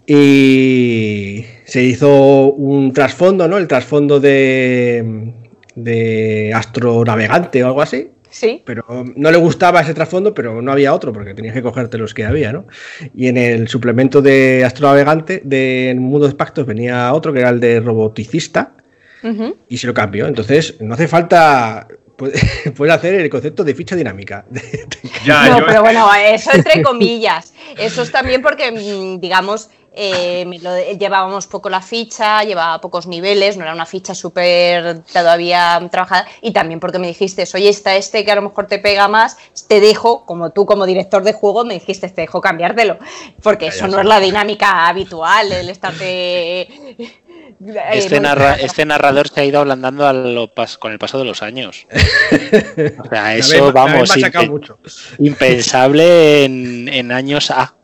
Y 0.05 1.45
se 1.65 1.83
hizo 1.83 2.53
un 2.53 2.93
trasfondo, 2.93 3.47
¿no? 3.47 3.57
El 3.57 3.67
trasfondo 3.67 4.19
de, 4.19 5.33
de 5.75 6.51
astronavegante 6.53 7.63
o 7.63 7.67
algo 7.67 7.81
así. 7.81 8.09
Sí, 8.31 8.61
pero 8.63 8.85
no 9.15 9.31
le 9.31 9.37
gustaba 9.37 9.81
ese 9.81 9.95
trasfondo, 9.95 10.35
pero 10.35 10.61
no 10.61 10.71
había 10.71 10.93
otro, 10.93 11.11
porque 11.11 11.33
tenías 11.33 11.55
que 11.55 11.63
cogerte 11.63 11.97
los 11.97 12.13
que 12.13 12.25
había, 12.25 12.53
¿no? 12.53 12.65
Y 13.15 13.27
en 13.27 13.37
el 13.37 13.67
suplemento 13.67 14.21
de 14.21 14.63
Astronavegante, 14.63 15.41
de 15.43 15.95
Mundo 15.97 16.27
de 16.27 16.35
Pactos, 16.35 16.67
venía 16.67 17.11
otro, 17.11 17.33
que 17.33 17.39
era 17.39 17.49
el 17.49 17.59
de 17.59 17.79
roboticista, 17.79 18.73
y 19.67 19.77
se 19.77 19.87
lo 19.87 19.93
cambió. 19.93 20.27
Entonces, 20.27 20.75
no 20.79 20.93
hace 20.93 21.07
falta. 21.07 21.87
Puedes 22.75 22.95
hacer 22.95 23.15
el 23.15 23.29
concepto 23.29 23.63
de 23.63 23.73
ficha 23.75 23.95
dinámica. 23.95 24.45
Ya, 25.25 25.49
no, 25.49 25.59
yo- 25.59 25.65
pero 25.65 25.81
bueno, 25.81 26.09
eso 26.15 26.51
entre 26.53 26.81
comillas. 26.83 27.53
Eso 27.77 28.01
es 28.03 28.11
también 28.11 28.41
porque, 28.41 28.71
mm, 28.71 29.19
digamos, 29.19 29.69
eh, 29.91 30.45
me 30.45 30.59
lo- 30.59 30.77
llevábamos 30.93 31.45
poco 31.47 31.69
la 31.69 31.81
ficha, 31.81 32.43
llevaba 32.43 32.79
pocos 32.79 33.05
niveles, 33.05 33.57
no 33.57 33.63
era 33.63 33.73
una 33.73 33.85
ficha 33.85 34.15
súper 34.15 35.01
todavía 35.11 35.85
trabajada. 35.91 36.25
Y 36.41 36.51
también 36.53 36.79
porque 36.79 36.99
me 36.99 37.07
dijiste, 37.07 37.43
oye, 37.53 37.67
está 37.67 37.95
este 37.97 38.23
que 38.23 38.31
a 38.31 38.35
lo 38.35 38.43
mejor 38.43 38.67
te 38.67 38.79
pega 38.79 39.09
más, 39.09 39.35
te 39.67 39.81
dejo, 39.81 40.25
como 40.25 40.51
tú 40.51 40.65
como 40.65 40.85
director 40.85 41.21
de 41.23 41.33
juego, 41.33 41.65
me 41.65 41.73
dijiste, 41.73 42.07
te 42.09 42.21
dejo 42.21 42.39
cambiártelo. 42.39 42.97
Porque 43.43 43.65
Ya, 43.65 43.71
ya 43.71 43.75
eso 43.77 43.87
no 43.87 43.95
sé. 43.95 44.01
es 44.01 44.07
la 44.07 44.19
dinámica 44.21 44.87
habitual, 44.87 45.51
el 45.51 45.69
estarte. 45.69 46.95
Eh, 47.65 47.73
Este, 47.93 48.19
no, 48.19 48.29
narra- 48.29 48.55
este 48.59 48.85
narrador 48.85 49.27
se 49.29 49.41
ha 49.41 49.45
ido 49.45 49.59
ablandando 49.59 50.07
a 50.07 50.13
lo 50.13 50.53
pas- 50.53 50.77
con 50.77 50.91
el 50.91 50.99
paso 50.99 51.17
de 51.19 51.25
los 51.25 51.41
años. 51.43 51.85
O 53.05 53.09
sea, 53.09 53.35
eso, 53.35 53.65
me 53.65 53.71
vamos, 53.71 54.15
impe- 54.17 54.49
mucho. 54.49 54.79
impensable 55.17 56.45
en, 56.45 56.87
en 56.89 57.11
años 57.11 57.51
A. 57.51 57.75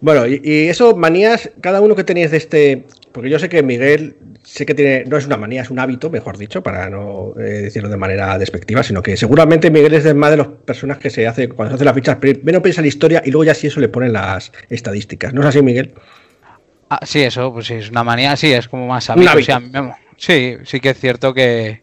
Bueno, 0.00 0.26
y, 0.26 0.40
y 0.44 0.68
eso, 0.68 0.94
manías, 0.96 1.50
cada 1.60 1.80
uno 1.80 1.94
que 1.96 2.04
tenéis 2.04 2.30
de 2.30 2.36
este. 2.36 2.86
Porque 3.12 3.30
yo 3.30 3.38
sé 3.38 3.48
que 3.48 3.62
Miguel, 3.62 4.16
sé 4.44 4.66
que 4.66 4.74
tiene. 4.74 5.04
No 5.04 5.16
es 5.16 5.24
una 5.26 5.38
manía, 5.38 5.62
es 5.62 5.70
un 5.70 5.78
hábito, 5.78 6.10
mejor 6.10 6.36
dicho, 6.36 6.62
para 6.62 6.90
no 6.90 7.32
eh, 7.38 7.42
decirlo 7.62 7.88
de 7.88 7.96
manera 7.96 8.36
despectiva, 8.38 8.82
sino 8.82 9.02
que 9.02 9.16
seguramente 9.16 9.70
Miguel 9.70 9.94
es 9.94 10.04
de 10.04 10.12
más 10.12 10.30
de 10.30 10.36
los 10.36 10.48
personas 10.48 10.98
que 10.98 11.08
se 11.08 11.26
hace. 11.26 11.48
Cuando 11.48 11.70
se 11.72 11.76
hace 11.76 11.84
las 11.86 11.94
fichas, 11.94 12.16
primero 12.16 12.60
piensa 12.60 12.82
la 12.82 12.88
historia 12.88 13.22
y 13.24 13.30
luego 13.30 13.44
ya 13.44 13.54
si 13.54 13.68
eso 13.68 13.80
le 13.80 13.88
ponen 13.88 14.12
las 14.12 14.52
estadísticas. 14.68 15.32
¿No 15.32 15.40
es 15.40 15.46
así, 15.46 15.62
Miguel? 15.62 15.94
Ah, 16.88 17.00
sí, 17.04 17.22
eso, 17.22 17.52
pues 17.52 17.66
sí, 17.66 17.74
es 17.74 17.90
una 17.90 18.04
manía, 18.04 18.36
sí, 18.36 18.52
es 18.52 18.68
como 18.68 18.86
más 18.86 19.08
hábito. 19.10 19.30
hábito. 19.30 19.46
sí, 19.46 19.52
a 19.52 19.60
mí 19.60 19.68
me 19.72 19.82
mo- 19.82 19.96
sí, 20.16 20.56
sí 20.64 20.80
que 20.80 20.90
es 20.90 20.98
cierto 21.00 21.34
que 21.34 21.82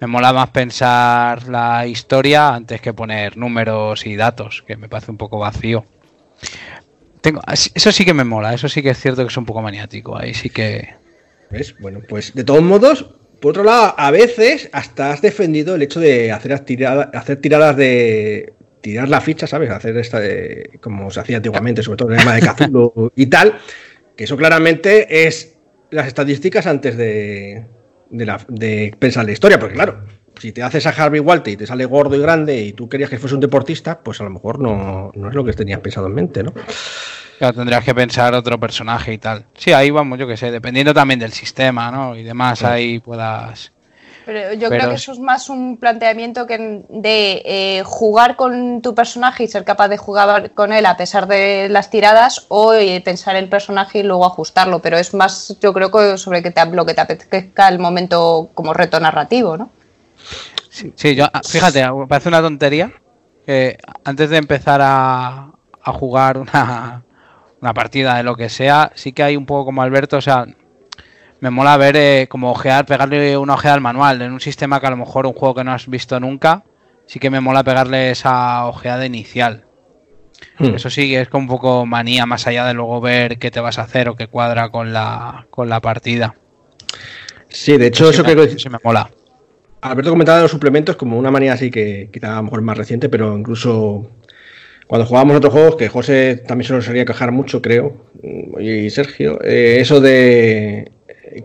me 0.00 0.06
mola 0.06 0.32
más 0.32 0.50
pensar 0.50 1.48
la 1.48 1.86
historia 1.86 2.54
antes 2.54 2.80
que 2.80 2.92
poner 2.92 3.36
números 3.36 4.04
y 4.06 4.16
datos, 4.16 4.62
que 4.66 4.76
me 4.76 4.88
parece 4.88 5.10
un 5.10 5.16
poco 5.16 5.38
vacío. 5.38 5.84
Tengo, 7.20 7.40
eso 7.46 7.92
sí 7.92 8.04
que 8.04 8.14
me 8.14 8.24
mola, 8.24 8.52
eso 8.52 8.68
sí 8.68 8.82
que 8.82 8.90
es 8.90 8.98
cierto 8.98 9.22
que 9.22 9.28
es 9.28 9.36
un 9.36 9.46
poco 9.46 9.62
maniático, 9.62 10.18
ahí 10.18 10.34
sí 10.34 10.50
que... 10.50 10.94
¿Ves? 11.50 11.76
Bueno, 11.78 12.00
pues 12.08 12.34
de 12.34 12.42
todos 12.44 12.62
modos, 12.62 13.10
por 13.40 13.50
otro 13.50 13.62
lado, 13.62 13.94
a 13.96 14.10
veces 14.10 14.68
hasta 14.72 15.12
has 15.12 15.22
defendido 15.22 15.74
el 15.76 15.82
hecho 15.82 16.00
de 16.00 16.32
hacer, 16.32 16.50
las 16.50 16.64
tirada- 16.64 17.10
hacer 17.14 17.40
tiradas 17.40 17.76
de. 17.76 18.54
tirar 18.80 19.08
la 19.08 19.20
ficha, 19.20 19.46
¿sabes? 19.46 19.70
Hacer 19.70 19.96
esta 19.98 20.18
de. 20.18 20.70
como 20.80 21.10
se 21.10 21.20
hacía 21.20 21.36
antiguamente, 21.36 21.82
sobre 21.82 21.98
todo 21.98 22.08
en 22.08 22.14
el 22.14 22.20
tema 22.20 22.34
de 22.36 22.40
Cazulo 22.40 23.12
y 23.16 23.26
tal. 23.26 23.58
Que 24.16 24.24
eso 24.24 24.36
claramente 24.36 25.26
es 25.26 25.56
las 25.90 26.06
estadísticas 26.06 26.66
antes 26.66 26.96
de. 26.96 27.64
de, 28.10 28.26
la- 28.26 28.44
de 28.48 28.94
pensar 28.98 29.24
la 29.24 29.32
historia, 29.32 29.58
porque 29.58 29.74
claro. 29.74 30.04
Si 30.40 30.50
te 30.50 30.62
haces 30.62 30.86
a 30.86 30.90
Harvey 30.90 31.20
Walter 31.20 31.52
y 31.52 31.56
te 31.58 31.66
sale 31.66 31.84
gordo 31.84 32.16
y 32.16 32.20
grande 32.20 32.58
y 32.58 32.72
tú 32.72 32.88
querías 32.88 33.10
que 33.10 33.18
fuese 33.18 33.34
un 33.34 33.40
deportista, 33.42 34.00
pues 34.00 34.18
a 34.20 34.24
lo 34.24 34.30
mejor 34.30 34.58
no, 34.60 35.12
no 35.14 35.28
es 35.28 35.34
lo 35.34 35.44
que 35.44 35.52
tenías 35.52 35.80
pensado 35.80 36.06
en 36.06 36.14
mente, 36.14 36.42
¿no? 36.42 36.52
Claro, 37.38 37.54
tendrías 37.54 37.84
que 37.84 37.94
pensar 37.94 38.34
otro 38.34 38.58
personaje 38.58 39.12
y 39.12 39.18
tal. 39.18 39.44
Sí, 39.54 39.72
ahí 39.72 39.90
vamos, 39.90 40.18
yo 40.18 40.26
que 40.26 40.36
sé, 40.38 40.50
dependiendo 40.50 40.94
también 40.94 41.20
del 41.20 41.32
sistema, 41.32 41.90
¿no? 41.90 42.16
Y 42.16 42.22
demás, 42.22 42.64
ahí 42.64 42.98
puedas... 42.98 43.72
Pero 44.24 44.52
yo 44.54 44.68
Pero 44.68 44.80
creo 44.80 44.88
que 44.90 44.96
eso 44.96 45.12
es 45.12 45.18
más 45.18 45.48
un 45.48 45.76
planteamiento 45.76 46.46
que 46.46 46.84
de 46.88 47.42
eh, 47.44 47.82
jugar 47.84 48.36
con 48.36 48.80
tu 48.80 48.94
personaje 48.94 49.44
y 49.44 49.48
ser 49.48 49.64
capaz 49.64 49.88
de 49.88 49.96
jugar 49.96 50.52
con 50.52 50.72
él 50.72 50.86
a 50.86 50.96
pesar 50.96 51.26
de 51.26 51.68
las 51.68 51.90
tiradas 51.90 52.46
o 52.48 52.72
eh, 52.74 53.00
pensar 53.04 53.36
el 53.36 53.48
personaje 53.48 54.00
y 54.00 54.02
luego 54.02 54.24
ajustarlo. 54.24 54.80
Pero 54.80 54.96
es 54.96 55.14
más, 55.14 55.56
yo 55.60 55.72
creo 55.72 55.90
que 55.90 56.18
sobre 56.18 56.42
que 56.42 56.50
te, 56.50 56.64
lo 56.66 56.86
que 56.86 56.94
te 56.94 57.00
apetezca 57.00 57.68
el 57.68 57.78
momento 57.78 58.50
como 58.54 58.72
reto 58.74 59.00
narrativo, 59.00 59.56
¿no? 59.56 59.70
Sí, 60.70 60.92
sí, 60.96 61.14
yo, 61.14 61.26
ah, 61.32 61.40
fíjate, 61.46 61.84
parece 62.08 62.28
una 62.28 62.40
tontería 62.40 62.92
que 63.44 63.76
antes 64.04 64.30
de 64.30 64.36
empezar 64.36 64.80
a, 64.82 65.50
a 65.82 65.92
jugar 65.92 66.38
una, 66.38 67.02
una 67.60 67.74
partida 67.74 68.16
de 68.16 68.22
lo 68.22 68.36
que 68.36 68.48
sea, 68.48 68.92
sí 68.94 69.12
que 69.12 69.22
hay 69.22 69.36
un 69.36 69.46
poco 69.46 69.66
como 69.66 69.82
Alberto, 69.82 70.16
o 70.16 70.20
sea, 70.20 70.46
me 71.42 71.50
mola 71.50 71.76
ver 71.76 71.96
eh, 71.96 72.26
como 72.28 72.52
ojear, 72.52 72.86
pegarle 72.86 73.36
una 73.36 73.54
ojeada 73.54 73.74
al 73.74 73.80
manual 73.80 74.22
en 74.22 74.32
un 74.32 74.38
sistema 74.38 74.78
que 74.78 74.86
a 74.86 74.90
lo 74.90 74.96
mejor 74.96 75.26
un 75.26 75.32
juego 75.32 75.56
que 75.56 75.64
no 75.64 75.72
has 75.72 75.88
visto 75.88 76.20
nunca, 76.20 76.62
sí 77.06 77.18
que 77.18 77.30
me 77.30 77.40
mola 77.40 77.64
pegarle 77.64 78.12
esa 78.12 78.64
ojeada 78.66 79.04
inicial. 79.04 79.64
Hmm. 80.60 80.76
Eso 80.76 80.88
sí 80.88 81.10
que 81.10 81.22
es 81.22 81.28
como 81.28 81.42
un 81.42 81.48
poco 81.48 81.84
manía, 81.84 82.26
más 82.26 82.46
allá 82.46 82.64
de 82.64 82.74
luego 82.74 83.00
ver 83.00 83.38
qué 83.38 83.50
te 83.50 83.58
vas 83.58 83.80
a 83.80 83.82
hacer 83.82 84.08
o 84.08 84.14
qué 84.14 84.28
cuadra 84.28 84.68
con 84.68 84.92
la, 84.92 85.48
con 85.50 85.68
la 85.68 85.80
partida. 85.80 86.36
Sí, 87.48 87.76
de 87.76 87.88
hecho, 87.88 88.10
eso 88.10 88.24
sí 88.24 88.36
que 88.36 88.58
sí 88.60 88.68
me 88.68 88.78
mola. 88.84 89.10
Alberto 89.80 90.10
comentaba 90.10 90.38
de 90.38 90.44
los 90.44 90.52
suplementos 90.52 90.94
como 90.94 91.18
una 91.18 91.32
manía 91.32 91.54
así 91.54 91.72
que 91.72 92.08
quizá 92.12 92.34
a 92.34 92.36
lo 92.36 92.44
mejor 92.44 92.62
más 92.62 92.78
reciente, 92.78 93.08
pero 93.08 93.36
incluso 93.36 94.12
cuando 94.86 95.06
jugábamos 95.06 95.38
otros 95.38 95.52
juegos, 95.52 95.74
que 95.74 95.88
José 95.88 96.36
también 96.46 96.68
se 96.68 96.74
lo 96.74 96.82
solía 96.82 97.04
quejar 97.04 97.32
mucho, 97.32 97.60
creo, 97.60 98.06
y 98.60 98.90
Sergio, 98.90 99.40
eh, 99.42 99.78
eso 99.80 100.00
de 100.00 100.92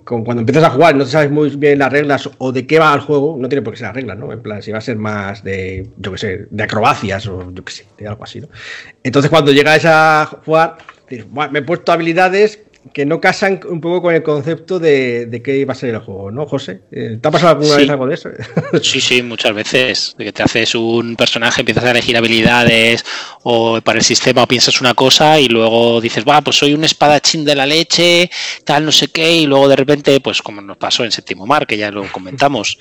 con- 0.03 0.23
cuando 0.23 0.41
empiezas 0.41 0.63
a 0.63 0.69
jugar 0.69 0.95
y 0.95 0.97
no 0.97 1.05
te 1.05 1.11
sabes 1.11 1.31
muy 1.31 1.49
bien 1.55 1.79
las 1.79 1.91
reglas 1.91 2.29
o 2.37 2.51
de 2.51 2.65
qué 2.67 2.79
va 2.79 2.93
el 2.93 3.01
juego, 3.01 3.35
no 3.39 3.47
tiene 3.49 3.61
por 3.61 3.73
qué 3.73 3.77
ser 3.79 3.87
las 3.87 3.95
reglas, 3.95 4.17
¿no? 4.17 4.31
En 4.31 4.41
plan, 4.41 4.61
si 4.61 4.71
va 4.71 4.77
a 4.79 4.81
ser 4.81 4.97
más 4.97 5.43
de, 5.43 5.87
yo 5.97 6.11
qué 6.11 6.17
sé, 6.17 6.47
de 6.49 6.63
acrobacias 6.63 7.27
o 7.27 7.51
yo 7.51 7.63
qué 7.63 7.71
sé, 7.73 7.85
de 7.97 8.07
algo 8.07 8.23
así, 8.23 8.41
¿no? 8.41 8.49
Entonces 9.03 9.29
cuando 9.29 9.51
llegáis 9.51 9.85
a 9.85 10.29
jugar, 10.45 10.77
me 11.51 11.59
he 11.59 11.61
puesto 11.61 11.91
habilidades 11.91 12.59
que 12.93 13.05
no 13.05 13.19
casan 13.21 13.59
un 13.69 13.81
poco 13.81 14.01
con 14.01 14.15
el 14.15 14.23
concepto 14.23 14.79
de, 14.79 15.25
de 15.25 15.41
qué 15.41 15.57
iba 15.57 15.73
a 15.73 15.75
ser 15.75 15.95
el 15.95 15.99
juego, 15.99 16.31
¿no, 16.31 16.45
José? 16.45 16.81
Eh, 16.91 17.17
¿Te 17.21 17.27
ha 17.27 17.31
pasado 17.31 17.53
alguna 17.53 17.77
vez 17.77 17.89
algo 17.89 18.07
de 18.07 18.13
eso? 18.13 18.29
sí, 18.81 19.01
sí, 19.01 19.21
muchas 19.21 19.53
veces. 19.53 20.15
De 20.17 20.25
que 20.25 20.31
te 20.31 20.43
haces 20.43 20.75
un 20.75 21.15
personaje, 21.15 21.61
empiezas 21.61 21.83
a 21.83 21.91
elegir 21.91 22.17
habilidades 22.17 23.03
o 23.43 23.79
para 23.81 23.99
el 23.99 24.05
sistema 24.05 24.43
o 24.43 24.47
piensas 24.47 24.81
una 24.81 24.93
cosa 24.93 25.39
y 25.39 25.47
luego 25.47 26.01
dices, 26.01 26.23
va, 26.27 26.41
pues 26.41 26.57
soy 26.57 26.73
un 26.73 26.83
espadachín 26.83 27.45
de 27.45 27.55
la 27.55 27.65
leche, 27.65 28.29
tal, 28.63 28.85
no 28.85 28.91
sé 28.91 29.07
qué, 29.07 29.37
y 29.37 29.45
luego 29.45 29.67
de 29.67 29.75
repente, 29.75 30.19
pues 30.19 30.41
como 30.41 30.61
nos 30.61 30.77
pasó 30.77 31.03
en 31.03 31.11
Séptimo 31.11 31.45
Mar, 31.45 31.65
que 31.65 31.77
ya 31.77 31.91
lo 31.91 32.03
comentamos, 32.11 32.77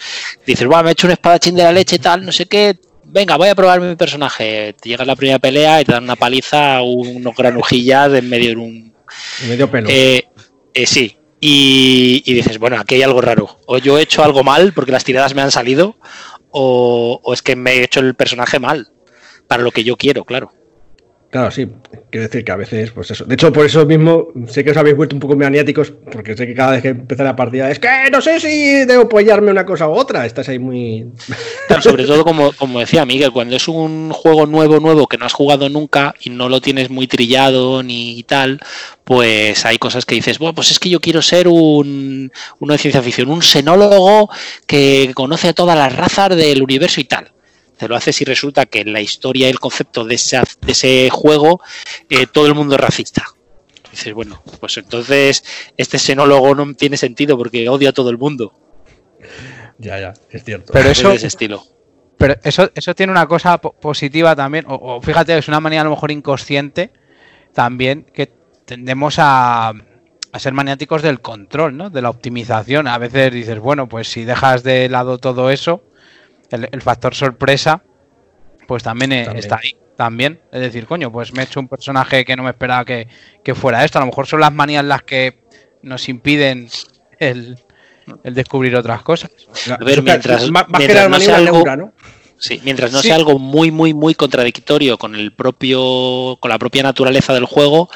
dices, 0.47 0.69
va, 0.71 0.83
me 0.83 0.91
he 0.91 0.93
hecho 0.93 1.07
un 1.07 1.13
espadachín 1.13 1.57
de 1.57 1.63
la 1.63 1.73
leche, 1.73 1.99
tal, 1.99 2.25
no 2.25 2.33
sé 2.33 2.47
qué, 2.47 2.79
venga, 3.05 3.37
voy 3.37 3.49
a 3.49 3.55
probar 3.55 3.81
mi 3.81 3.97
personaje. 3.97 4.75
Te 4.81 4.89
llega 4.89 5.05
la 5.05 5.17
primera 5.17 5.39
pelea 5.39 5.81
y 5.81 5.85
te 5.85 5.93
dan 5.93 6.05
una 6.05 6.17
paliza, 6.17 6.83
unos 6.83 7.37
granujillas 7.37 8.13
en 8.13 8.29
medio 8.29 8.51
de 8.51 8.57
un 8.57 8.96
Eh, 9.89 10.29
eh, 10.75 10.87
sí. 10.87 11.17
Y, 11.41 12.23
dices, 12.33 12.59
bueno, 12.59 12.79
aquí 12.79 12.97
hay 12.97 13.03
algo 13.03 13.21
raro. 13.21 13.61
O 13.67 13.79
yo 13.79 13.99
he 13.99 14.03
hecho 14.03 14.25
algo 14.25 14.43
mal 14.43 14.73
porque 14.73 14.93
las 14.93 15.05
tiradas 15.05 15.35
me 15.35 15.43
han 15.43 15.51
salido, 15.51 15.97
o, 16.51 17.21
o 17.23 17.33
es 17.35 17.43
que 17.43 17.57
me 17.57 17.75
he 17.75 17.85
hecho 17.85 18.01
el 18.01 18.15
personaje 18.15 18.59
mal. 18.59 18.89
Para 19.47 19.63
lo 19.63 19.71
que 19.71 19.85
yo 19.85 19.97
quiero, 19.97 20.25
claro. 20.25 20.53
Claro, 21.37 21.51
sí. 21.51 21.69
Quiero 22.11 22.29
decir 22.29 22.47
que 22.47 22.53
a 22.53 22.57
veces, 22.57 22.93
pues 22.93 23.11
eso. 23.11 23.27
De 23.27 23.35
hecho, 23.35 23.53
por 23.53 23.67
eso 23.67 23.85
mismo 23.85 24.29
sé 24.49 24.65
que 24.65 24.71
os 24.71 24.77
habéis 24.79 24.97
vuelto 24.97 25.15
un 25.17 25.21
poco 25.21 25.37
maniáticos, 25.37 25.93
porque 26.11 26.35
sé 26.35 26.47
que 26.47 26.55
cada 26.55 26.71
vez 26.71 26.81
que 26.81 26.89
empieza 26.89 27.25
la 27.25 27.37
partida 27.37 27.71
es 27.71 27.79
que 27.79 27.89
no 28.11 28.23
sé 28.23 28.41
si 28.41 28.87
debo 28.87 29.03
apoyarme 29.03 29.51
una 29.51 29.67
cosa 29.67 29.87
u 29.87 29.93
otra. 29.93 30.25
Estás 30.25 30.49
ahí 30.49 30.59
muy. 30.59 31.05
sobre 31.83 32.07
todo, 32.07 32.25
como, 32.25 32.53
como 32.53 32.81
decía 32.81 33.05
Miguel, 33.05 33.33
cuando 33.33 33.55
es 33.55 33.69
un 33.69 34.13
juego 34.13 34.47
nuevo, 34.47 34.81
nuevo 34.81 35.09
que 35.09 35.19
no 35.19 35.27
has 35.27 35.35
jugado 35.35 35.69
nunca 35.69 36.15
y 36.23 36.31
no 36.31 36.49
lo 36.49 36.63
tienes 36.63 36.89
muy 36.89 37.07
trillado 37.07 37.83
ni 37.83 38.23
tal, 38.23 38.59
pues 39.05 39.67
hay 39.67 39.77
cosas 39.77 40.07
que 40.07 40.15
dices, 40.15 40.39
bueno, 40.39 40.55
pues 40.55 40.71
es 40.71 40.79
que 40.79 40.89
yo 40.89 41.01
quiero 41.01 41.21
ser 41.21 41.49
un, 41.49 42.33
uno 42.61 42.73
de 42.73 42.79
ciencia 42.79 43.03
ficción, 43.03 43.29
un 43.29 43.43
xenólogo 43.43 44.31
que 44.67 45.11
conoce 45.13 45.49
a 45.49 45.53
todas 45.53 45.77
las 45.77 45.95
razas 45.95 46.35
del 46.35 46.63
universo 46.63 46.99
y 46.99 47.05
tal 47.05 47.36
te 47.77 47.89
lo 47.89 47.97
haces 47.97 48.21
y 48.21 48.25
resulta 48.25 48.67
que 48.67 48.81
en 48.81 48.93
la 48.93 49.01
historia 49.01 49.47
y 49.47 49.51
el 49.51 49.61
concepto 49.61 50.05
de 50.05 50.15
ese, 50.15 50.39
de 50.61 50.73
ese 50.73 51.09
juego 51.11 51.61
eh, 52.11 52.27
todo 52.27 52.47
el 52.47 52.55
mundo 52.55 52.75
es 52.75 52.81
racista. 52.81 53.25
dices, 53.91 54.15
bueno, 54.15 54.43
pues 54.61 54.77
entonces 54.79 55.45
este 55.77 55.99
xenólogo 55.99 56.55
no 56.55 56.75
tiene 56.75 56.97
sentido 56.97 57.37
porque 57.37 57.69
odia 57.69 57.91
a 57.91 57.93
todo 57.93 58.11
el 58.11 58.19
mundo. 58.19 58.53
Ya, 59.79 60.01
ya, 60.01 60.15
es 60.31 60.45
cierto. 60.45 60.73
Pero 60.73 60.89
eso, 60.89 61.13
ese 61.13 61.27
estilo. 61.27 61.63
Pero 62.17 62.35
eso, 62.43 62.71
eso 62.75 62.95
tiene 62.95 63.13
una 63.13 63.27
cosa 63.27 63.59
positiva 63.59 64.35
también, 64.35 64.65
o, 64.69 65.03
fíjate, 65.03 65.37
es 65.37 65.49
una 65.49 65.61
manía 65.61 65.83
a 65.83 65.85
lo 65.85 65.91
mejor 65.91 66.11
inconsciente 66.11 66.91
también 67.53 68.05
que 68.05 68.33
tendemos 68.65 69.17
a, 69.19 69.75
a 70.33 70.39
ser 70.39 70.55
maniáticos 70.55 71.03
del 71.03 71.21
control, 71.21 71.77
¿no? 71.77 71.91
De 71.91 72.01
la 72.01 72.09
optimización. 72.09 72.89
A 72.89 72.97
veces 72.97 73.33
dices, 73.33 73.59
bueno, 73.59 73.87
pues 73.87 74.09
si 74.09 74.25
dejas 74.25 74.63
de 74.63 74.89
lado 74.89 75.19
todo 75.19 75.51
eso, 75.51 75.83
el, 76.51 76.83
factor 76.83 77.15
sorpresa, 77.15 77.83
pues 78.67 78.83
también, 78.83 79.13
está 79.13 79.59
ahí. 79.63 79.77
También, 79.97 80.41
es 80.53 80.61
decir, 80.61 80.87
coño, 80.87 81.11
pues 81.11 81.33
me 81.33 81.41
he 81.41 81.45
hecho 81.47 81.59
un 81.59 81.69
personaje 81.69 82.27
que 82.27 82.37
no 82.37 82.43
me 82.43 82.51
esperaba 82.51 82.85
que, 82.85 83.09
fuera 83.55 83.83
esto. 83.85 83.99
A 83.99 84.03
lo 84.03 84.07
mejor 84.07 84.27
son 84.27 84.41
las 84.41 84.53
manías 84.53 84.85
las 84.85 85.03
que 85.03 85.43
nos 85.83 86.09
impiden 86.11 86.69
el, 87.19 87.59
descubrir 88.23 88.77
otras 88.77 89.03
cosas. 89.03 89.31
A 89.71 89.83
ver, 89.83 90.03
mientras, 90.03 90.51
no 90.51 91.19
sea 91.19 91.37
algo, 91.37 91.65
mientras 92.63 92.93
no 92.93 93.01
sea 93.01 93.15
algo 93.15 93.39
muy, 93.39 93.71
muy, 93.71 93.95
muy 93.95 94.15
contradictorio 94.15 94.99
con 94.99 95.15
el 95.15 95.33
propio, 95.33 96.37
con 96.41 96.51
la 96.51 96.59
propia 96.59 96.83
naturaleza 96.83 97.33
del 97.33 97.47
juego, 97.47 97.89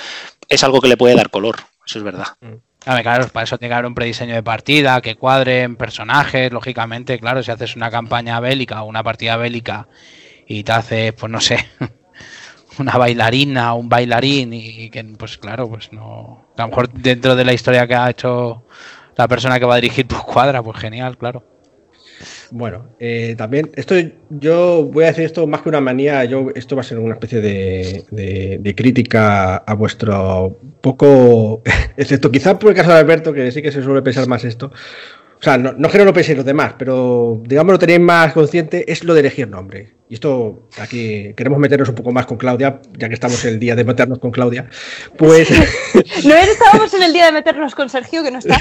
es 0.48 0.64
algo 0.64 0.80
que 0.80 0.88
le 0.88 0.96
puede 0.96 1.14
dar 1.14 1.28
color. 1.28 1.56
Eso 1.84 1.98
es 1.98 2.04
verdad. 2.04 2.28
Mm 2.40 2.69
claro, 2.85 3.29
para 3.29 3.45
eso 3.45 3.59
tiene 3.59 3.71
que 3.71 3.75
haber 3.75 3.87
un 3.87 3.95
prediseño 3.95 4.35
de 4.35 4.43
partida, 4.43 5.01
que 5.01 5.16
cuadren 5.16 5.77
personajes, 5.77 6.53
lógicamente, 6.53 7.19
claro, 7.19 7.43
si 7.43 7.51
haces 7.51 7.77
una 7.77 7.90
campaña 7.90 8.40
bélica 8.40 8.83
o 8.83 8.87
una 8.87 9.03
partida 9.03 9.37
bélica 9.37 9.88
y 10.47 10.64
te 10.64 10.73
haces, 10.73 11.12
pues 11.12 11.31
no 11.31 11.40
sé, 11.40 11.69
una 12.79 12.97
bailarina 12.97 13.75
o 13.75 13.79
un 13.79 13.88
bailarín 13.88 14.53
y 14.53 14.90
que, 14.90 15.05
pues 15.05 15.38
claro, 15.38 15.69
pues 15.69 15.93
no, 15.93 16.47
a 16.57 16.62
lo 16.62 16.69
mejor 16.69 16.90
dentro 16.93 17.37
de 17.37 17.45
la 17.45 17.53
historia 17.53 17.87
que 17.87 17.95
ha 17.95 18.11
hecho 18.11 18.64
la 19.16 19.29
persona 19.29 19.59
que 19.59 19.66
va 19.66 19.75
a 19.75 19.81
dirigir, 19.81 20.07
pues 20.07 20.23
cuadra, 20.23 20.62
pues 20.62 20.79
genial, 20.79 21.19
claro. 21.19 21.45
Bueno, 22.50 22.88
eh, 22.98 23.35
también, 23.37 23.70
esto 23.74 23.94
yo 24.28 24.85
voy 24.85 25.04
a 25.04 25.09
decir 25.09 25.24
esto 25.24 25.46
más 25.46 25.62
que 25.62 25.68
una 25.68 25.80
manía, 25.80 26.24
yo 26.24 26.48
esto 26.54 26.76
va 26.76 26.83
a 26.83 26.85
ser 26.85 26.98
una 26.98 27.14
especie 27.14 27.40
de, 27.40 28.74
crítica 28.76 29.56
a 29.56 29.74
vuestro 29.74 30.59
poco, 30.80 31.62
excepto 31.96 32.30
quizá 32.30 32.59
por 32.59 32.70
el 32.70 32.76
caso 32.76 32.90
de 32.90 32.98
Alberto, 32.98 33.33
que 33.33 33.50
sí 33.52 33.62
que 33.62 33.72
se 33.72 33.83
suele 33.83 34.02
pensar 34.02 34.26
más 34.28 34.44
esto. 34.44 34.72
O 35.38 35.42
sea, 35.42 35.56
no, 35.56 35.72
no 35.72 35.88
que 35.88 35.96
no 35.96 36.04
lo 36.04 36.12
penséis 36.12 36.37
los 36.37 36.44
demás, 36.44 36.74
pero 36.78 37.40
digamos 37.46 37.72
lo 37.72 37.78
tenéis 37.78 38.00
más 38.00 38.35
consciente, 38.35 38.90
es 38.92 39.04
lo 39.04 39.14
de 39.14 39.20
elegir 39.20 39.48
nombre. 39.48 39.94
Y 40.11 40.14
esto 40.14 40.68
aquí 40.78 41.33
queremos 41.35 41.59
meternos 41.59 41.88
un 41.88 41.94
poco 41.94 42.12
más 42.12 42.26
con 42.26 42.37
Claudia, 42.37 42.83
ya 42.98 43.09
que 43.09 43.14
estamos 43.14 43.42
el 43.46 43.59
día 43.59 43.74
de 43.74 43.85
meternos 43.85 44.18
con 44.18 44.33
Claudia. 44.33 44.68
Pues. 45.16 45.48
no 46.24 46.35
estábamos 46.35 46.92
en 46.92 47.04
el 47.04 47.12
día 47.14 47.26
de 47.26 47.33
meternos 47.33 47.74
con 47.74 47.88
Sergio, 47.88 48.22
que 48.22 48.30
no 48.30 48.40
está. 48.40 48.61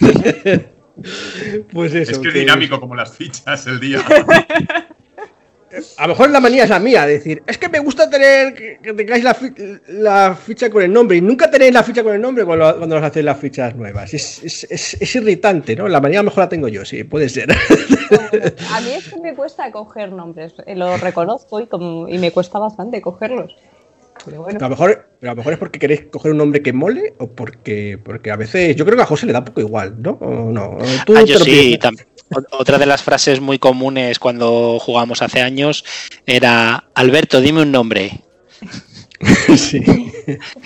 Pues 1.72 1.94
eso. 1.94 2.12
Es 2.12 2.18
que 2.18 2.28
es 2.28 2.34
dinámico 2.34 2.80
como 2.80 2.94
las 2.94 3.16
fichas 3.16 3.66
el 3.66 3.80
día. 3.80 4.04
A 5.98 6.06
lo 6.06 6.14
mejor 6.14 6.30
la 6.30 6.40
manía 6.40 6.64
es 6.64 6.70
la 6.70 6.78
mía, 6.78 7.06
decir, 7.06 7.42
es 7.46 7.58
que 7.58 7.68
me 7.68 7.78
gusta 7.78 8.08
tener 8.08 8.54
que, 8.54 8.92
tengáis 8.94 9.22
la, 9.22 10.34
ficha 10.34 10.70
con 10.70 10.82
el 10.82 10.92
nombre 10.92 11.18
y 11.18 11.20
nunca 11.20 11.50
tenéis 11.50 11.74
la 11.74 11.82
ficha 11.82 12.02
con 12.02 12.14
el 12.14 12.20
nombre 12.20 12.44
cuando, 12.44 12.78
cuando 12.78 12.96
os 12.96 13.02
hacéis 13.02 13.24
las 13.24 13.38
fichas 13.38 13.76
nuevas. 13.76 14.14
Es, 14.14 15.14
irritante, 15.14 15.76
¿no? 15.76 15.88
La 15.88 16.00
manía 16.00 16.20
a 16.20 16.22
lo 16.22 16.30
mejor 16.30 16.44
la 16.44 16.48
tengo 16.48 16.68
yo, 16.68 16.84
sí, 16.84 17.04
puede 17.04 17.28
ser. 17.28 17.50
a 17.52 18.80
mí 18.80 18.90
es 18.92 19.08
que 19.08 19.20
me 19.20 19.34
cuesta 19.34 19.70
coger 19.70 20.12
nombres, 20.12 20.54
eh, 20.66 20.74
lo 20.74 20.96
reconozco 20.96 21.60
y, 21.60 21.66
como, 21.66 22.08
y 22.08 22.18
me 22.18 22.30
cuesta 22.30 22.58
bastante 22.58 23.02
cogerlos. 23.02 23.54
Pero 24.24 24.46
a 24.46 24.52
lo 24.52 24.68
mejor, 24.68 25.08
pero 25.20 25.32
a 25.32 25.34
lo 25.34 25.38
mejor 25.38 25.52
es 25.52 25.58
porque 25.58 25.78
queréis 25.78 26.02
coger 26.10 26.32
un 26.32 26.38
nombre 26.38 26.62
que 26.62 26.72
mole 26.72 27.14
o 27.18 27.28
porque, 27.28 27.98
porque 28.02 28.30
a 28.30 28.36
veces 28.36 28.76
yo 28.76 28.84
creo 28.84 28.96
que 28.96 29.02
a 29.02 29.06
José 29.06 29.26
le 29.26 29.32
da 29.32 29.40
un 29.40 29.44
poco 29.46 29.60
igual, 29.60 30.00
¿no? 30.00 30.12
¿O 30.12 30.50
no? 30.50 30.78
Ah, 31.14 31.22
yo 31.22 31.38
sí, 31.38 31.78
Otra 32.52 32.78
de 32.78 32.86
las 32.86 33.02
frases 33.02 33.40
muy 33.40 33.58
comunes 33.58 34.18
cuando 34.18 34.78
jugamos 34.78 35.22
hace 35.22 35.40
años 35.40 35.84
era 36.26 36.88
Alberto, 36.94 37.40
dime 37.40 37.62
un 37.62 37.72
nombre. 37.72 38.20
sí. 39.56 39.80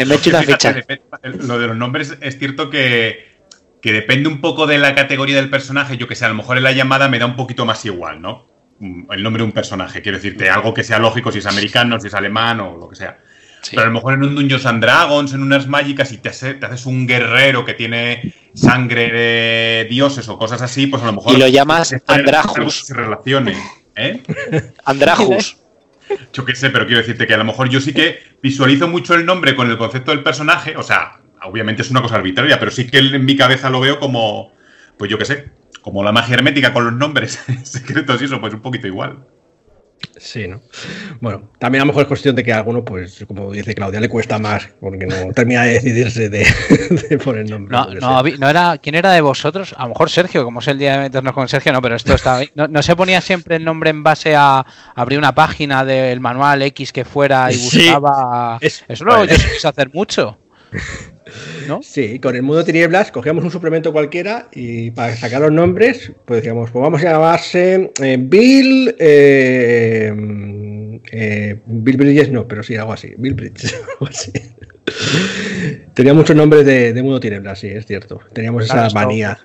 Me 0.05 0.15
hecho 0.15 0.31
una 0.31 0.43
fecha. 0.43 0.75
Lo 1.23 1.59
de 1.59 1.69
los 1.69 1.77
nombres 1.77 2.17
es 2.21 2.38
cierto 2.38 2.71
que, 2.71 3.33
que 3.81 3.93
depende 3.93 4.29
un 4.29 4.41
poco 4.41 4.67
de 4.67 4.79
la 4.79 4.95
categoría 4.95 5.37
del 5.37 5.51
personaje. 5.51 5.97
Yo 5.97 6.09
que 6.09 6.15
sé, 6.15 6.25
a 6.25 6.29
lo 6.29 6.35
mejor 6.35 6.57
en 6.57 6.65
la 6.65 6.73
llamada 6.73 7.09
me 7.09 7.19
da 7.19 7.27
un 7.27 7.37
poquito 7.37 7.65
más 7.65 7.85
igual, 7.85 8.21
¿no? 8.21 8.47
El 8.81 9.23
nombre 9.23 9.43
de 9.43 9.47
un 9.47 9.53
personaje. 9.53 10.03
Quiero 10.03 10.19
decirte, 10.19 10.51
algo 10.51 10.75
que 10.75 10.83
sea 10.83 10.99
lógico 10.99 11.31
si 11.31 11.38
es 11.38 11.47
americano, 11.47 12.01
si 12.01 12.09
es 12.09 12.15
alemán 12.15 12.61
o 12.61 12.77
lo 12.77 12.88
que 12.88 12.97
sea. 12.97 13.19
Pero 13.70 13.83
a 13.83 13.87
lo 13.87 13.92
mejor 13.92 14.14
en 14.14 14.25
un 14.25 14.35
Dungeons 14.35 14.66
and 14.66 14.83
Dragons, 14.83 15.33
en 15.33 15.42
unas 15.42 15.66
mágicas, 15.66 16.12
y 16.12 16.18
te, 16.18 16.29
haces 16.29 16.87
un 16.87 17.07
guerrero 17.07 17.64
que 17.64 17.75
tiene 17.75 18.35
sangre 18.55 19.11
de 19.11 19.87
dioses 19.88 20.29
o 20.29 20.38
cosas 20.38 20.62
así, 20.62 20.87
pues 20.87 21.03
a 21.03 21.07
lo 21.07 21.12
mejor. 21.14 21.35
Y 21.35 21.38
lo 21.38 21.48
llamas 21.48 21.94
Andrajus. 22.07 22.87
Se 22.87 22.94
relacione. 22.94 23.57
¿eh? 23.96 24.22
Andrajus. 24.85 25.57
Yo 26.33 26.44
qué 26.44 26.55
sé, 26.55 26.70
pero 26.70 26.87
quiero 26.87 27.01
decirte 27.01 27.27
que 27.27 27.35
a 27.35 27.38
lo 27.38 27.44
mejor 27.44 27.68
yo 27.68 27.81
sí 27.81 27.92
que 27.92 28.18
visualizo 28.42 28.88
mucho 28.88 29.14
el 29.14 29.25
nombre 29.25 29.55
con 29.55 29.70
el 29.70 29.79
concepto 29.79 30.11
del 30.11 30.22
personaje. 30.22 30.77
O 30.77 30.83
sea, 30.83 31.20
obviamente 31.44 31.83
es 31.83 31.90
una 31.90 32.03
cosa 32.03 32.16
arbitraria, 32.16 32.59
pero 32.59 32.70
sí 32.70 32.87
que 32.87 32.98
en 32.98 33.25
mi 33.25 33.37
cabeza 33.37 33.70
lo 33.70 33.81
veo 33.81 33.98
como. 33.98 34.53
Pues 34.98 35.11
yo 35.11 35.18
qué 35.18 35.25
sé, 35.25 35.51
como 35.81 36.05
la 36.05 36.12
magia 36.12 36.35
hermética 36.35 36.72
con 36.72 36.85
los 36.85 36.94
nombres 36.94 37.42
secretos 37.62 38.20
y 38.20 38.27
eso, 38.27 38.40
pues 38.40 38.55
un 38.55 38.61
poquito 38.61 38.87
igual. 38.87 39.25
Sí, 40.17 40.47
¿no? 40.47 40.61
Bueno, 41.21 41.51
también 41.59 41.83
a 41.83 41.85
lo 41.85 41.88
mejor 41.88 42.03
es 42.03 42.09
cuestión 42.09 42.37
de 42.37 42.45
que 42.45 42.53
a 42.53 42.59
alguno, 42.59 42.85
pues, 42.85 43.25
como 43.27 43.51
dice 43.51 43.75
Claudia, 43.75 44.01
le 44.01 44.09
cuesta 44.09 44.38
más, 44.38 44.69
porque 44.81 45.07
no 45.07 45.15
termina 45.35 45.65
de 45.65 45.75
decidirse 45.75 46.29
de, 46.29 46.47
poner 47.25 47.49
nombre. 47.51 47.77
No, 47.77 47.87
no, 47.95 48.23
no, 48.23 48.49
era, 48.49 48.79
¿quién 48.79 48.95
era 48.95 49.12
de 49.12 49.21
vosotros? 49.21 49.75
A 49.77 49.83
lo 49.83 49.91
mejor 49.91 50.11
Sergio, 50.11 50.45
como 50.45 50.61
es 50.61 50.69
el 50.69 50.79
día 50.79 50.93
de 50.93 50.99
meternos 51.05 51.33
con 51.33 51.49
Sergio, 51.49 51.73
no, 51.73 51.83
pero 51.83 51.97
esto 51.97 52.15
está. 52.15 52.41
No, 52.55 52.69
no 52.69 52.83
se 52.83 52.95
ponía 52.95 53.21
siempre 53.21 53.57
el 53.57 53.65
nombre 53.65 53.91
en 53.91 54.03
base 54.03 54.35
a 54.37 54.65
abrir 54.95 55.19
una 55.19 55.35
página 55.35 55.85
del 55.85 56.21
manual 56.21 56.62
X 56.62 56.93
que 56.93 57.05
fuera 57.05 57.51
y 57.53 57.57
buscaba. 57.57 58.59
Eso 58.61 59.05
no, 59.05 59.25
yo 59.25 59.35
sé 59.35 59.69
hacer 59.69 59.93
mucho. 59.93 60.38
Sí, 61.82 62.18
con 62.18 62.37
el 62.37 62.42
mundo 62.42 62.64
tinieblas 62.64 63.11
cogíamos 63.11 63.44
un 63.44 63.50
suplemento 63.50 63.92
cualquiera 63.92 64.48
y 64.52 64.90
para 64.90 65.16
sacar 65.16 65.40
los 65.40 65.52
nombres, 65.52 66.12
pues 66.24 66.42
decíamos, 66.42 66.70
pues 66.70 66.82
vamos 66.82 67.00
a 67.02 67.12
llamarse 67.12 67.90
eh, 68.02 68.16
Bill. 68.18 68.94
Eh, 68.98 70.12
eh, 71.11 71.61
Bill 71.66 71.96
Bridges 71.96 72.30
no, 72.30 72.46
pero 72.46 72.62
sí, 72.62 72.76
algo 72.76 72.92
así. 72.92 73.12
Bill 73.16 73.35
Bridges, 73.35 73.74
algo 73.92 74.06
así. 74.08 74.32
Tenía 75.94 76.14
muchos 76.14 76.37
nombres 76.37 76.64
de, 76.66 77.00
mundo 77.02 77.20
tinieblas, 77.20 77.61
sí, 77.61 77.68
es 77.68 77.87
cierto. 77.87 78.20
Teníamos 78.32 78.64
esa 78.64 78.88
manía. 78.90 79.38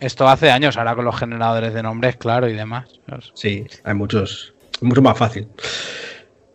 Esto 0.00 0.28
hace 0.28 0.50
años, 0.50 0.76
ahora 0.76 0.94
con 0.94 1.04
los 1.04 1.18
generadores 1.18 1.74
de 1.74 1.82
nombres, 1.82 2.16
claro, 2.16 2.48
y 2.48 2.54
demás. 2.54 2.88
Sí, 3.34 3.66
hay 3.82 3.94
muchos. 3.94 4.54
mucho 4.80 5.02
más 5.02 5.18
fácil. 5.18 5.48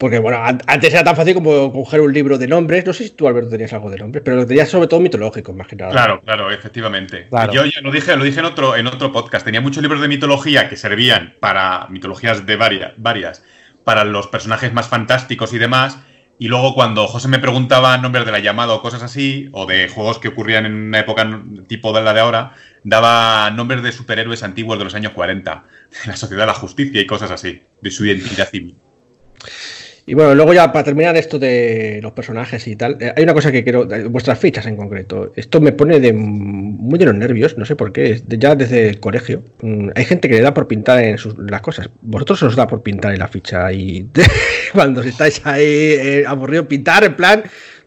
Porque 0.04 0.20
bueno, 0.20 0.38
antes 0.68 0.94
era 0.94 1.02
tan 1.02 1.16
fácil 1.16 1.34
como 1.34 1.72
coger 1.72 2.02
un 2.02 2.12
libro 2.12 2.38
de 2.38 2.46
nombres. 2.46 2.86
No 2.86 2.92
sé 2.92 3.06
si 3.06 3.12
tú, 3.12 3.26
Alberto, 3.26 3.50
tenías 3.50 3.72
algo 3.72 3.90
de 3.90 4.00
nombres, 4.00 4.22
pero 4.22 4.36
lo 4.36 4.46
tenías 4.46 4.68
sobre 4.68 4.90
todo 4.90 5.00
mitológico, 5.00 5.54
más 5.54 5.66
que 5.66 5.78
nada. 5.78 5.92
Claro, 5.94 6.20
claro, 6.20 6.52
efectivamente. 6.52 7.30
Yo 7.54 7.64
ya 7.64 7.80
lo 7.80 7.90
dije, 7.90 8.14
lo 8.18 8.26
dije 8.26 8.42
en 8.42 8.46
otro, 8.46 8.76
en 8.76 8.88
otro 8.88 9.14
podcast. 9.14 9.46
Tenía 9.46 9.62
muchos 9.62 9.82
libros 9.82 10.02
de 10.02 10.10
mitología 10.10 10.68
que 10.68 10.76
servían 10.76 11.36
para 11.40 11.88
mitologías 11.88 12.46
de 12.46 12.58
varias, 12.58 12.92
varias, 12.98 13.46
para 13.86 14.04
los 14.04 14.28
personajes 14.28 14.74
más 14.74 14.90
fantásticos 14.90 15.54
y 15.54 15.58
demás. 15.58 16.00
Y 16.38 16.50
luego 16.50 16.76
cuando 16.76 17.08
José 17.08 17.30
me 17.30 17.40
preguntaba 17.40 17.98
nombres 17.98 18.26
de 18.26 18.34
la 18.34 18.40
llamada 18.40 18.74
o 18.74 18.82
cosas 18.82 19.04
así, 19.04 19.48
o 19.54 19.66
de 19.66 19.88
juegos 19.88 20.20
que 20.20 20.28
ocurrían 20.28 20.66
en 20.66 20.74
una 20.74 21.00
época 21.00 21.46
tipo 21.70 21.94
de 21.94 22.04
la 22.04 22.14
de 22.14 22.20
ahora, 22.20 22.52
daba 22.84 23.50
nombres 23.52 23.82
de 23.82 23.94
superhéroes 23.94 24.44
antiguos 24.44 24.78
de 24.78 24.84
los 24.84 24.96
años 24.96 25.14
40, 25.14 25.64
de 25.92 26.12
la 26.12 26.18
Sociedad 26.18 26.42
de 26.42 26.48
la 26.48 26.56
Justicia 26.56 27.00
y 27.00 27.08
cosas 27.08 27.32
así, 27.32 27.62
de 27.82 27.90
su 27.90 28.06
identidad 28.06 28.50
civil. 28.50 28.76
Y 30.06 30.16
bueno, 30.16 30.36
luego 30.36 30.54
ya 30.54 30.72
para 30.74 30.84
terminar 30.84 31.16
esto 31.16 31.40
de 31.40 32.00
los 32.04 32.12
personajes 32.12 32.68
y 32.68 32.76
tal, 32.76 32.98
eh, 33.00 33.14
hay 33.16 33.24
una 33.24 33.34
cosa 33.34 33.54
que 33.54 33.64
quiero, 33.64 33.88
vuestras 34.10 34.38
fichas 34.38 34.66
en 34.66 34.76
concreto. 34.76 35.32
Esto 35.36 35.62
me 35.62 35.72
pone 35.72 36.02
de 36.02 36.12
muy 36.12 37.00
de 37.00 37.06
los 37.06 37.16
nervios, 37.16 37.58
no 37.58 37.64
sé 37.64 37.78
por 37.78 37.94
qué, 37.94 38.22
ya 38.28 38.56
desde 38.56 38.90
el 38.90 39.00
colegio. 39.00 39.44
Mm, 39.62 39.90
hay 39.96 40.04
gente 40.04 40.28
que 40.28 40.36
le 40.36 40.42
da 40.42 40.54
por 40.54 40.68
pintar 40.68 41.02
en 41.04 41.18
sus, 41.18 41.38
las 41.38 41.62
cosas. 41.62 41.90
Vosotros 42.02 42.44
os 42.44 42.56
da 42.58 42.68
por 42.68 42.84
pintar 42.84 43.14
en 43.14 43.20
la 43.20 43.30
ficha 43.30 43.72
y 43.72 44.10
cuando 44.74 45.02
estáis 45.02 45.42
ahí 45.46 45.64
eh, 45.64 46.24
aburrido 46.28 46.68
pintar 46.68 47.06
en 47.06 47.16
plan 47.16 47.44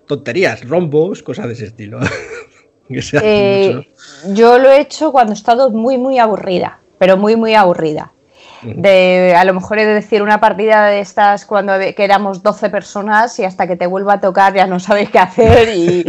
tonterías, 0.06 0.66
rombos, 0.66 1.22
cosas 1.22 1.46
de 1.48 1.52
ese 1.52 1.66
estilo. 1.66 2.00
Eh, 2.88 3.84
yo 4.28 4.60
lo 4.60 4.70
he 4.70 4.80
hecho 4.80 5.10
cuando 5.10 5.32
he 5.32 5.34
estado 5.34 5.70
muy, 5.70 5.98
muy 5.98 6.20
aburrida, 6.20 6.78
pero 7.00 7.16
muy, 7.16 7.34
muy 7.34 7.52
aburrida 7.52 8.12
de 8.62 9.34
a 9.36 9.44
lo 9.44 9.54
mejor 9.54 9.78
he 9.78 9.86
de 9.86 9.94
decir 9.94 10.22
una 10.22 10.40
partida 10.40 10.86
de 10.86 11.00
estas 11.00 11.44
cuando 11.44 11.74
que 11.78 12.04
éramos 12.04 12.42
12 12.42 12.70
personas 12.70 13.38
y 13.38 13.44
hasta 13.44 13.66
que 13.66 13.76
te 13.76 13.86
vuelva 13.86 14.14
a 14.14 14.20
tocar 14.20 14.54
ya 14.54 14.66
no 14.66 14.80
sabes 14.80 15.10
qué 15.10 15.18
hacer 15.18 15.68
y, 15.74 16.04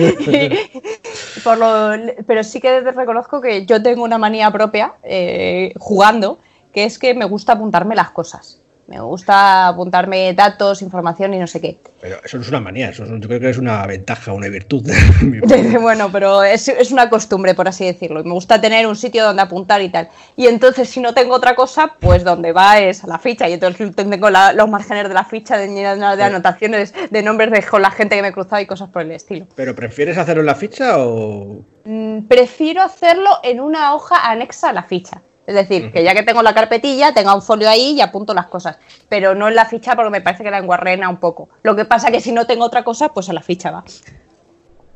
por 1.43 1.57
lo, 1.57 2.13
pero 2.25 2.43
sí 2.43 2.59
que 2.59 2.81
reconozco 2.81 3.41
que 3.41 3.65
yo 3.65 3.81
tengo 3.81 4.03
una 4.03 4.17
manía 4.17 4.51
propia 4.51 4.93
eh, 5.03 5.73
jugando 5.77 6.39
que 6.73 6.85
es 6.85 6.99
que 6.99 7.13
me 7.13 7.25
gusta 7.25 7.53
apuntarme 7.53 7.95
las 7.95 8.11
cosas 8.11 8.61
me 8.87 9.01
gusta 9.01 9.67
apuntarme 9.67 10.33
datos, 10.33 10.81
información 10.81 11.33
y 11.33 11.39
no 11.39 11.47
sé 11.47 11.59
qué. 11.59 11.77
Pero 11.99 12.17
eso 12.23 12.37
no 12.37 12.43
es 12.43 12.49
una 12.49 12.61
manía, 12.61 12.89
eso 12.89 13.05
yo 13.05 13.27
creo 13.27 13.39
que 13.39 13.49
es 13.49 13.57
una 13.57 13.85
ventaja, 13.85 14.31
una 14.31 14.47
virtud. 14.47 14.89
bueno, 15.81 16.09
pero 16.09 16.41
es, 16.43 16.69
una 16.91 17.09
costumbre, 17.09 17.53
por 17.53 17.67
así 17.67 17.85
decirlo. 17.85 18.23
Me 18.23 18.31
gusta 18.31 18.61
tener 18.61 18.87
un 18.87 18.95
sitio 18.95 19.25
donde 19.25 19.41
apuntar 19.41 19.81
y 19.81 19.89
tal. 19.89 20.07
Y 20.37 20.47
entonces, 20.47 20.89
si 20.89 21.01
no 21.01 21.13
tengo 21.13 21.35
otra 21.35 21.53
cosa, 21.53 21.95
pues 21.99 22.23
donde 22.23 22.53
va 22.53 22.79
es 22.79 23.03
a 23.03 23.07
la 23.07 23.19
ficha. 23.19 23.49
Y 23.49 23.53
entonces 23.53 23.93
tengo 23.93 24.29
los 24.29 24.69
márgenes 24.69 25.09
de 25.09 25.13
la 25.13 25.25
ficha 25.25 25.57
de, 25.57 25.67
de 25.67 26.23
anotaciones, 26.23 26.93
de 27.09 27.23
nombres 27.23 27.51
de 27.51 27.63
con 27.63 27.81
la 27.81 27.91
gente 27.91 28.15
que 28.15 28.21
me 28.21 28.29
he 28.29 28.33
cruzado 28.33 28.61
y 28.61 28.65
cosas 28.65 28.89
por 28.89 29.01
el 29.01 29.11
estilo. 29.11 29.47
¿Pero 29.55 29.75
prefieres 29.75 30.17
hacerlo 30.17 30.41
en 30.41 30.47
la 30.47 30.55
ficha 30.55 30.99
o...? 30.99 31.61
Mm, 31.83 32.27
prefiero 32.27 32.81
hacerlo 32.81 33.29
en 33.43 33.59
una 33.59 33.93
hoja 33.93 34.29
anexa 34.29 34.69
a 34.69 34.73
la 34.73 34.83
ficha. 34.83 35.21
Es 35.47 35.55
decir, 35.55 35.93
que 35.93 36.03
ya 36.03 36.13
que 36.13 36.23
tengo 36.23 36.43
la 36.43 36.53
carpetilla, 36.53 37.13
tenga 37.13 37.33
un 37.33 37.41
folio 37.41 37.69
ahí 37.69 37.93
y 37.93 38.01
apunto 38.01 38.33
las 38.33 38.47
cosas. 38.47 38.77
Pero 39.07 39.33
no 39.33 39.47
en 39.47 39.55
la 39.55 39.65
ficha 39.65 39.95
porque 39.95 40.11
me 40.11 40.19
parece 40.19 40.43
que 40.43 40.51
la 40.51 40.57
enguarrena 40.57 41.07
un 41.07 41.21
poco. 41.21 41.49
Lo 41.63 41.73
que 41.73 41.85
pasa 41.85 42.11
que 42.11 42.19
si 42.19 42.33
no 42.33 42.45
tengo 42.45 42.65
otra 42.65 42.83
cosa, 42.83 43.13
pues 43.13 43.29
a 43.29 43.33
la 43.33 43.41
ficha 43.41 43.71
va. 43.71 43.85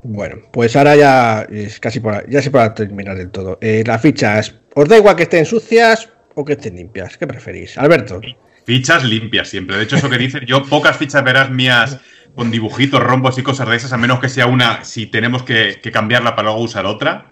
Bueno, 0.03 0.39
pues 0.51 0.75
ahora 0.75 0.97
ya 0.97 1.47
es 1.49 1.79
casi 1.79 2.01
para, 2.01 2.27
ya 2.29 2.41
se 2.41 2.51
para 2.51 2.73
terminar 2.73 3.15
del 3.15 3.31
todo. 3.31 3.59
Eh, 3.61 3.83
las 3.87 4.01
fichas, 4.01 4.53
¿os 4.75 4.89
da 4.89 4.97
igual 4.97 5.15
que 5.15 5.23
estén 5.23 5.45
sucias 5.45 6.09
o 6.35 6.43
que 6.43 6.53
estén 6.53 6.75
limpias? 6.75 7.17
¿Qué 7.17 7.25
preferís? 7.25 7.77
Alberto. 7.77 8.19
Fichas 8.65 9.05
limpias 9.05 9.47
siempre. 9.47 9.77
De 9.77 9.83
hecho, 9.83 9.95
eso 9.95 10.09
que 10.09 10.17
dices, 10.17 10.41
yo 10.45 10.63
pocas 10.65 10.97
fichas 10.97 11.23
verás 11.23 11.49
mías 11.49 11.97
con 12.35 12.51
dibujitos, 12.51 13.01
rombos 13.01 13.37
y 13.37 13.43
cosas 13.43 13.69
de 13.69 13.77
esas, 13.77 13.93
a 13.93 13.97
menos 13.97 14.19
que 14.19 14.27
sea 14.27 14.47
una, 14.47 14.83
si 14.83 15.05
tenemos 15.05 15.43
que 15.43 15.79
cambiarla 15.93 16.35
para 16.35 16.49
luego 16.49 16.63
usar 16.63 16.85
otra. 16.85 17.31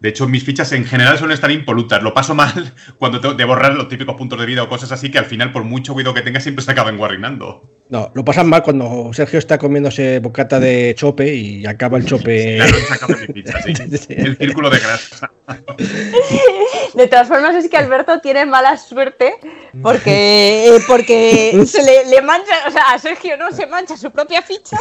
De 0.00 0.08
hecho, 0.08 0.26
mis 0.26 0.44
fichas 0.44 0.72
en 0.72 0.84
general 0.86 1.18
suelen 1.18 1.34
estar 1.34 1.50
impolutas. 1.50 2.02
Lo 2.02 2.14
paso 2.14 2.34
mal 2.34 2.72
cuando 2.98 3.20
tengo 3.20 3.34
de 3.34 3.44
borrar 3.44 3.74
los 3.74 3.88
típicos 3.88 4.16
puntos 4.16 4.38
de 4.38 4.46
vida 4.46 4.62
o 4.62 4.68
cosas 4.68 4.92
así 4.92 5.10
que 5.10 5.18
al 5.18 5.26
final, 5.26 5.52
por 5.52 5.64
mucho 5.64 5.92
cuidado 5.92 6.14
que 6.14 6.22
tenga, 6.22 6.40
siempre 6.40 6.64
se 6.64 6.70
acaba 6.70 6.90
enguarrinando. 6.90 7.70
No, 7.90 8.10
lo 8.14 8.24
pasan 8.24 8.48
mal 8.48 8.62
cuando 8.62 9.10
Sergio 9.12 9.38
está 9.38 9.58
comiéndose 9.58 10.20
bocata 10.20 10.60
de 10.60 10.94
chope 10.96 11.34
y 11.34 11.66
acaba 11.66 11.98
el 11.98 12.06
chope. 12.06 12.56
Claro, 12.56 12.76
se 12.86 12.94
acaba 12.94 13.16
mi 13.16 13.26
ficha, 13.26 13.60
sí. 13.62 13.74
El 14.08 14.36
círculo 14.36 14.70
de 14.70 14.78
grasa. 14.78 15.30
De 16.94 17.06
todas 17.06 17.28
formas, 17.28 17.54
es 17.54 17.68
que 17.70 17.76
Alberto 17.76 18.20
tiene 18.20 18.46
mala 18.46 18.76
suerte 18.76 19.36
porque, 19.82 20.80
porque 20.86 21.64
se 21.66 21.82
le, 21.82 22.22
mancha, 22.22 22.52
o 22.66 22.70
sea, 22.70 22.92
a 22.92 22.98
Sergio 22.98 23.36
no 23.36 23.52
se 23.52 23.66
mancha 23.66 23.96
su 23.96 24.10
propia 24.10 24.42
ficha 24.42 24.76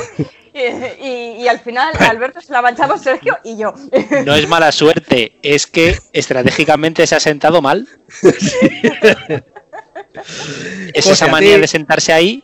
y, 0.54 1.48
al 1.48 1.60
final 1.60 1.93
Alberto 2.00 2.41
se 2.41 2.52
la 2.52 2.62
manchamos 2.62 3.02
Sergio 3.02 3.38
y 3.43 3.58
yo. 3.58 3.74
No 4.26 4.36
es 4.36 4.48
mala 4.48 4.72
suerte, 4.72 5.38
es 5.41 5.67
que 5.67 5.98
estratégicamente 6.13 7.06
se 7.08 7.15
ha 7.15 7.19
sentado 7.19 7.62
mal. 7.62 7.88
es 10.93 11.08
esa 11.08 11.28
manía 11.28 11.58
de 11.58 11.67
sentarse 11.67 12.13
ahí 12.13 12.43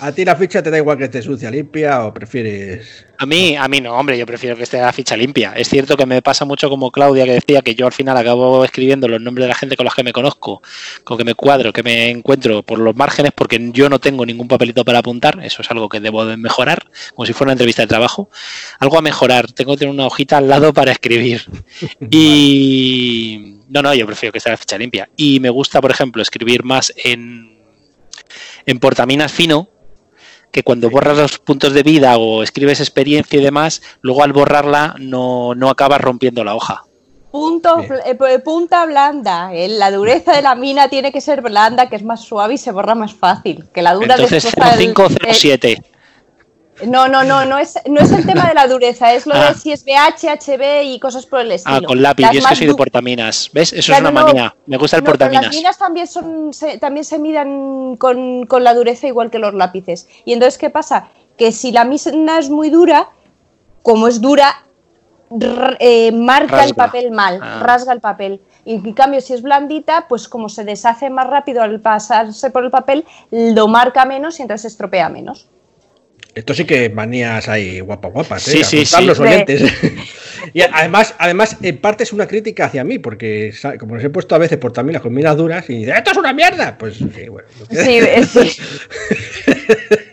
¿A 0.00 0.12
ti 0.12 0.24
la 0.24 0.34
ficha 0.34 0.62
te 0.62 0.70
da 0.70 0.78
igual 0.78 0.96
que 0.96 1.04
esté 1.04 1.20
sucia, 1.20 1.50
limpia 1.50 2.04
o 2.04 2.14
prefieres.? 2.14 3.04
A 3.18 3.26
mí, 3.26 3.54
a 3.54 3.68
mí 3.68 3.82
no, 3.82 3.94
hombre, 3.94 4.16
yo 4.16 4.24
prefiero 4.24 4.56
que 4.56 4.62
esté 4.62 4.80
la 4.80 4.92
ficha 4.94 5.14
limpia. 5.14 5.52
Es 5.54 5.68
cierto 5.68 5.94
que 5.96 6.06
me 6.06 6.22
pasa 6.22 6.46
mucho 6.46 6.70
como 6.70 6.90
Claudia 6.90 7.26
que 7.26 7.32
decía 7.32 7.60
que 7.60 7.74
yo 7.74 7.84
al 7.86 7.92
final 7.92 8.16
acabo 8.16 8.64
escribiendo 8.64 9.08
los 9.08 9.20
nombres 9.20 9.44
de 9.44 9.48
la 9.48 9.54
gente 9.54 9.76
con 9.76 9.84
los 9.84 9.94
que 9.94 10.02
me 10.02 10.14
conozco, 10.14 10.62
con 11.04 11.18
que 11.18 11.24
me 11.24 11.34
cuadro, 11.34 11.72
que 11.72 11.82
me 11.82 12.08
encuentro 12.08 12.62
por 12.62 12.78
los 12.78 12.96
márgenes, 12.96 13.32
porque 13.34 13.60
yo 13.72 13.90
no 13.90 13.98
tengo 13.98 14.24
ningún 14.24 14.48
papelito 14.48 14.86
para 14.86 15.00
apuntar. 15.00 15.38
Eso 15.44 15.60
es 15.60 15.70
algo 15.70 15.88
que 15.90 16.00
debo 16.00 16.24
de 16.24 16.38
mejorar, 16.38 16.90
como 17.14 17.26
si 17.26 17.34
fuera 17.34 17.48
una 17.48 17.52
entrevista 17.52 17.82
de 17.82 17.88
trabajo. 17.88 18.30
Algo 18.78 18.96
a 18.96 19.02
mejorar, 19.02 19.52
tengo 19.52 19.72
que 19.74 19.80
tener 19.80 19.92
una 19.92 20.06
hojita 20.06 20.38
al 20.38 20.48
lado 20.48 20.72
para 20.72 20.92
escribir. 20.92 21.42
Y. 22.10 23.58
No, 23.68 23.82
no, 23.82 23.94
yo 23.94 24.06
prefiero 24.06 24.32
que 24.32 24.38
esté 24.38 24.50
la 24.50 24.56
ficha 24.56 24.76
limpia. 24.78 25.08
Y 25.16 25.38
me 25.40 25.50
gusta, 25.50 25.80
por 25.80 25.90
ejemplo, 25.90 26.22
escribir 26.22 26.64
más 26.64 26.92
en 26.96 27.60
en 28.66 28.78
portaminas 28.78 29.32
fino, 29.32 29.68
que 30.50 30.62
cuando 30.62 30.90
borras 30.90 31.16
los 31.16 31.38
puntos 31.38 31.72
de 31.72 31.82
vida 31.82 32.16
o 32.18 32.42
escribes 32.42 32.80
experiencia 32.80 33.38
y 33.38 33.42
demás, 33.42 33.82
luego 34.00 34.22
al 34.22 34.32
borrarla 34.32 34.94
no, 34.98 35.54
no 35.54 35.70
acabas 35.70 36.00
rompiendo 36.00 36.44
la 36.44 36.54
hoja. 36.54 36.84
Punto, 37.30 37.84
eh, 38.04 38.38
punta 38.40 38.86
blanda. 38.86 39.54
Eh, 39.54 39.68
la 39.68 39.92
dureza 39.92 40.34
de 40.34 40.42
la 40.42 40.56
mina 40.56 40.88
tiene 40.88 41.12
que 41.12 41.20
ser 41.20 41.42
blanda, 41.42 41.88
que 41.88 41.94
es 41.94 42.02
más 42.02 42.22
suave 42.22 42.54
y 42.54 42.58
se 42.58 42.72
borra 42.72 42.96
más 42.96 43.14
fácil. 43.14 43.66
Que 43.72 43.82
la 43.82 43.94
dura 43.94 44.16
Entonces, 44.16 44.52
0507. 44.52 45.78
No, 46.86 47.08
no, 47.08 47.24
no, 47.24 47.44
no 47.44 47.58
es, 47.58 47.78
no 47.86 48.00
es 48.00 48.10
el 48.12 48.26
tema 48.26 48.46
de 48.48 48.54
la 48.54 48.66
dureza, 48.66 49.12
es 49.12 49.26
lo 49.26 49.34
de 49.34 49.40
ah. 49.40 49.54
si 49.54 49.72
es 49.72 49.84
BH, 49.84 50.26
HB 50.40 50.84
y 50.84 51.00
cosas 51.00 51.26
por 51.26 51.40
el 51.40 51.50
ah, 51.50 51.54
estilo. 51.54 51.76
Ah, 51.76 51.82
con 51.86 52.02
lápiz, 52.02 52.26
y 52.32 52.38
es 52.38 52.46
que 52.46 52.56
soy 52.56 52.66
de 52.66 52.74
portaminas. 52.74 53.50
¿Ves? 53.52 53.72
Eso 53.72 53.92
es 53.92 54.00
una 54.00 54.10
manía. 54.10 54.54
Me 54.66 54.76
gusta 54.76 54.96
el 54.96 55.04
portaminas. 55.04 55.46
Las 55.46 55.54
minas 55.54 55.78
también, 55.78 56.06
son, 56.06 56.52
se, 56.52 56.78
también 56.78 57.04
se 57.04 57.18
midan 57.18 57.96
con, 57.96 58.46
la 58.60 58.74
dureza 58.74 59.06
igual 59.06 59.30
que 59.30 59.38
los 59.38 59.54
lápices. 59.54 60.08
Y 60.24 60.32
entonces, 60.32 60.58
¿qué 60.58 60.70
pasa? 60.70 61.08
Que 61.36 61.52
si 61.52 61.72
la 61.72 61.84
mina 61.84 62.38
es 62.38 62.50
muy 62.50 62.70
dura, 62.70 63.10
como 63.82 64.08
es 64.08 64.20
dura, 64.20 64.64
eh, 65.78 66.12
marca 66.12 66.64
el 66.64 66.74
papel 66.74 67.10
mal, 67.10 67.40
ah. 67.42 67.60
rasga 67.62 67.92
el 67.92 68.00
papel. 68.00 68.40
Y 68.64 68.74
en 68.74 68.92
cambio, 68.92 69.20
si 69.20 69.32
es 69.32 69.42
blandita, 69.42 70.06
pues 70.08 70.28
como 70.28 70.48
se 70.48 70.64
deshace 70.64 71.10
más 71.10 71.26
rápido 71.26 71.62
al 71.62 71.80
pasarse 71.80 72.50
por 72.50 72.64
el 72.64 72.70
papel, 72.70 73.06
lo 73.30 73.68
marca 73.68 74.04
menos 74.04 74.38
y 74.38 74.42
entonces 74.42 74.72
estropea 74.72 75.08
menos. 75.08 75.48
Esto 76.34 76.54
sí 76.54 76.64
que 76.64 76.90
manías 76.90 77.48
ahí 77.48 77.80
guapas, 77.80 78.12
guapas, 78.12 78.48
¿eh? 78.48 78.62
Sí, 78.62 78.86
sí, 78.86 79.04
los 79.04 79.18
oyentes. 79.18 79.62
y 80.54 80.62
además, 80.62 81.14
además, 81.18 81.56
en 81.60 81.78
parte 81.78 82.04
es 82.04 82.12
una 82.12 82.28
crítica 82.28 82.66
hacia 82.66 82.84
mí, 82.84 82.98
porque 82.98 83.52
como 83.78 83.96
les 83.96 84.04
he 84.04 84.10
puesto 84.10 84.36
a 84.36 84.38
veces 84.38 84.58
por 84.58 84.72
también 84.72 84.94
las 84.94 85.02
comidas 85.02 85.36
duras 85.36 85.68
y 85.68 85.78
dicen, 85.78 85.96
¡esto 85.96 86.12
es 86.12 86.16
una 86.16 86.32
mierda! 86.32 86.78
Pues 86.78 86.96
sí, 86.96 87.28
bueno. 87.28 87.48
Sí, 87.70 88.00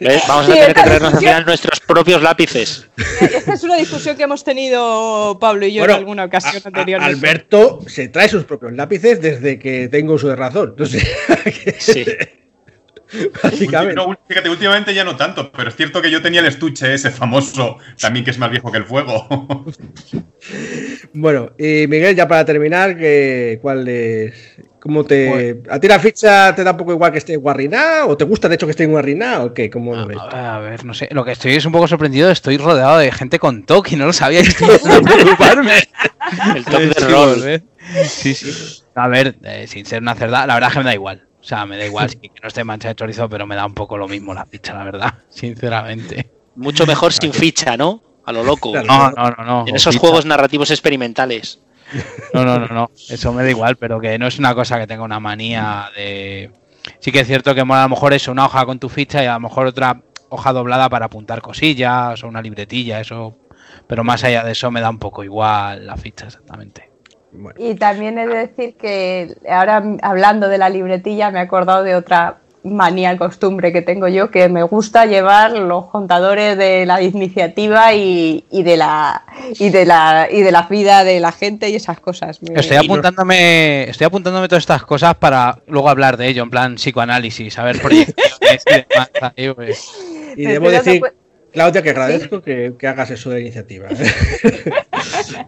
Vamos 0.28 0.50
a 0.50 0.54
tener 0.54 0.74
que 0.74 0.82
traernos 0.82 1.14
al 1.14 1.20
final 1.20 1.46
nuestros 1.46 1.80
propios 1.82 2.22
lápices. 2.22 2.88
Esta 3.22 3.54
es 3.54 3.64
una 3.64 3.78
discusión 3.78 4.16
que 4.16 4.24
hemos 4.24 4.44
tenido 4.44 5.38
Pablo 5.40 5.66
y 5.66 5.74
yo 5.74 5.84
en 5.86 5.92
alguna 5.92 6.26
ocasión 6.26 6.62
anterior. 6.64 7.02
Alberto 7.02 7.80
se 7.88 8.08
trae 8.08 8.30
sus 8.30 8.44
propios 8.44 8.74
lápices 8.74 9.22
desde 9.22 9.60
que 9.60 9.88
tengo 9.88 10.14
uso 10.14 10.28
de 10.28 10.36
razón. 10.36 10.70
Entonces, 10.70 11.08
sí. 11.80 12.06
Básicamente. 13.44 14.02
fíjate, 14.28 14.50
últimamente 14.50 14.94
ya 14.94 15.04
no 15.04 15.16
tanto, 15.16 15.52
pero 15.52 15.70
es 15.70 15.76
cierto 15.76 16.02
que 16.02 16.12
yo 16.12 16.22
tenía 16.22 16.42
el 16.42 16.48
estuche 16.48 16.94
ese 16.94 17.12
famoso, 17.12 17.78
también 18.00 18.26
que 18.26 18.32
es 18.32 18.38
más 18.38 18.52
viejo 18.52 18.72
que 18.72 18.78
el 18.80 18.86
fuego. 18.86 19.28
bueno, 21.14 21.52
y 21.58 21.88
Miguel, 21.88 22.16
ya 22.16 22.28
para 22.28 22.46
terminar, 22.46 22.98
¿cuál 23.62 23.88
es? 23.88 24.58
¿Cómo 24.80 25.04
te. 25.04 25.30
Pues- 25.30 25.74
¿A 25.76 25.80
ti 25.80 25.88
la 25.88 26.00
ficha 26.00 26.56
te 26.56 26.64
da 26.64 26.72
un 26.72 26.78
poco 26.78 26.94
igual 26.94 27.12
que 27.12 27.18
esté 27.18 27.36
guarriná? 27.36 28.06
¿O 28.06 28.16
te 28.16 28.24
gusta 28.24 28.48
de 28.48 28.56
hecho 28.56 28.68
que 28.68 28.72
esté 28.72 28.86
guarriná? 28.86 29.42
¿O 29.44 29.54
qué? 29.54 29.70
¿Cómo 29.70 30.06
ves? 30.06 30.18
A 30.32 30.60
ver, 30.60 30.86
no 30.86 30.94
sé. 30.94 31.10
Lo 31.12 31.26
que 31.26 31.32
estoy 31.32 31.56
es 31.56 31.66
un 31.66 31.72
poco 31.72 31.88
sorprendido. 31.88 32.30
Estoy 32.32 32.58
rodeado 32.58 32.98
de 33.00 33.12
gente 33.12 33.40
con 33.40 33.66
TOC 33.66 33.92
y 33.92 33.96
no 33.98 34.06
lo 34.06 34.14
sabía. 34.14 34.40
Estoy 34.42 34.68
preocuparme. 35.04 35.74
el 36.56 36.64
TOC 36.64 36.82
de 36.82 37.08
rol. 37.08 37.48
¿eh? 37.50 37.64
Sí, 38.06 38.34
sí. 38.34 38.84
A 38.96 39.08
ver, 39.08 39.36
eh, 39.44 39.66
sin 39.68 39.86
ser 39.86 40.02
una 40.02 40.16
cerda, 40.16 40.48
la 40.48 40.54
verdad 40.54 40.70
es 40.70 40.74
que 40.74 40.80
me 40.80 40.86
da 40.86 40.94
igual. 40.94 41.27
O 41.48 41.50
sea, 41.50 41.66
me 41.66 41.78
da 41.78 41.86
igual 41.86 42.10
si 42.10 42.18
que 42.18 42.42
no 42.44 42.50
esté 42.50 42.66
mancha 42.66 42.90
de 42.90 42.96
chorizo, 42.96 43.30
pero 43.30 43.48
me 43.48 43.56
da 43.56 43.66
un 43.66 43.74
poco 43.74 43.98
lo 43.98 44.06
mismo 44.06 44.34
la 44.34 44.46
ficha, 44.46 44.74
la 44.74 44.84
verdad, 44.84 45.14
sinceramente. 45.30 46.30
Mucho 46.58 46.86
mejor 46.86 47.14
sin 47.14 47.32
ficha, 47.32 47.78
¿no? 47.78 48.04
A 48.26 48.34
lo 48.34 48.44
loco. 48.44 48.74
No, 48.76 49.12
no, 49.12 49.30
no, 49.30 49.46
no. 49.46 49.66
En 49.66 49.74
esos 49.78 49.94
Ficha. 49.96 50.02
juegos 50.02 50.26
narrativos 50.26 50.72
experimentales. 50.72 51.62
No, 52.34 52.44
no, 52.44 52.60
no, 52.60 52.68
no. 52.68 52.92
Eso 53.08 53.32
me 53.32 53.44
da 53.44 53.50
igual, 53.50 53.78
pero 53.78 54.02
que 54.02 54.20
no 54.20 54.28
es 54.28 54.38
una 54.40 54.54
cosa 54.54 54.78
que 54.78 54.88
tenga 54.88 55.04
una 55.04 55.22
manía 55.22 55.90
de. 55.96 56.52
Sí 57.00 57.14
que 57.14 57.22
es 57.22 57.28
cierto 57.28 57.56
que 57.56 57.62
a 57.62 57.64
lo 57.64 57.90
mejor 57.90 58.12
eso, 58.12 58.34
una 58.34 58.46
hoja 58.46 58.66
con 58.66 58.78
tu 58.78 58.90
ficha 58.90 59.24
y 59.24 59.28
a 59.28 59.36
lo 59.36 59.40
mejor 59.40 59.68
otra 59.68 60.02
hoja 60.28 60.52
doblada 60.52 60.90
para 60.90 61.06
apuntar 61.06 61.42
cosillas 61.42 62.22
o 62.26 62.28
una 62.28 62.42
libretilla, 62.42 63.00
eso. 63.00 63.38
Pero 63.88 64.04
más 64.04 64.22
allá 64.26 64.44
de 64.44 64.52
eso 64.52 64.70
me 64.70 64.82
da 64.82 64.90
un 64.90 65.00
poco 65.00 65.24
igual 65.24 65.88
la 65.88 65.96
ficha 65.96 66.26
exactamente. 66.26 66.87
Bueno, 67.38 67.60
Y 67.64 67.76
también 67.76 68.18
he 68.18 68.28
de 68.28 68.36
decir 68.48 68.76
que 68.76 69.36
ahora 69.50 69.84
hablando 70.02 70.50
de 70.50 70.58
la 70.58 70.70
libretilla 70.70 71.32
me 71.32 71.40
he 71.40 71.42
acordado 71.44 71.84
de 71.84 71.96
otra 71.96 72.38
manía, 72.64 73.18
costumbre 73.18 73.72
que 73.72 73.82
tengo 73.82 74.10
yo, 74.10 74.30
que 74.30 74.50
me 74.50 74.62
gusta 74.64 75.06
llevar 75.06 75.52
los 75.54 75.86
contadores 75.86 76.58
de 76.58 76.86
la 76.86 77.02
iniciativa 77.02 77.94
y, 77.94 78.44
y 78.52 78.64
de 78.64 78.76
la 78.76 79.24
y 79.58 79.70
de 79.70 79.86
la 79.86 80.28
y 80.30 80.42
de 80.42 80.52
la 80.52 80.64
vida 80.64 81.06
de 81.06 81.22
la 81.22 81.32
gente 81.32 81.70
y 81.70 81.76
esas 81.76 82.02
cosas. 82.02 82.42
Me- 82.42 82.60
Estoy 82.60 82.76
apuntándome, 82.78 83.84
estoy 83.90 84.06
apuntándome 84.06 84.50
todas 84.50 84.64
estas 84.64 84.84
cosas 84.84 85.16
para 85.16 85.60
luego 85.68 85.88
hablar 85.90 86.18
de 86.18 86.28
ello, 86.28 86.44
en 86.44 86.50
plan 86.50 86.76
psicoanálisis, 86.76 87.54
saber 87.54 87.80
proyecciones 87.82 88.64
y 88.66 88.74
demás. 88.74 89.12
ahí, 89.38 89.54
pues. 89.54 89.92
y 90.36 90.44
debo 90.44 90.70
decir, 90.70 91.02
Claudia, 91.54 91.82
que 91.82 91.92
agradezco 91.92 92.42
que, 92.42 92.74
que 92.78 92.88
hagas 92.88 93.12
eso 93.12 93.30
de 93.30 93.42
iniciativa. 93.42 93.88
¿eh? 93.90 94.72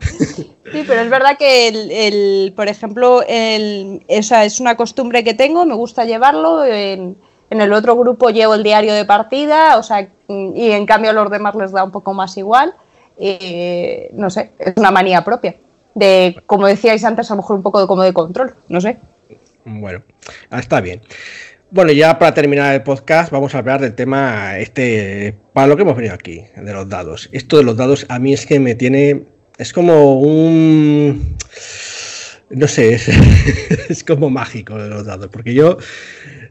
Sí, 0.72 0.84
pero 0.88 1.02
es 1.02 1.10
verdad 1.10 1.38
que, 1.38 1.68
el, 1.68 1.92
el- 1.92 2.54
por 2.56 2.68
ejemplo, 2.68 3.24
el- 3.28 4.04
esa 4.08 4.46
es 4.46 4.60
una 4.60 4.76
costumbre 4.78 5.24
que 5.24 5.34
tengo, 5.34 5.66
me 5.66 5.74
gusta 5.74 6.06
llevarlo. 6.06 6.64
En, 6.64 7.16
en 7.50 7.62
el 7.62 7.74
otro 7.74 7.96
grupo 7.96 8.30
llevo 8.30 8.54
el 8.54 8.62
diario 8.62 8.94
de 8.94 9.06
partida, 9.06 9.78
o 9.78 9.84
sea, 9.84 10.08
y 10.28 10.72
en 10.72 10.86
cambio 10.86 11.10
a 11.10 11.14
los 11.14 11.32
demás 11.32 11.56
les 11.56 11.72
da 11.72 11.84
un 11.84 11.92
poco 11.92 12.14
más 12.14 12.38
igual. 12.38 12.76
No 14.14 14.30
sé, 14.30 14.52
es 14.60 14.74
una 14.78 14.92
manía 14.92 15.24
propia. 15.24 15.56
De, 15.96 16.40
como 16.46 16.68
decíais 16.68 17.04
antes, 17.04 17.30
a 17.32 17.34
lo 17.34 17.42
mejor 17.42 17.56
un 17.58 17.64
poco 17.64 17.82
de, 17.82 17.88
como 17.88 18.04
de 18.04 18.14
control, 18.14 18.56
no 18.70 18.80
sé. 18.80 18.98
Bueno, 19.66 20.04
ah, 20.52 20.60
está 20.60 20.80
bien. 20.82 21.02
Bueno, 21.72 21.92
ya 21.92 22.18
para 22.18 22.34
terminar 22.34 22.74
el 22.74 22.84
podcast, 22.84 23.32
vamos 23.32 23.54
a 23.54 23.58
hablar 23.58 23.82
del 23.82 23.94
tema 23.96 24.58
este, 24.60 25.36
para 25.54 25.68
lo 25.68 25.76
que 25.76 25.82
hemos 25.82 25.96
venido 25.96 26.14
aquí, 26.14 26.46
de 26.56 26.74
los 26.74 26.88
dados. 26.88 27.30
Esto 27.32 27.58
de 27.58 27.64
los 27.64 27.76
dados 27.76 28.06
a 28.10 28.18
mí 28.20 28.34
es 28.34 28.46
que 28.46 28.60
me 28.60 28.76
tiene, 28.76 29.26
es 29.60 29.74
como 29.74 30.22
un, 30.22 31.36
no 32.50 32.68
sé, 32.68 32.94
es, 33.90 34.04
como 34.06 34.30
mágico 34.30 34.78
los 34.78 35.06
dados, 35.06 35.28
porque 35.30 35.54
yo 35.54 35.78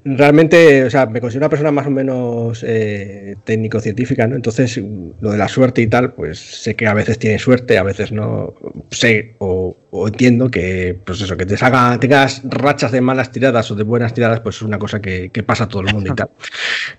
realmente, 0.05 0.85
o 0.85 0.91
sea, 0.91 1.07
me 1.07 1.21
considero 1.21 1.47
una 1.47 1.51
persona 1.51 1.71
más 1.71 1.87
o 1.87 1.91
menos 1.91 2.65
eh, 2.67 3.37
técnico-científica, 3.45 4.27
¿no? 4.27 4.37
Entonces, 4.37 4.81
lo 5.21 5.31
de 5.31 5.39
la 5.39 5.49
suerte 5.49 5.83
y 5.83 5.87
tal, 5.87 6.13
pues 6.13 6.39
sé 6.39 6.75
que 6.75 6.87
a 6.87 6.95
veces 6.95 7.19
tiene 7.19 7.39
suerte, 7.39 7.79
a 7.79 7.83
veces 7.83 8.13
no. 8.13 8.55
Sé 8.91 9.35
o, 9.39 9.77
o 9.91 10.09
entiendo 10.09 10.51
que, 10.51 10.99
pues 11.05 11.21
eso, 11.21 11.37
que 11.37 11.47
te 11.47 11.57
salga, 11.57 11.99
tengas 11.99 12.43
rachas 12.45 12.93
de 12.93 13.01
malas 13.01 13.31
tiradas 13.31 13.71
o 13.71 13.75
de 13.75 13.85
buenas 13.85 14.15
tiradas, 14.15 14.41
pues 14.41 14.57
es 14.57 14.63
una 14.63 14.79
cosa 14.79 15.01
que, 15.01 15.31
que 15.31 15.43
pasa 15.43 15.65
a 15.65 15.69
todo 15.69 15.83
el 15.83 15.93
mundo 15.93 16.13
y 16.13 16.17
tal. 16.17 16.31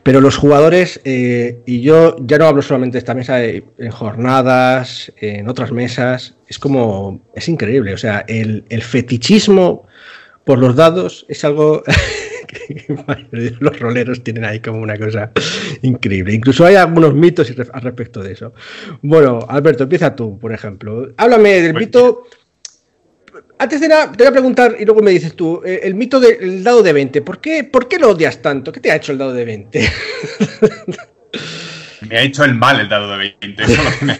Pero 0.03 0.21
los 0.21 0.37
jugadores, 0.37 0.99
eh, 1.03 1.59
y 1.65 1.81
yo 1.81 2.15
ya 2.19 2.37
no 2.37 2.45
hablo 2.45 2.61
solamente 2.61 2.95
de 2.95 2.99
esta 2.99 3.13
mesa, 3.13 3.43
eh, 3.43 3.63
en 3.77 3.91
jornadas, 3.91 5.11
en 5.17 5.47
otras 5.47 5.71
mesas, 5.71 6.35
es 6.47 6.57
como, 6.57 7.21
es 7.35 7.47
increíble, 7.47 7.93
o 7.93 7.97
sea, 7.97 8.25
el, 8.27 8.65
el 8.69 8.81
fetichismo 8.81 9.87
por 10.43 10.57
los 10.57 10.75
dados 10.75 11.25
es 11.29 11.43
algo 11.45 11.83
que 12.49 13.55
los 13.59 13.79
roleros 13.79 14.23
tienen 14.23 14.45
ahí 14.45 14.59
como 14.59 14.81
una 14.81 14.97
cosa 14.97 15.31
increíble. 15.81 16.33
Incluso 16.33 16.65
hay 16.65 16.75
algunos 16.75 17.13
mitos 17.13 17.53
al 17.71 17.81
respecto 17.81 18.21
de 18.21 18.33
eso. 18.33 18.53
Bueno, 19.01 19.39
Alberto, 19.47 19.83
empieza 19.83 20.15
tú, 20.15 20.39
por 20.39 20.51
ejemplo. 20.51 21.13
Háblame 21.17 21.61
del 21.61 21.73
Pues 21.73 21.85
mito. 21.85 22.23
Antes 23.57 23.81
de 23.81 23.89
nada, 23.89 24.11
te 24.11 24.23
voy 24.23 24.27
a 24.27 24.31
preguntar 24.31 24.75
y 24.79 24.85
luego 24.85 25.01
me 25.01 25.11
dices 25.11 25.35
tú, 25.35 25.61
eh, 25.65 25.81
el 25.83 25.93
mito 25.93 26.19
del 26.19 26.63
dado 26.63 26.81
de 26.81 26.93
20, 26.93 27.21
¿por 27.21 27.41
qué, 27.41 27.65
¿por 27.65 27.89
qué 27.89 27.99
lo 27.99 28.11
odias 28.11 28.41
tanto? 28.41 28.71
¿Qué 28.71 28.79
te 28.79 28.89
ha 28.89 28.95
hecho 28.95 29.11
el 29.11 29.17
dado 29.17 29.33
de 29.33 29.43
20? 29.45 29.89
Me 32.01 32.17
ha 32.17 32.21
hecho 32.21 32.43
el 32.43 32.55
mal 32.55 32.79
el 32.79 32.89
dado 32.89 33.11
de 33.11 33.35
20. 33.41 33.63
Eso 33.63 33.73
es 33.73 33.83
lo 33.83 33.99
que 33.99 34.05
me 34.05 34.13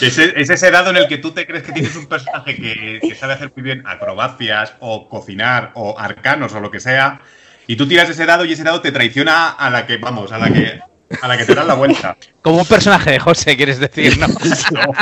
es, 0.00 0.18
es 0.18 0.50
ese 0.50 0.70
dado 0.70 0.90
en 0.90 0.96
el 0.96 1.08
que 1.08 1.18
tú 1.18 1.32
te 1.32 1.46
crees 1.46 1.64
que 1.64 1.72
tienes 1.72 1.94
un 1.96 2.06
personaje 2.06 2.56
que, 2.56 3.00
que 3.00 3.14
sabe 3.14 3.34
hacer 3.34 3.52
muy 3.54 3.62
bien 3.62 3.82
acrobacias 3.86 4.74
o 4.80 5.08
cocinar 5.08 5.72
o 5.74 5.98
arcanos 5.98 6.54
o 6.54 6.60
lo 6.60 6.70
que 6.70 6.80
sea. 6.80 7.20
Y 7.66 7.76
tú 7.76 7.86
tiras 7.86 8.08
ese 8.08 8.26
dado 8.26 8.44
y 8.44 8.52
ese 8.52 8.64
dado 8.64 8.80
te 8.80 8.92
traiciona 8.92 9.50
a 9.50 9.70
la 9.70 9.86
que, 9.86 9.98
vamos, 9.98 10.32
a 10.32 10.38
la 10.38 10.52
que, 10.52 10.80
a 11.20 11.28
la 11.28 11.36
que 11.36 11.44
te 11.44 11.54
das 11.54 11.66
la 11.66 11.74
vuelta. 11.74 12.16
Como 12.42 12.58
un 12.58 12.66
personaje 12.66 13.10
de 13.10 13.18
José, 13.18 13.56
quieres 13.56 13.78
decir, 13.78 14.16
¿no? 14.18 14.28
No. 14.28 14.34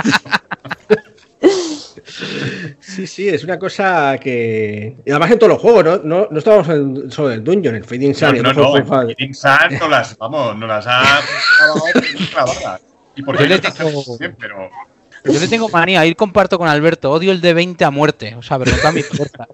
Sí, 2.81 3.07
sí, 3.07 3.29
es 3.29 3.45
una 3.45 3.59
cosa 3.59 4.19
que. 4.21 4.97
Y 5.05 5.11
además 5.11 5.31
en 5.31 5.39
todos 5.39 5.53
los 5.55 5.61
juegos, 5.63 5.85
¿no? 5.85 5.97
No, 5.99 6.29
no 6.31 6.39
estábamos 6.39 6.69
en, 6.69 7.11
solo 7.11 7.29
en 7.29 7.35
el 7.39 7.45
Dungeon, 7.45 7.75
el 7.77 7.85
Fading 7.85 8.15
Sun. 8.15 8.37
No, 8.43 8.53
no, 8.53 8.53
no. 8.53 8.85
Sun 9.35 9.79
no 9.81 9.89
las, 9.89 10.17
vamos, 10.19 10.57
no 10.57 10.67
las 10.67 10.87
ha. 10.87 11.21
Y 13.17 13.23
por 13.23 13.37
qué 13.39 13.49
no 13.49 13.61
tengo- 13.61 14.19
bien, 14.19 14.37
pero 14.39 14.71
Yo 15.25 15.41
le 15.41 15.49
tengo 15.49 15.69
manía, 15.71 16.05
ir 16.05 16.17
comparto 16.17 16.59
con 16.59 16.69
Alberto, 16.69 17.11
odio 17.11 17.33
el 17.33 17.41
de 17.41 17.55
20 17.55 17.85
a 17.85 17.91
muerte, 17.91 18.35
o 18.35 18.43
sea, 18.43 18.59
pero 18.59 18.73
a 18.87 18.93
mi 18.93 19.03
fuerza. 19.03 19.47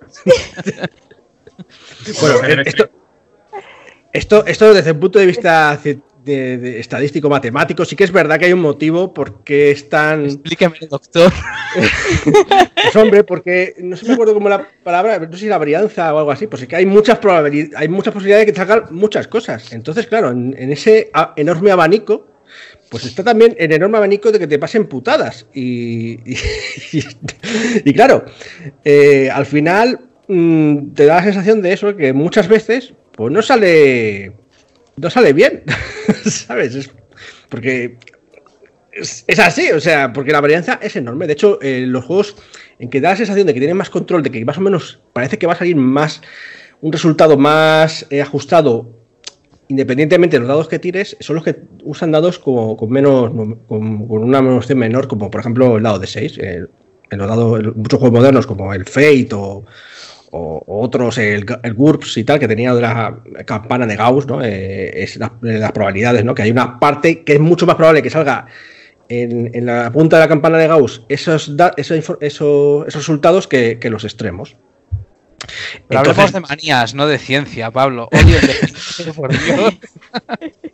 Bueno, 2.20 2.62
esto, 2.64 2.90
esto, 4.12 4.46
esto 4.46 4.74
desde 4.74 4.90
el 4.90 4.96
punto 4.98 5.18
de 5.18 5.26
vista 5.26 5.78
de- 6.24 6.58
de 6.58 6.80
estadístico 6.80 7.28
matemático, 7.28 7.84
sí 7.84 7.96
que 7.96 8.04
es 8.04 8.12
verdad 8.12 8.38
que 8.38 8.46
hay 8.46 8.52
un 8.52 8.60
motivo 8.60 9.12
por 9.14 9.42
qué 9.44 9.70
es 9.70 9.88
tan. 9.88 10.24
Explíqueme, 10.26 10.76
doctor. 10.88 11.32
Pues 12.82 12.96
hombre, 12.96 13.24
porque 13.24 13.74
no 13.78 13.96
sé 13.96 14.06
me 14.06 14.14
acuerdo 14.14 14.34
cómo 14.34 14.48
la 14.48 14.66
palabra, 14.82 15.18
no 15.18 15.32
sé 15.32 15.40
si 15.40 15.46
la 15.46 15.58
varianza 15.58 16.12
o 16.14 16.18
algo 16.18 16.30
así, 16.30 16.46
pues 16.46 16.62
es 16.62 16.68
que 16.68 16.76
hay 16.76 16.86
muchas 16.86 17.18
probabilidades, 17.18 17.76
hay 17.76 17.88
muchas 17.88 18.12
posibilidades 18.12 18.46
de 18.46 18.52
que 18.52 18.58
te 18.58 18.66
salgan 18.66 18.84
muchas 18.94 19.28
cosas. 19.28 19.72
Entonces, 19.72 20.06
claro, 20.06 20.30
en, 20.30 20.54
en 20.58 20.72
ese 20.72 21.10
enorme 21.36 21.70
abanico, 21.70 22.26
pues 22.88 23.04
está 23.04 23.22
también 23.22 23.54
el 23.58 23.72
enorme 23.72 23.98
abanico 23.98 24.32
de 24.32 24.38
que 24.38 24.46
te 24.46 24.58
pasen 24.58 24.86
putadas. 24.88 25.46
Y, 25.54 26.12
y, 26.28 26.36
y- 26.92 27.04
y 27.84 27.92
claro, 27.92 28.24
eh, 28.84 29.30
al 29.32 29.46
final 29.46 30.00
mm, 30.28 30.88
te 30.94 31.06
da 31.06 31.16
la 31.16 31.22
sensación 31.24 31.62
de 31.62 31.72
eso, 31.72 31.94
que 31.96 32.12
muchas 32.12 32.48
veces, 32.48 32.94
pues 33.12 33.32
no 33.32 33.42
sale. 33.42 34.32
No 35.00 35.10
sale 35.10 35.32
bien. 35.32 35.62
¿Sabes? 36.24 36.74
Es- 36.74 36.90
porque 37.48 37.96
es, 38.92 39.24
así, 39.38 39.70
o 39.70 39.80
sea, 39.80 40.12
porque 40.12 40.32
la 40.32 40.40
varianza 40.40 40.78
es 40.82 40.96
enorme. 40.96 41.26
De 41.26 41.32
hecho, 41.34 41.58
eh, 41.62 41.84
los 41.86 42.04
juegos 42.04 42.36
en 42.78 42.90
que 42.90 43.00
da 43.00 43.10
la 43.10 43.16
sensación 43.16 43.46
de 43.46 43.54
que 43.54 43.60
tienen 43.60 43.76
más 43.76 43.90
control, 43.90 44.22
de 44.22 44.30
que 44.30 44.44
más 44.44 44.58
o 44.58 44.60
menos 44.60 45.00
parece 45.12 45.38
que 45.38 45.46
va 45.46 45.54
a 45.54 45.56
salir 45.56 45.76
más 45.76 46.20
un 46.80 46.92
resultado 46.92 47.36
más 47.36 48.06
eh, 48.10 48.22
ajustado, 48.22 48.90
independientemente 49.68 50.36
de 50.36 50.40
los 50.40 50.48
dados 50.48 50.68
que 50.68 50.78
tires, 50.78 51.16
son 51.20 51.36
los 51.36 51.44
que 51.44 51.56
usan 51.84 52.10
dados 52.10 52.38
como, 52.38 52.76
con 52.76 52.90
menos 52.90 53.30
con, 53.68 54.06
con 54.08 54.22
una 54.24 54.38
evolución 54.38 54.78
menor, 54.78 55.06
como 55.06 55.30
por 55.30 55.40
ejemplo 55.40 55.76
el 55.76 55.82
dado 55.82 55.98
de 55.98 56.06
6. 56.06 56.38
en 56.38 57.18
los 57.18 57.28
dados, 57.28 57.76
muchos 57.76 58.00
juegos 58.00 58.18
modernos 58.18 58.46
como 58.46 58.72
el 58.74 58.84
Fate 58.84 59.28
o, 59.32 59.64
o- 60.30 60.62
otros, 60.66 61.18
el, 61.18 61.44
el 61.62 61.74
GURPS 61.74 62.16
y 62.18 62.24
tal, 62.24 62.38
que 62.38 62.48
tenía 62.48 62.74
de 62.74 62.80
la 62.82 63.16
campana 63.46 63.86
de 63.86 63.96
Gauss, 63.96 64.26
¿no? 64.26 64.42
Eh, 64.42 65.02
es 65.02 65.16
la- 65.16 65.32
las 65.40 65.72
probabilidades, 65.72 66.24
¿no? 66.24 66.34
Que 66.34 66.42
hay 66.42 66.50
una 66.50 66.78
parte 66.78 67.22
que 67.24 67.34
es 67.34 67.40
mucho 67.40 67.66
más 67.66 67.76
probable 67.76 68.02
que 68.02 68.10
salga 68.10 68.46
en, 69.08 69.50
en 69.54 69.66
la 69.66 69.90
punta 69.90 70.16
de 70.16 70.22
la 70.24 70.28
campana 70.28 70.56
de 70.58 70.68
Gauss 70.68 71.04
esos, 71.08 71.56
da- 71.56 71.72
esa 71.76 71.96
infor- 71.96 72.18
eso- 72.20 72.84
esos 72.86 73.02
resultados 73.02 73.48
que, 73.48 73.78
que 73.80 73.90
los 73.90 74.04
extremos. 74.04 74.56
Pero 75.88 76.00
Entonces- 76.00 76.24
hablemos 76.24 76.32
de 76.32 76.40
manías, 76.56 76.94
no 76.94 77.06
de 77.06 77.18
ciencia, 77.18 77.70
Pablo. 77.70 78.08
Odio 78.12 78.38
el 78.38 78.46
de 78.46 78.54
20, 79.06 79.12
por 79.14 79.30
Dios. 79.30 79.74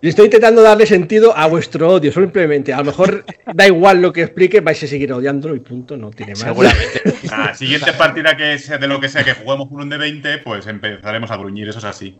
Y 0.00 0.08
estoy 0.08 0.26
intentando 0.26 0.62
darle 0.62 0.86
sentido 0.86 1.36
a 1.36 1.46
vuestro 1.46 1.90
odio, 1.90 2.12
simplemente. 2.12 2.72
A 2.72 2.78
lo 2.78 2.84
mejor 2.84 3.24
da 3.52 3.66
igual 3.66 4.00
lo 4.00 4.12
que 4.12 4.22
explique, 4.22 4.60
vais 4.60 4.82
a 4.82 4.86
seguir 4.86 5.12
odiándolo 5.12 5.54
y 5.54 5.60
punto, 5.60 5.96
no 5.96 6.10
tiene 6.10 6.32
más. 6.32 6.40
Seguramente. 6.40 7.02
la 7.30 7.54
siguiente 7.54 7.92
partida 7.92 8.36
que 8.36 8.58
sea 8.58 8.78
de 8.78 8.88
lo 8.88 9.00
que 9.00 9.08
sea 9.08 9.24
que 9.24 9.34
juguemos 9.34 9.68
un 9.70 9.88
de 9.88 9.98
20, 9.98 10.38
pues 10.38 10.66
empezaremos 10.66 11.30
a 11.30 11.36
gruñir, 11.36 11.68
eso 11.68 11.78
es 11.78 11.84
así. 11.84 12.16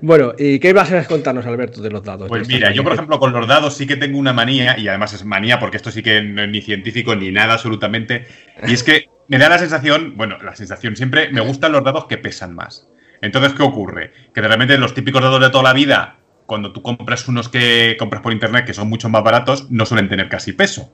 Bueno, 0.00 0.32
¿y 0.38 0.58
qué 0.58 0.72
vas 0.72 0.90
a 0.90 1.04
contarnos, 1.04 1.44
Alberto, 1.44 1.82
de 1.82 1.90
los 1.90 2.02
dados? 2.02 2.28
Pues 2.28 2.48
De 2.48 2.54
mira, 2.54 2.72
yo 2.72 2.82
por 2.82 2.94
ejemplo 2.94 3.18
con 3.18 3.32
los 3.32 3.46
dados 3.46 3.76
sí 3.76 3.86
que 3.86 3.96
tengo 3.96 4.18
una 4.18 4.32
manía, 4.32 4.78
y 4.78 4.88
además 4.88 5.12
es 5.12 5.24
manía 5.24 5.58
porque 5.60 5.76
esto 5.76 5.90
sí 5.90 6.02
que 6.02 6.22
no 6.22 6.42
es 6.42 6.48
ni 6.48 6.62
científico 6.62 7.14
ni 7.14 7.30
nada 7.30 7.54
absolutamente, 7.54 8.26
y 8.66 8.72
es 8.72 8.82
que 8.82 9.08
me 9.28 9.38
da 9.38 9.48
la 9.48 9.58
sensación, 9.58 10.14
bueno, 10.16 10.38
la 10.42 10.54
sensación 10.56 10.96
siempre, 10.96 11.30
me 11.32 11.40
gustan 11.40 11.72
los 11.72 11.84
dados 11.84 12.06
que 12.06 12.18
pesan 12.18 12.54
más. 12.54 12.88
Entonces, 13.22 13.54
¿qué 13.54 13.62
ocurre? 13.62 14.12
Que 14.34 14.40
de 14.42 14.48
repente 14.48 14.76
los 14.78 14.94
típicos 14.94 15.22
dados 15.22 15.40
de 15.40 15.50
toda 15.50 15.64
la 15.64 15.72
vida, 15.72 16.18
cuando 16.46 16.72
tú 16.72 16.82
compras 16.82 17.26
unos 17.28 17.48
que 17.48 17.96
compras 17.98 18.22
por 18.22 18.32
internet 18.32 18.66
que 18.66 18.74
son 18.74 18.88
mucho 18.88 19.08
más 19.08 19.22
baratos, 19.22 19.70
no 19.70 19.86
suelen 19.86 20.08
tener 20.08 20.28
casi 20.28 20.52
peso. 20.52 20.92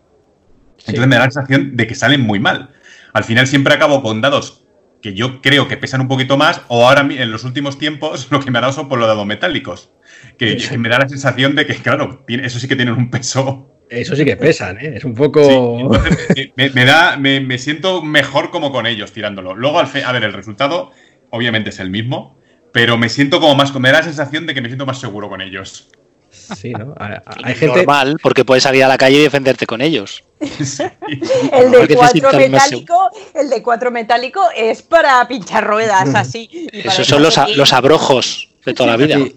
Entonces 0.78 1.06
me 1.08 1.16
da 1.16 1.24
la 1.24 1.30
sensación 1.30 1.76
de 1.76 1.86
que 1.86 1.94
salen 1.94 2.20
muy 2.22 2.38
mal. 2.40 2.70
Al 3.12 3.24
final 3.24 3.46
siempre 3.46 3.74
acabo 3.74 4.02
con 4.02 4.20
dados 4.20 4.64
que 5.02 5.14
yo 5.14 5.40
creo 5.40 5.66
que 5.66 5.76
pesan 5.76 6.02
un 6.02 6.08
poquito 6.08 6.36
más, 6.36 6.60
o 6.68 6.86
ahora 6.86 7.00
en 7.00 7.30
los 7.32 7.44
últimos 7.44 7.78
tiempos 7.78 8.28
lo 8.30 8.40
que 8.40 8.50
me 8.50 8.58
ha 8.58 8.60
dado 8.60 8.72
son 8.74 8.88
por 8.88 8.98
los 8.98 9.08
dados 9.08 9.26
metálicos. 9.26 9.92
Que, 10.38 10.56
que 10.56 10.78
me 10.78 10.88
da 10.88 10.98
la 11.00 11.08
sensación 11.08 11.54
de 11.54 11.66
que, 11.66 11.74
claro, 11.76 12.22
tiene- 12.26 12.46
eso 12.46 12.58
sí 12.60 12.68
que 12.68 12.76
tienen 12.76 12.94
un 12.94 13.10
peso. 13.10 13.70
Eso 13.90 14.14
sí 14.16 14.24
que 14.24 14.36
pesan, 14.36 14.78
¿eh? 14.78 14.92
Es 14.96 15.04
un 15.04 15.14
poco. 15.14 15.42
Sí, 15.44 15.52
entonces, 15.80 16.50
me, 16.56 16.70
me 16.70 16.84
da, 16.84 17.16
me, 17.16 17.40
me 17.40 17.58
siento 17.58 18.02
mejor 18.02 18.50
como 18.50 18.70
con 18.72 18.86
ellos 18.86 19.12
tirándolo. 19.12 19.54
Luego, 19.56 19.80
al 19.80 19.88
fe- 19.88 20.04
a 20.04 20.12
ver, 20.12 20.22
el 20.24 20.32
resultado 20.32 20.92
obviamente 21.30 21.70
es 21.70 21.80
el 21.80 21.90
mismo, 21.90 22.38
pero 22.72 22.96
me 22.96 23.08
siento 23.08 23.40
como 23.40 23.54
más, 23.56 23.74
me 23.74 23.90
da 23.90 23.98
la 23.98 24.04
sensación 24.04 24.46
de 24.46 24.54
que 24.54 24.60
me 24.62 24.68
siento 24.68 24.86
más 24.86 25.00
seguro 25.00 25.28
con 25.28 25.40
ellos. 25.40 25.88
Sí, 26.30 26.70
¿no? 26.72 26.94
Hay, 26.98 27.16
hay 27.42 27.54
gente. 27.54 27.78
Normal, 27.78 28.16
porque 28.22 28.44
puedes 28.44 28.62
salir 28.62 28.84
a 28.84 28.88
la 28.88 28.96
calle 28.96 29.16
y 29.16 29.22
defenderte 29.22 29.66
con 29.66 29.80
ellos. 29.80 30.22
El 31.52 31.70
de 31.72 31.94
cuatro 31.96 32.32
metálico, 32.38 33.10
el 33.34 33.50
de 33.50 33.62
cuatro 33.62 33.90
metálico 33.90 34.40
es 34.56 34.82
para 34.82 35.26
pinchar 35.26 35.66
ruedas 35.66 36.14
así. 36.14 36.68
Esos 36.72 37.06
son 37.06 37.22
los, 37.22 37.36
a- 37.38 37.48
los 37.48 37.72
abrojos 37.72 38.48
de 38.64 38.74
toda 38.74 38.90
la 38.90 38.96
vida. 38.96 39.16
Sí. 39.16 39.34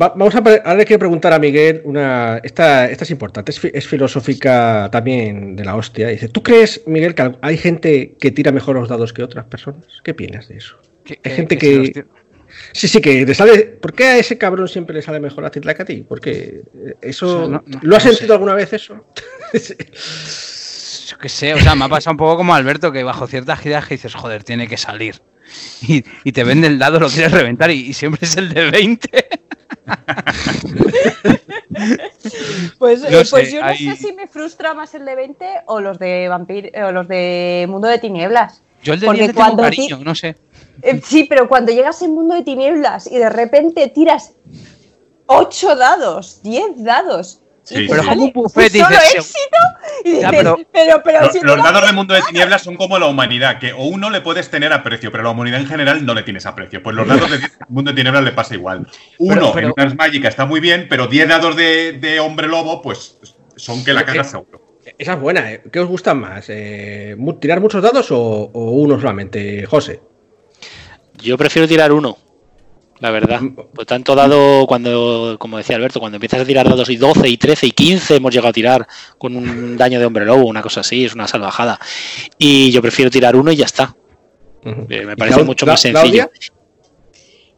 Va- 0.00 0.10
vamos 0.16 0.34
a. 0.34 0.38
Ahora 0.38 0.74
le 0.74 0.84
quiero 0.84 0.98
preguntar 0.98 1.32
a 1.32 1.38
Miguel 1.38 1.82
una. 1.84 2.38
Esta, 2.42 2.90
esta 2.90 3.04
es 3.04 3.10
importante, 3.10 3.52
es, 3.52 3.60
fi- 3.60 3.70
es 3.72 3.86
filosófica 3.86 4.88
también 4.92 5.56
de 5.56 5.64
la 5.64 5.76
hostia. 5.76 6.08
Dice: 6.08 6.28
¿Tú 6.28 6.42
crees, 6.42 6.82
Miguel, 6.86 7.14
que 7.14 7.32
hay 7.40 7.56
gente 7.56 8.14
que 8.20 8.30
tira 8.30 8.52
mejor 8.52 8.76
los 8.76 8.88
dados 8.88 9.12
que 9.12 9.22
otras 9.22 9.44
personas? 9.46 9.84
¿Qué 10.02 10.12
opinas 10.12 10.48
de 10.48 10.56
eso? 10.58 10.76
Que- 11.04 11.18
Hay 11.24 11.32
gente 11.32 11.56
que 11.58 12.04
Sí, 12.72 12.86
sí, 12.86 13.00
que 13.00 13.24
te 13.24 13.34
sale. 13.34 13.60
¿Por 13.64 13.94
qué 13.94 14.04
a 14.04 14.18
ese 14.18 14.36
cabrón 14.36 14.68
siempre 14.68 14.94
le 14.94 15.00
sale 15.00 15.18
mejor 15.20 15.44
a 15.46 15.50
Titla 15.50 15.72
que 15.74 15.82
a 15.82 15.84
ti? 15.86 16.04
Porque 16.06 16.62
eso. 17.00 17.26
O 17.26 17.38
sea, 17.40 17.48
no- 17.48 17.64
no- 17.66 17.78
¿Lo 17.82 17.96
has 17.96 18.04
no 18.04 18.10
sentido 18.10 18.28
sé. 18.28 18.32
alguna 18.34 18.54
vez 18.54 18.72
eso? 18.74 19.06
Yo 21.08 21.18
qué 21.18 21.28
sé, 21.28 21.54
o 21.54 21.58
sea, 21.60 21.74
me 21.74 21.84
ha 21.84 21.88
pasado 21.88 22.12
un 22.12 22.16
poco 22.18 22.36
como 22.36 22.54
Alberto, 22.54 22.92
que 22.92 23.02
bajo 23.02 23.26
ciertas 23.26 23.58
giras 23.60 23.86
que 23.86 23.94
dices, 23.94 24.14
joder, 24.14 24.44
tiene 24.44 24.66
que 24.68 24.76
salir. 24.76 25.16
Y, 25.88 26.04
y 26.24 26.30
te 26.32 26.44
vende 26.44 26.68
el 26.68 26.78
dado, 26.78 27.00
lo 27.00 27.08
quieres 27.08 27.32
reventar 27.32 27.70
y, 27.72 27.88
y 27.88 27.92
siempre 27.92 28.20
es 28.22 28.36
el 28.36 28.52
de 28.54 28.70
20. 28.70 29.08
Pues, 32.78 33.02
eh, 33.04 33.08
pues 33.10 33.28
sé, 33.30 33.52
yo 33.52 33.60
no 33.60 33.66
hay- 33.66 33.78
sé 33.78 33.96
si 33.96 34.12
me 34.12 34.26
frustra 34.26 34.74
más 34.74 34.94
el 34.94 35.04
de 35.04 35.14
20 35.14 35.46
o 35.66 35.80
los 35.80 35.98
de 35.98 36.28
vampir 36.28 36.70
o 36.86 36.92
los 36.92 37.08
de 37.08 37.66
Mundo 37.68 37.88
de 37.88 37.98
Tinieblas. 37.98 38.62
Yo 38.82 38.94
el 38.94 39.00
de 39.00 39.06
Porque 39.06 39.22
10 39.22 39.28
le 39.28 39.34
tengo 39.34 39.44
cuando 39.46 39.62
cariño, 39.62 39.98
no 40.04 40.14
sé. 40.14 40.36
Eh, 40.82 41.00
sí, 41.04 41.24
pero 41.28 41.48
cuando 41.48 41.72
llegas 41.72 42.02
en 42.02 42.14
Mundo 42.14 42.34
de 42.34 42.42
Tinieblas 42.42 43.06
y 43.06 43.18
de 43.18 43.28
repente 43.28 43.88
tiras 43.88 44.32
8 45.26 45.76
dados, 45.76 46.40
10 46.42 46.84
dados. 46.84 47.40
Sí, 47.64 47.86
pero 47.88 48.02
sale 48.02 48.16
como 48.16 48.24
un 48.26 48.32
buffet, 48.32 48.72
dices, 48.72 49.14
éxito 49.14 49.56
y 50.04 50.08
dices, 50.08 50.22
Ya, 50.22 50.30
pero, 50.30 50.58
pero- 50.72 51.02
pero, 51.04 51.20
Los, 51.20 51.32
si 51.32 51.40
los 51.40 51.54
tengo 51.54 51.64
dados 51.64 51.82
de 51.82 51.86
que- 51.88 51.92
mundo 51.94 52.14
de 52.14 52.22
tinieblas 52.22 52.62
son 52.62 52.76
como 52.76 52.98
la 52.98 53.06
humanidad, 53.06 53.58
que 53.60 53.72
o 53.72 53.84
uno 53.84 54.10
le 54.10 54.20
puedes 54.20 54.50
tener 54.50 54.72
aprecio, 54.72 55.12
pero 55.12 55.22
la 55.22 55.30
humanidad 55.30 55.60
en 55.60 55.68
general 55.68 56.04
no 56.04 56.12
le 56.14 56.24
tienes 56.24 56.44
aprecio. 56.44 56.82
Pues 56.82 56.96
los 56.96 57.06
dados 57.06 57.30
de 57.30 57.38
mundo 57.68 57.92
de 57.92 57.96
tinieblas 57.96 58.24
le 58.24 58.32
pasa 58.32 58.54
igual. 58.54 58.88
Uno 59.18 59.52
pero- 59.54 59.68
en 59.68 59.74
unas 59.76 59.94
mágicas 59.94 60.30
está 60.30 60.44
muy 60.44 60.58
bien, 60.60 60.86
pero 60.90 61.06
10 61.06 61.28
dados 61.28 61.54
de, 61.54 61.92
de 61.92 62.18
hombre 62.18 62.48
lobo, 62.48 62.82
pues 62.82 63.18
son 63.56 63.84
que 63.84 63.92
la 63.92 64.04
cagas 64.04 64.30
seguro. 64.32 64.60
Esa 64.98 65.12
es 65.12 65.20
buena. 65.20 65.52
¿eh? 65.52 65.62
¿Qué 65.72 65.78
os 65.78 65.86
gusta 65.88 66.14
más? 66.14 66.46
Eh, 66.48 67.16
¿Tirar 67.40 67.60
muchos 67.60 67.80
dados 67.80 68.10
o, 68.10 68.18
o 68.52 68.70
uno 68.72 68.96
solamente, 69.00 69.64
José? 69.66 70.00
Yo 71.18 71.38
prefiero 71.38 71.68
tirar 71.68 71.92
uno, 71.92 72.18
la 73.02 73.10
verdad. 73.10 73.40
Por 73.74 73.84
tanto, 73.84 74.14
dado 74.14 74.64
cuando, 74.68 75.34
como 75.40 75.58
decía 75.58 75.74
Alberto, 75.74 75.98
cuando 75.98 76.16
empiezas 76.16 76.40
a 76.40 76.44
tirar 76.44 76.68
dados 76.68 76.88
y 76.88 76.96
12 76.96 77.28
y 77.28 77.36
13 77.36 77.66
y 77.66 77.70
15 77.72 78.14
hemos 78.14 78.32
llegado 78.32 78.50
a 78.50 78.52
tirar 78.52 78.86
con 79.18 79.34
un 79.34 79.76
daño 79.76 79.98
de 79.98 80.06
hombre 80.06 80.24
lobo, 80.24 80.44
una 80.44 80.62
cosa 80.62 80.82
así, 80.82 81.04
es 81.04 81.12
una 81.12 81.26
salvajada. 81.26 81.80
Y 82.38 82.70
yo 82.70 82.80
prefiero 82.80 83.10
tirar 83.10 83.34
uno 83.34 83.50
y 83.50 83.56
ya 83.56 83.64
está. 83.64 83.96
Eh, 84.64 85.04
me 85.04 85.14
¿Y 85.14 85.16
parece 85.16 85.42
mucho 85.42 85.66
más 85.66 85.80
sencillo. 85.80 86.28
Claudia? 86.28 86.30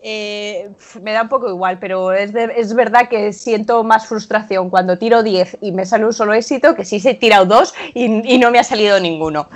Eh, 0.07 0.69
me 1.03 1.13
da 1.13 1.23
un 1.23 1.31
poco 1.31 1.49
igual, 1.49 1.79
pero 1.79 2.13
es, 2.13 2.35
de- 2.35 2.53
es 2.59 2.75
verdad 2.75 3.09
que 3.09 3.33
siento 3.33 3.83
más 3.85 4.07
frustración 4.07 4.69
cuando 4.69 4.99
tiro 4.99 5.23
10 5.23 5.57
y 5.63 5.73
me 5.73 5.87
sale 5.87 6.05
un 6.05 6.13
solo 6.13 6.35
éxito 6.35 6.75
que 6.75 6.85
si 6.85 7.01
se 7.01 7.13
he 7.13 7.15
tirado 7.15 7.47
dos 7.47 7.73
y, 7.95 8.35
y 8.35 8.39
no 8.39 8.51
me 8.51 8.59
ha 8.59 8.65
salido 8.65 9.01
ninguno. 9.01 9.49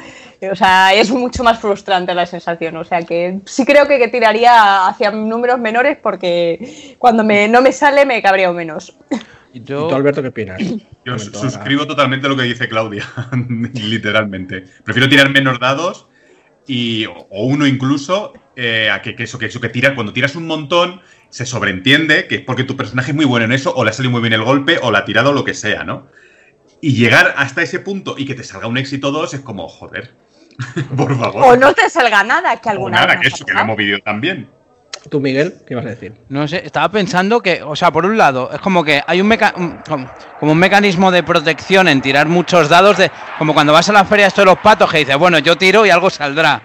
O 0.51 0.55
sea, 0.55 0.95
es 0.95 1.11
mucho 1.11 1.45
más 1.45 1.59
frustrante 1.59 2.15
la 2.15 2.25
sensación. 2.25 2.79
O 2.79 2.85
sea 2.85 3.03
que 3.03 3.41
sí 3.45 3.67
creo 3.67 3.87
que, 3.87 3.99
que 3.99 4.09
tiraría 4.09 4.87
hacia 4.87 5.11
números 5.11 5.59
menores 5.59 5.99
porque 6.03 6.95
cuando 6.99 7.25
me, 7.25 7.47
no 7.49 7.61
me 7.61 7.73
sale 7.73 8.07
me 8.07 8.23
cabreo 8.23 8.55
menos. 8.55 8.97
¿Y 9.53 9.63
Yo, 9.65 9.89
tú, 9.89 9.95
Alberto, 9.97 10.23
qué 10.23 10.29
opinas? 10.29 10.59
Yo 11.05 11.13
ahora. 11.13 11.19
suscribo 11.19 11.87
totalmente 11.87 12.27
lo 12.27 12.37
que 12.37 12.45
dice 12.45 12.69
Claudia, 12.71 13.05
literalmente. 13.75 14.65
Prefiero 14.85 15.09
tirar 15.11 15.29
menos 15.31 15.59
dados 15.61 16.07
y, 16.67 17.05
o 17.07 17.27
uno 17.45 17.67
incluso, 17.67 18.33
eh, 18.61 18.91
a 18.91 19.01
que, 19.03 19.15
que 19.15 19.23
eso, 19.23 19.39
que 19.39 19.47
eso 19.47 19.61
que 19.61 19.69
tiras, 19.69 19.93
cuando 19.95 20.13
tiras 20.13 20.35
un 20.37 20.47
montón, 20.47 21.01
se 21.31 21.47
sobreentiende 21.47 22.27
que 22.27 22.35
es 22.37 22.41
porque 22.43 22.65
tu 22.65 22.77
personaje 22.77 23.13
es 23.13 23.15
muy 23.17 23.25
bueno 23.25 23.45
en 23.45 23.53
eso, 23.53 23.73
o 23.75 23.85
le 23.85 23.91
ha 23.91 23.93
salido 23.93 24.11
muy 24.11 24.21
bien 24.21 24.33
el 24.33 24.43
golpe, 24.43 24.79
o 24.83 24.91
la 24.91 24.99
ha 25.01 25.05
tirado, 25.05 25.31
o 25.31 25.33
lo 25.33 25.45
que 25.45 25.55
sea, 25.55 25.85
¿no? 25.85 26.09
Y 26.81 26.95
llegar 26.95 27.35
hasta 27.37 27.63
ese 27.63 27.79
punto 27.81 28.17
y 28.19 28.25
que 28.27 28.35
te 28.35 28.43
salga 28.45 28.67
un 28.67 28.77
éxito 28.79 29.11
2 29.13 29.35
es 29.35 29.41
como, 29.41 29.69
joder, 29.69 30.15
por 30.97 31.17
favor. 31.19 31.45
O 31.45 31.57
no 31.57 31.73
te 31.73 31.89
salga 31.89 32.25
nada, 32.25 32.57
que 32.61 32.69
O 32.69 32.73
alguna 32.73 33.01
nada, 33.01 33.13
vez 33.15 33.21
que 33.21 33.29
eso, 33.29 33.45
que 33.47 33.53
lo 33.55 33.61
hemos 33.61 33.77
vivido 33.77 33.99
también. 34.01 34.51
¿Tú, 35.09 35.21
Miguel, 35.21 35.55
qué 35.67 35.75
ibas 35.75 35.87
a 35.87 35.91
decir? 35.91 36.15
no 36.29 36.49
sé, 36.49 36.61
estaba 36.67 36.91
pensando 36.91 37.41
que, 37.41 37.63
o 37.63 37.77
sea, 37.77 37.93
por 37.93 38.05
un 38.05 38.19
lado, 38.19 38.51
es 38.53 38.61
como 38.61 38.83
que 38.83 39.01
hay 39.07 39.21
un, 39.21 39.29
meca- 39.29 39.55
un- 39.57 39.79
como 39.89 40.11
como 40.41 40.53
un 40.53 40.59
mecanismo 40.59 41.11
de 41.13 41.23
protección 41.23 41.87
en 41.89 42.01
tirar 42.03 42.27
muchos 42.29 42.69
dados, 42.69 42.99
de 42.99 43.11
como 43.39 43.55
cuando 43.55 43.73
vas 43.73 43.89
a 43.89 43.93
la 43.93 44.05
feria 44.05 44.27
esto 44.27 44.41
de 44.43 44.47
los 44.47 44.59
patos, 44.59 44.91
que 44.91 44.99
dices, 44.99 45.17
bueno, 45.17 45.39
yo 45.39 45.57
tiro 45.57 45.87
y 45.87 45.91
algo 45.91 46.11
saldrá. 46.11 46.63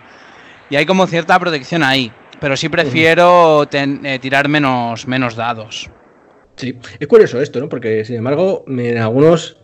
Y 0.70 0.76
hay 0.76 0.86
como 0.86 1.08
cierta 1.08 1.40
protección 1.40 1.84
ahí. 1.84 2.12
Pero 2.40 2.58
sí 2.58 2.68
prefiero 2.68 3.68
eh, 3.72 4.20
tirar 4.22 4.50
menos, 4.50 5.08
menos 5.08 5.36
dados. 5.36 5.90
Sí, 6.56 6.78
es 7.00 7.08
curioso 7.08 7.42
esto, 7.42 7.60
¿no? 7.60 7.70
Porque, 7.70 8.04
sin 8.06 8.18
embargo, 8.18 8.66
en 8.68 8.98
algunos 8.98 9.58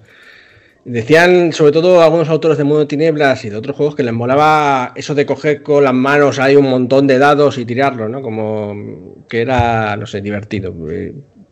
decían, 0.85 1.53
sobre 1.53 1.71
todo 1.71 2.01
algunos 2.01 2.29
autores 2.29 2.57
de 2.57 2.63
Mundo 2.63 2.79
de 2.79 2.85
Tinieblas 2.85 3.43
y 3.45 3.49
de 3.49 3.57
otros 3.57 3.75
juegos, 3.75 3.95
que 3.95 4.03
les 4.03 4.13
molaba 4.13 4.93
eso 4.95 5.13
de 5.13 5.25
coger 5.25 5.61
con 5.61 5.83
las 5.83 5.93
manos 5.93 6.39
ahí 6.39 6.55
un 6.55 6.69
montón 6.69 7.05
de 7.05 7.19
dados 7.19 7.57
y 7.57 7.65
tirarlo, 7.65 8.09
¿no? 8.09 8.21
Como 8.21 9.25
que 9.27 9.41
era, 9.41 9.95
no 9.97 10.05
sé, 10.05 10.21
divertido. 10.21 10.73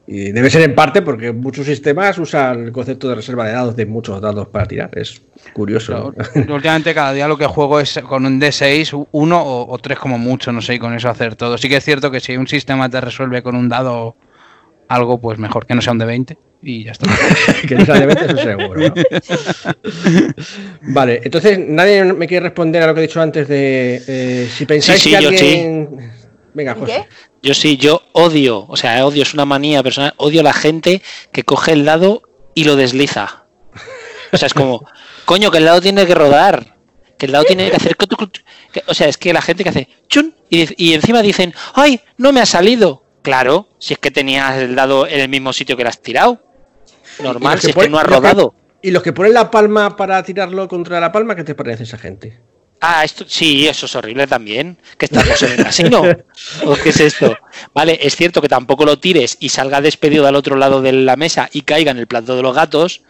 Y 0.10 0.32
debe 0.32 0.50
ser 0.50 0.62
en 0.62 0.74
parte 0.74 1.02
porque 1.02 1.34
muchos 1.34 1.66
sistemas 1.66 2.18
usan 2.18 2.68
el 2.68 2.72
concepto 2.72 3.10
de 3.10 3.16
reserva 3.16 3.46
de 3.46 3.52
dados 3.52 3.76
de 3.76 3.86
muchos 3.86 4.22
dados 4.22 4.48
para 4.48 4.66
tirar. 4.66 4.90
Es 4.98 5.22
curioso. 5.54 6.14
Yo, 6.16 6.42
yo 6.48 6.56
últimamente 6.56 6.94
cada 6.94 7.12
día 7.12 7.28
lo 7.28 7.38
que 7.38 7.46
juego 7.46 7.82
es 7.82 8.00
con 8.08 8.26
un 8.26 8.40
D6, 8.40 9.08
uno 9.12 9.42
o, 9.42 9.70
o 9.70 9.78
tres 9.80 10.00
como 10.00 10.18
mucho, 10.18 10.54
no 10.54 10.62
sé, 10.62 10.76
y 10.76 10.80
con 10.80 10.94
eso 10.94 11.10
hacer 11.10 11.36
todo. 11.36 11.58
Sí 11.58 11.68
que 11.68 11.76
es 11.76 11.84
cierto 11.84 12.10
que 12.10 12.22
si 12.22 12.38
un 12.38 12.48
sistema 12.48 12.90
te 12.90 13.02
resuelve 13.02 13.44
con 13.44 13.58
un 13.58 13.68
dado 13.68 14.16
algo, 14.88 15.20
pues 15.20 15.40
mejor 15.40 15.66
que 15.66 15.76
no 15.76 15.82
sea 15.82 15.92
un 15.92 16.00
de 16.00 16.06
20 16.06 16.38
y 16.62 16.86
ya 16.86 16.92
está. 16.92 17.10
que 17.68 17.76
no 17.76 17.86
sea 17.86 18.00
de 18.00 18.06
20, 18.06 18.26
eso 18.26 18.38
seguro. 18.38 18.80
¿no? 18.80 18.94
vale, 20.94 21.22
entonces 21.24 21.60
nadie 21.60 22.04
me 22.14 22.28
quiere 22.28 22.46
responder 22.46 22.84
a 22.84 22.88
lo 22.88 22.94
que 22.94 23.02
he 23.02 23.08
dicho 23.08 23.22
antes 23.22 23.48
de 23.48 24.02
eh, 24.08 24.48
si 24.50 24.66
pensáis 24.66 25.02
Sí, 25.02 25.10
sí, 25.10 25.16
que 25.16 25.22
yo 25.22 25.30
alguien. 25.30 26.12
Venga, 26.54 26.76
¿Y 26.76 26.80
José. 26.80 27.06
qué? 27.08 27.16
Yo 27.48 27.54
sí, 27.54 27.78
yo 27.78 28.02
odio, 28.12 28.66
o 28.68 28.76
sea, 28.76 29.06
odio, 29.06 29.24
es 29.24 29.34
una 29.34 29.46
manía 29.46 29.82
personal, 29.82 30.14
odio 30.18 30.42
a 30.42 30.44
la 30.44 30.52
gente 30.52 31.02
que 31.32 31.44
coge 31.44 31.72
el 31.72 31.86
dado 31.86 32.24
y 32.54 32.66
lo 32.66 32.76
desliza. 32.76 33.46
O 34.34 34.38
sea, 34.38 34.48
es 34.48 34.54
como, 34.54 34.86
coño, 35.26 35.50
que 35.50 35.60
el 35.60 35.64
dado 35.64 35.80
tiene 35.80 36.06
que 36.06 36.14
rodar, 36.14 36.76
que 37.18 37.26
el 37.28 37.32
dado 37.32 37.46
tiene 37.46 37.70
que 37.70 37.78
hacer... 37.78 37.96
o 38.86 38.94
sea, 38.94 39.08
es 39.08 39.18
que 39.18 39.32
la 39.32 39.42
gente 39.42 39.64
que 39.64 39.70
hace 39.70 39.88
chun 40.10 40.36
y, 40.50 40.68
y 40.90 40.94
encima 40.94 41.22
dicen, 41.22 41.54
ay, 41.74 42.02
no 42.18 42.34
me 42.34 42.42
ha 42.42 42.46
salido. 42.46 43.04
Claro, 43.22 43.70
si 43.80 43.94
es 43.94 44.00
que 44.00 44.12
tenías 44.12 44.58
el 44.58 44.76
dado 44.76 45.08
en 45.08 45.22
el 45.22 45.30
mismo 45.30 45.54
sitio 45.54 45.78
que 45.78 45.84
lo 45.84 45.90
has 45.90 46.02
tirado. 46.02 46.44
Normal, 47.24 47.62
si 47.62 47.70
es 47.70 47.76
que 47.78 47.88
no 47.88 47.98
ha 47.98 48.02
y 48.02 48.04
los 48.04 48.10
que- 48.12 48.28
rodado. 48.28 48.56
Y 48.82 48.92
los 48.92 49.04
que 49.04 49.14
ponen 49.14 49.34
la 49.34 49.50
palma 49.50 49.96
para 49.96 50.22
tirarlo 50.22 50.68
contra 50.68 51.00
la 51.00 51.14
palma, 51.14 51.34
¿qué 51.34 51.46
te 51.46 51.56
parece 51.56 51.84
esa 51.84 51.98
gente? 51.98 52.42
Ah, 52.80 53.04
esto 53.04 53.26
sí, 53.28 53.68
eso 53.68 53.88
es 53.88 53.96
horrible 53.96 54.28
también. 54.28 54.78
Que 54.98 55.06
estamos 55.06 55.42
en 55.42 55.54
el 55.54 55.64
casino. 55.64 56.04
¿O 56.64 56.76
qué 56.84 56.90
es 56.90 57.00
esto? 57.00 57.36
Vale, 57.74 57.98
es 58.02 58.16
cierto 58.16 58.42
que 58.42 58.48
tampoco 58.48 58.86
lo 58.86 59.00
tires 59.00 59.38
y 59.40 59.50
salga 59.50 59.82
despedido 59.82 60.28
al 60.28 60.36
otro 60.36 60.56
lado 60.56 60.82
de 60.82 60.92
la 60.92 61.16
mesa 61.16 61.50
y 61.52 61.64
caiga 61.64 61.92
en 61.92 61.98
el 61.98 62.08
plato 62.08 62.36
de 62.36 62.44
los 62.44 62.56
gatos, 62.56 63.02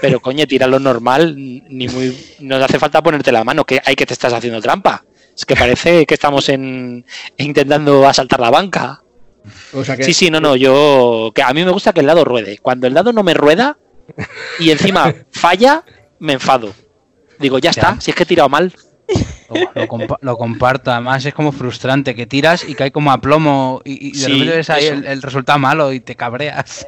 pero 0.00 0.20
coño, 0.20 0.46
tíralo 0.46 0.78
normal, 0.78 1.34
ni 1.36 1.88
muy 1.88 2.16
no 2.40 2.56
hace 2.56 2.78
falta 2.78 3.02
ponerte 3.02 3.32
la 3.32 3.42
mano, 3.42 3.64
que 3.64 3.80
hay 3.84 3.96
que 3.96 4.06
te 4.06 4.12
estás 4.12 4.32
haciendo 4.32 4.60
trampa. 4.60 5.04
Es 5.36 5.44
que 5.44 5.56
parece 5.56 6.06
que 6.06 6.14
estamos 6.14 6.48
en 6.48 7.04
intentando 7.36 8.06
asaltar 8.06 8.40
la 8.40 8.50
banca. 8.50 9.02
O 9.72 9.84
sea 9.84 9.96
que, 9.96 10.04
Sí, 10.04 10.14
sí, 10.14 10.30
no, 10.30 10.40
no, 10.40 10.54
yo 10.54 11.32
que 11.34 11.42
a 11.42 11.52
mí 11.52 11.64
me 11.64 11.70
gusta 11.72 11.92
que 11.92 12.00
el 12.00 12.06
dado 12.06 12.24
ruede. 12.24 12.58
Cuando 12.58 12.86
el 12.86 12.94
dado 12.94 13.12
no 13.12 13.24
me 13.24 13.34
rueda 13.34 13.78
y 14.60 14.70
encima 14.70 15.12
falla, 15.32 15.84
me 16.20 16.34
enfado. 16.34 16.72
Digo, 17.38 17.58
ya 17.58 17.70
está, 17.70 18.00
si 18.00 18.10
es 18.10 18.16
que 18.16 18.24
he 18.24 18.26
tirado 18.26 18.48
mal. 18.48 18.72
Lo, 19.48 19.56
lo 19.74 19.88
compa- 19.88 20.18
lo 20.20 20.36
comparto, 20.36 20.90
además 20.92 21.24
es 21.24 21.32
como 21.32 21.52
frustrante 21.52 22.14
que 22.14 22.26
tiras 22.26 22.68
y 22.68 22.74
cae 22.74 22.90
como 22.92 23.10
a 23.10 23.18
plomo 23.20 23.80
y, 23.84 24.08
y 24.08 24.12
de 24.12 24.18
Sí, 24.18 24.32
repente 24.32 24.56
ves 24.56 24.70
ahí 24.70 24.86
el, 24.86 25.06
el 25.06 25.22
resultado 25.22 25.58
malo 25.58 25.92
y 25.92 26.00
te 26.00 26.14
cabreas. 26.16 26.86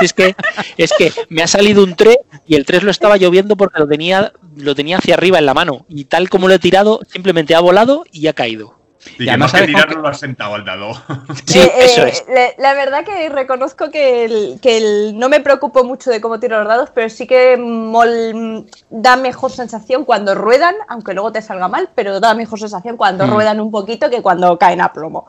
Es 0.00 0.12
que, 0.12 0.34
es 0.76 0.92
que 0.98 1.12
me 1.30 1.42
ha 1.42 1.46
salido 1.46 1.82
un 1.82 1.94
3 1.96 2.16
y 2.46 2.54
el 2.56 2.66
3 2.66 2.82
lo 2.82 2.90
estaba 2.90 3.16
lloviendo 3.16 3.56
porque 3.56 3.78
lo 3.80 3.88
tenía 3.88 4.32
lo 4.56 4.74
tenía 4.74 4.98
hacia 4.98 5.14
arriba 5.14 5.38
en 5.38 5.46
la 5.46 5.54
mano 5.54 5.86
y 5.88 6.04
tal 6.04 6.28
como 6.28 6.48
lo 6.48 6.54
he 6.54 6.58
tirado, 6.58 7.00
simplemente 7.10 7.54
ha 7.54 7.60
volado 7.60 8.04
y 8.12 8.26
ha 8.26 8.34
caído. 8.34 8.81
Y, 9.18 9.24
Y 9.24 9.26
que 9.26 9.36
más 9.36 9.52
tirarlo 9.52 10.00
lo 10.00 10.08
has 10.08 10.20
sentado 10.20 10.54
al 10.54 10.64
dado. 10.64 10.92
Sí, 11.46 11.58
Eh, 11.60 11.72
eso 11.78 12.06
eh, 12.06 12.08
es. 12.10 12.24
La, 12.58 12.74
verdad 12.74 13.04
que 13.04 13.28
reconozco 13.28 13.90
que, 13.90 14.24
el- 14.24 14.58
que 14.62 14.76
el- 14.76 15.18
no 15.18 15.28
me 15.28 15.40
preocupo 15.40 15.82
mucho 15.84 16.10
de 16.10 16.20
cómo 16.20 16.38
tiro 16.38 16.58
los 16.58 16.68
dados, 16.68 16.90
pero 16.94 17.08
sí 17.08 17.26
que 17.26 17.56
mol- 17.58 18.66
da 18.90 19.16
mejor 19.16 19.50
sensación 19.50 20.04
cuando 20.04 20.34
ruedan, 20.34 20.74
aunque 20.88 21.14
luego 21.14 21.32
te 21.32 21.42
salga 21.42 21.68
mal, 21.68 21.88
pero 21.94 22.20
da 22.20 22.34
mejor 22.34 22.58
sensación 22.60 22.96
cuando 22.96 23.26
Mm. 23.26 23.30
ruedan 23.30 23.60
un 23.60 23.70
poquito 23.70 24.08
que 24.08 24.22
cuando 24.22 24.56
caen 24.58 24.80
a 24.80 24.92
plomo. 24.92 25.26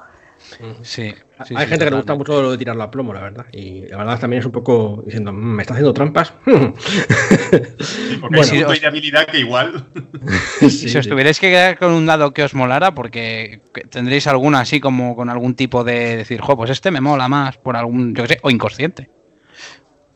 Sí, 0.84 1.14
sí, 1.46 1.54
Hay 1.58 1.66
sí, 1.66 1.70
gente 1.70 1.86
que 1.86 1.92
le 1.92 1.98
gusta 1.98 2.16
mucho 2.16 2.42
lo 2.42 2.52
de 2.52 2.58
tirarlo 2.58 2.84
a 2.84 2.92
plomo, 2.92 3.14
la 3.14 3.22
verdad. 3.22 3.46
Y 3.52 3.88
la 3.88 3.98
verdad 3.98 4.20
también 4.20 4.40
es 4.42 4.46
un 4.46 4.52
poco 4.52 5.02
diciendo, 5.06 5.32
"Mm, 5.34 5.56
¿me 5.56 5.62
está 5.64 5.74
haciendo 5.74 5.94
trampas? 5.94 6.34
Sí, 7.80 8.18
porque 8.22 8.38
Bueno, 8.38 8.52
punto 8.52 8.68
os- 8.70 8.82
de 8.82 8.88
habilidad 8.88 9.26
que 9.28 9.40
igual. 9.40 9.86
Si 10.70 10.98
os 10.98 11.08
tuvierais 11.08 11.40
que 11.40 11.50
quedar 11.50 11.78
con 11.78 11.92
un 11.92 12.06
dado 12.06 12.34
que 12.34 12.44
os 12.44 12.54
molara, 12.54 12.94
porque 12.96 13.62
que- 13.74 13.82
tendréis 13.82 14.28
alguna 14.28 14.62
así 14.62 14.80
como 14.80 15.16
con 15.16 15.30
algún 15.30 15.56
tipo 15.56 15.84
de 15.84 16.18
decir, 16.18 16.42
jo, 16.42 16.56
pues 16.58 16.70
este 16.70 16.92
me 16.92 17.02
mola 17.02 17.28
más, 17.28 17.58
por 17.58 17.76
algún, 17.76 18.16
yo 18.16 18.24
qué 18.24 18.30
sé, 18.36 18.40
o 18.44 18.50
inconsciente. 18.50 19.10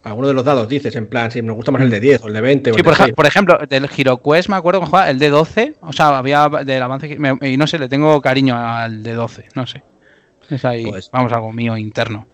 Alguno 0.03 0.30
de 0.30 0.34
los 0.34 0.45
dados 0.45 0.69
dices, 0.69 0.95
en 0.95 1.07
plan, 1.07 1.32
si 1.32 1.41
me 1.41 1.51
gusta 1.51 1.69
más 1.71 1.82
el 1.82 1.89
de 1.89 1.99
10 1.99 2.23
o 2.23 2.28
el 2.28 2.34
de 2.34 2.39
20 2.41 2.71
o 2.71 2.73
Sí, 2.75 2.80
el 2.80 2.84
por, 2.86 2.93
de 2.93 2.99
ej- 2.99 3.05
6. 3.07 3.15
por 3.15 3.25
ejemplo, 3.25 3.59
del 3.67 3.89
HeroQuest 3.93 4.47
me 4.49 4.55
acuerdo 4.55 4.80
que 4.80 4.86
jugaba 4.86 5.09
el 5.09 5.19
de 5.19 5.30
12, 5.30 5.75
o 5.82 5.91
sea, 5.91 6.17
había 6.17 6.47
del 6.63 6.82
avance, 6.82 7.17
y 7.41 7.57
no 7.57 7.67
sé, 7.67 7.78
le 7.78 7.89
tengo 7.89 8.21
cariño 8.21 8.55
al 8.57 9.03
de 9.03 9.13
12, 9.13 9.45
no 9.55 9.67
sé. 9.67 9.84
Es 10.50 10.64
ahí, 10.66 10.86
Pues- 10.86 11.10
vamos, 11.12 11.32
algo 11.34 11.52
mío 11.52 11.78
interno. 11.78 12.28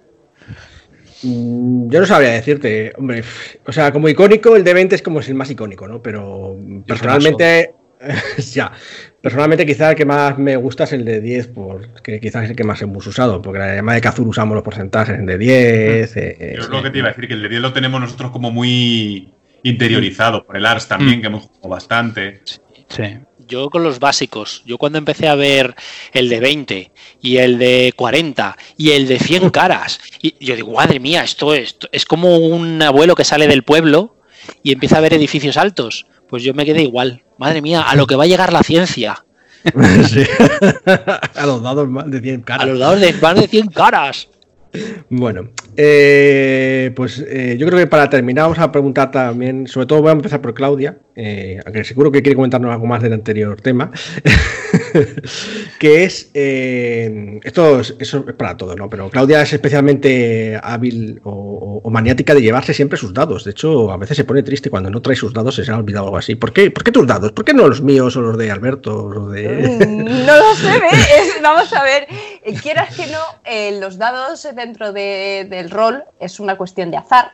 Mm, 1.24 1.90
Yo 1.90 2.00
no 2.02 2.06
sabría 2.06 2.32
decirte, 2.32 2.92
hombre, 2.98 3.24
o 3.66 3.72
sea, 3.72 3.92
como 3.92 4.10
icónico, 4.10 4.56
el 4.56 4.64
de 4.64 4.74
20 4.74 4.96
es 4.96 5.02
como 5.02 5.20
es 5.22 5.30
el 5.30 5.36
más 5.36 5.50
icónico, 5.50 5.88
¿no? 5.88 6.02
Pero 6.02 6.58
personalmente, 6.86 7.72
ya, 8.54 8.72
personalmente 9.22 9.66
quizá 9.66 9.92
el 9.92 9.96
que 9.96 10.06
más 10.06 10.38
me 10.38 10.58
gusta 10.58 10.84
es 10.84 10.92
el 10.94 11.06
de 11.06 11.22
10, 11.22 11.48
porque 11.48 12.20
quizás 12.20 12.44
es 12.44 12.50
el 12.50 12.56
que 12.58 12.66
más 12.66 12.82
hemos 12.82 13.08
usado, 13.08 13.42
porque 13.42 13.60
la 13.60 13.76
llamada 13.76 13.96
de 13.96 14.02
Kazur 14.02 14.28
usamos 14.28 14.56
los 14.56 14.64
porcentajes 14.64 15.16
en 15.18 15.26
de 15.26 15.38
10. 15.38 16.18
eh, 16.18 16.54
Yo 16.58 16.64
es 16.64 16.70
lo 16.70 16.84
que 16.84 16.90
te 16.90 16.98
iba 16.98 17.08
a 17.08 17.12
decir, 17.12 17.28
que 17.28 17.36
el 17.36 17.42
de 17.42 17.50
10 17.50 17.62
lo 17.62 17.72
tenemos 17.74 18.02
nosotros 18.02 18.32
como 18.32 18.52
muy 18.52 19.34
interiorizado 19.64 20.46
por 20.46 20.58
el 20.58 20.66
ARS 20.66 20.90
también, 20.90 21.20
Mm. 21.20 21.22
que 21.22 21.28
hemos 21.28 21.44
jugado 21.44 21.70
bastante. 21.70 22.42
Sí. 22.90 23.18
Yo 23.54 23.70
con 23.70 23.84
los 23.84 24.00
básicos, 24.00 24.64
yo 24.66 24.80
cuando 24.80 24.98
empecé 24.98 25.28
a 25.28 25.36
ver 25.36 25.76
el 26.12 26.28
de 26.28 26.40
20 26.40 26.92
y 27.22 27.38
el 27.38 27.60
de 27.60 27.94
40 27.96 28.58
y 28.80 28.94
el 28.94 29.08
de 29.08 29.20
100 29.20 29.52
caras, 29.52 30.00
y 30.24 30.34
yo 30.44 30.56
digo, 30.56 30.74
madre 30.74 31.00
mía, 31.00 31.24
esto 31.24 31.54
es, 31.54 31.78
es 31.92 32.04
como 32.04 32.38
un 32.40 32.82
abuelo 32.82 33.14
que 33.14 33.24
sale 33.24 33.48
del 33.48 33.62
pueblo 33.62 34.16
y 34.64 34.72
empieza 34.72 34.98
a 34.98 35.02
ver 35.02 35.14
edificios 35.14 35.58
altos. 35.58 36.08
Pues 36.28 36.42
yo 36.42 36.56
me 36.56 36.66
quedé 36.66 36.82
igual. 36.82 37.22
Madre 37.38 37.62
mía, 37.62 37.82
a 37.82 37.94
lo 37.96 38.08
que 38.08 38.16
va 38.16 38.24
a 38.24 38.28
llegar 38.28 38.52
la 38.52 38.64
ciencia. 38.64 39.24
Sí. 40.10 40.24
a 41.36 41.46
los 41.46 41.62
dados 41.62 41.88
más 41.88 42.10
de 42.10 42.22
100 42.22 42.42
A 42.42 42.44
caras. 42.44 42.68
los 42.70 42.80
dados 42.80 43.00
de 43.02 43.14
más 43.14 43.36
de 43.36 43.48
100 43.48 43.68
caras. 43.68 44.30
Bueno, 45.12 45.52
eh, 45.78 46.92
pues 46.96 47.24
eh, 47.28 47.56
yo 47.60 47.66
creo 47.68 47.80
que 47.80 47.88
para 47.88 48.10
terminar 48.10 48.44
vamos 48.46 48.60
a 48.60 48.72
preguntar 48.72 49.12
también, 49.12 49.68
sobre 49.68 49.88
todo 49.88 50.02
voy 50.02 50.10
a 50.10 50.14
empezar 50.14 50.42
por 50.42 50.54
Claudia, 50.54 50.98
eh, 51.16 51.60
aunque 51.66 51.84
seguro 51.84 52.12
que 52.12 52.22
quiere 52.22 52.36
comentarnos 52.36 52.72
algo 52.72 52.86
más 52.86 53.02
del 53.02 53.14
anterior 53.14 53.60
tema, 53.62 53.92
que 55.80 56.04
es, 56.04 56.30
eh, 56.34 57.40
esto 57.44 57.80
es, 57.80 57.96
eso 58.00 58.26
es 58.28 58.34
para 58.36 58.58
todos, 58.58 58.76
¿no? 58.78 58.90
Pero 58.90 59.10
Claudia 59.10 59.42
es 59.42 59.54
especialmente 59.54 60.60
hábil 60.62 61.20
o, 61.24 61.32
o- 61.32 61.74
o 61.84 61.90
maniática 61.90 62.34
de 62.34 62.42
llevarse 62.42 62.74
siempre 62.74 62.98
sus 62.98 63.14
dados. 63.14 63.44
De 63.44 63.52
hecho, 63.52 63.92
a 63.92 63.98
veces 63.98 64.16
se 64.18 64.24
pone 64.24 64.44
triste 64.44 64.70
cuando 64.70 64.90
no 64.90 65.02
trae 65.02 65.16
sus 65.16 65.34
dados, 65.34 65.56
se 65.56 65.64
le 65.64 65.72
ha 65.72 65.78
olvidado 65.78 66.06
algo 66.06 66.18
así. 66.18 66.36
¿Por 66.36 66.54
qué, 66.54 66.72
¿Por 66.72 66.84
qué 66.84 66.92
tus 66.92 67.06
dados? 67.08 67.32
¿Por 67.32 67.44
qué 67.46 67.54
no 67.54 67.68
los 67.68 67.82
míos 67.82 68.16
o 68.16 68.22
los 68.22 68.38
de 68.38 68.52
Alberto 68.52 69.06
o 69.06 69.10
los 69.10 69.32
de... 69.32 69.86
Mm, 69.88 70.04
No 70.26 70.38
lo 70.38 70.56
sé. 70.56 70.70
Es- 71.20 71.42
vamos 71.42 71.72
a 71.74 71.84
ver, 71.84 72.08
quieras 72.62 72.96
que 72.96 73.04
no, 73.08 73.80
los 73.82 73.98
dados 73.98 74.48
dentro 74.56 74.94
de- 74.94 75.46
del 75.64 75.72
rol 75.72 76.04
es 76.20 76.40
una 76.40 76.58
cuestión 76.58 76.92
de 76.92 76.98
azar. 76.98 77.32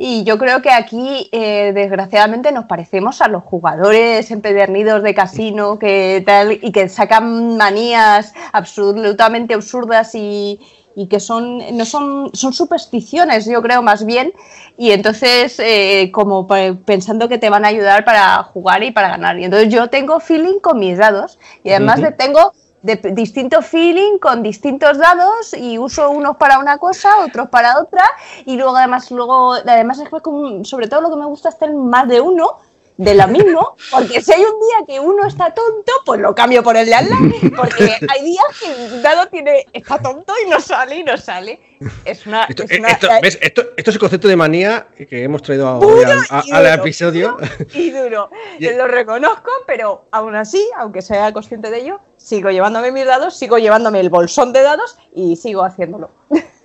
Y 0.00 0.22
yo 0.22 0.38
creo 0.38 0.62
que 0.62 0.70
aquí, 0.70 1.28
eh, 1.32 1.72
desgraciadamente, 1.74 2.52
nos 2.52 2.66
parecemos 2.66 3.20
a 3.20 3.26
los 3.26 3.42
jugadores 3.42 4.30
empedernidos 4.30 5.02
de 5.02 5.12
casino 5.12 5.76
que 5.76 6.22
tal, 6.24 6.52
y 6.52 6.70
que 6.70 6.88
sacan 6.88 7.56
manías 7.56 8.32
absolutamente 8.52 9.54
absurdas 9.54 10.14
y, 10.14 10.60
y 10.94 11.08
que 11.08 11.18
son, 11.18 11.58
no 11.76 11.84
son, 11.84 12.30
son 12.32 12.52
supersticiones, 12.52 13.46
yo 13.46 13.60
creo, 13.60 13.82
más 13.82 14.04
bien. 14.06 14.32
Y 14.76 14.92
entonces, 14.92 15.58
eh, 15.58 16.10
como 16.12 16.46
pensando 16.86 17.28
que 17.28 17.38
te 17.38 17.50
van 17.50 17.64
a 17.64 17.68
ayudar 17.68 18.04
para 18.04 18.40
jugar 18.44 18.84
y 18.84 18.92
para 18.92 19.08
ganar. 19.08 19.36
Y 19.40 19.46
entonces 19.46 19.68
yo 19.68 19.90
tengo 19.90 20.20
feeling 20.20 20.60
con 20.60 20.78
mis 20.78 20.96
dados. 20.96 21.40
Y 21.64 21.70
además 21.70 21.98
Ujú. 21.98 22.06
de- 22.06 22.12
tengo 22.12 22.52
de 22.82 22.96
distinto 23.12 23.60
feeling 23.62 24.18
con 24.18 24.42
distintos 24.42 24.98
dados 24.98 25.54
y 25.54 25.78
uso 25.78 26.10
unos 26.10 26.36
para 26.36 26.58
una 26.58 26.78
cosa, 26.78 27.18
otros 27.24 27.48
para 27.48 27.80
otra. 27.80 28.04
Y 28.44 28.56
luego 28.56 28.76
además, 28.76 29.10
luego, 29.10 29.54
además 29.54 29.98
es 29.98 30.08
como- 30.22 30.64
sobre 30.64 30.88
todo 30.88 31.00
lo 31.00 31.10
que 31.10 31.16
me 31.16 31.26
gusta 31.26 31.48
es 31.48 31.58
tener 31.58 31.74
más 31.74 32.06
de 32.08 32.20
uno 32.20 32.58
de 32.98 33.14
lo 33.14 33.28
mismo, 33.28 33.76
porque 33.92 34.20
si 34.20 34.32
hay 34.32 34.40
un 34.44 34.60
día 34.60 34.84
que 34.86 34.98
uno 34.98 35.24
está 35.26 35.54
tonto, 35.54 35.92
pues 36.04 36.20
lo 36.20 36.34
cambio 36.34 36.64
por 36.64 36.76
el 36.76 36.84
de 36.84 36.94
al 36.94 37.08
lado, 37.08 37.22
porque 37.56 37.94
hay 38.08 38.24
días 38.24 38.44
que 38.60 38.72
el 38.86 39.02
dado 39.02 39.28
tiene, 39.28 39.66
está 39.72 39.98
tonto 40.02 40.32
y 40.44 40.50
no 40.50 40.60
sale 40.60 40.96
y 40.96 41.04
no 41.04 41.16
sale. 41.16 41.60
Es 42.04 42.26
una... 42.26 42.44
Esto, 42.46 42.64
es 42.68 42.76
una- 42.80 42.88
esto- 42.88 43.06
¿ves? 43.22 43.38
Esto- 43.40 43.62
esto 43.76 43.90
es 43.90 43.94
el 43.94 44.00
concepto 44.00 44.26
de 44.26 44.34
manía 44.34 44.88
que 45.08 45.22
hemos 45.22 45.42
traído 45.42 45.78
Duro 45.78 46.10
al, 46.52 46.66
episodio. 46.66 47.36
y 47.72 47.90
duro. 47.90 48.30
Y- 48.58 48.68
Lo 48.70 48.88
reconozco, 48.88 49.50
pero 49.64 50.06
aún 50.10 50.34
así, 50.34 50.68
aunque 50.76 51.00
sea 51.00 51.32
consciente 51.32 51.70
de 51.70 51.78
ello, 51.78 52.00
sigo 52.16 52.50
llevándome 52.50 52.90
mis 52.90 53.06
dados, 53.06 53.38
sigo 53.38 53.58
llevándome 53.58 54.00
el 54.00 54.10
bolsón 54.10 54.52
de 54.52 54.62
dados 54.62 54.98
y 55.14 55.36
sigo 55.36 55.62
haciéndolo. 55.62 56.10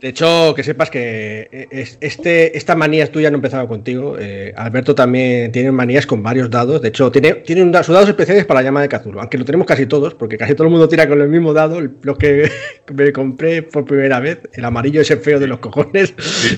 De 0.00 0.08
hecho, 0.08 0.52
que 0.54 0.62
sepas 0.62 0.90
que 0.90 1.48
eh, 1.50 1.68
es- 1.70 1.98
este, 2.00 2.56
esta 2.56 2.74
manía 2.74 3.10
tuya 3.10 3.30
no 3.30 3.36
empezaba 3.36 3.66
contigo. 3.68 4.16
eh, 4.18 4.52
Alberto 4.56 4.94
también 4.94 5.50
tiene 5.52 5.72
manías 5.72 6.06
con 6.06 6.22
varios 6.22 6.50
dados. 6.50 6.82
De 6.82 6.88
hecho, 6.88 7.10
tiene, 7.10 7.32
tiene 7.34 7.62
un 7.62 7.74
sus 7.74 7.88
dados 7.94 8.08
especiales 8.08 8.44
para 8.44 8.60
la 8.60 8.64
llama 8.64 8.82
de 8.82 8.88
Cthulhu. 8.88 9.20
Aunque 9.20 9.38
lo 9.38 9.44
tenemos 9.44 9.66
casi 9.66 9.86
todos, 9.86 10.14
porque 10.14 10.36
casi 10.38 10.54
todo 10.54 10.64
el 10.66 10.70
mundo 10.70 10.88
tira 10.88 11.08
con 11.08 11.20
el 11.20 11.28
mismo 11.28 11.52
dado. 11.52 11.80
Los 12.02 12.18
que 12.18 12.50
me 12.94 13.12
compré 13.12 13.62
por 13.62 13.84
primera 13.84 14.20
vez, 14.20 14.38
el 14.52 14.64
amarillo 14.64 15.00
ese 15.00 15.16
feo 15.16 15.38
de 15.40 15.46
los 15.46 15.58
cojones. 15.58 16.14
Sí. 16.18 16.56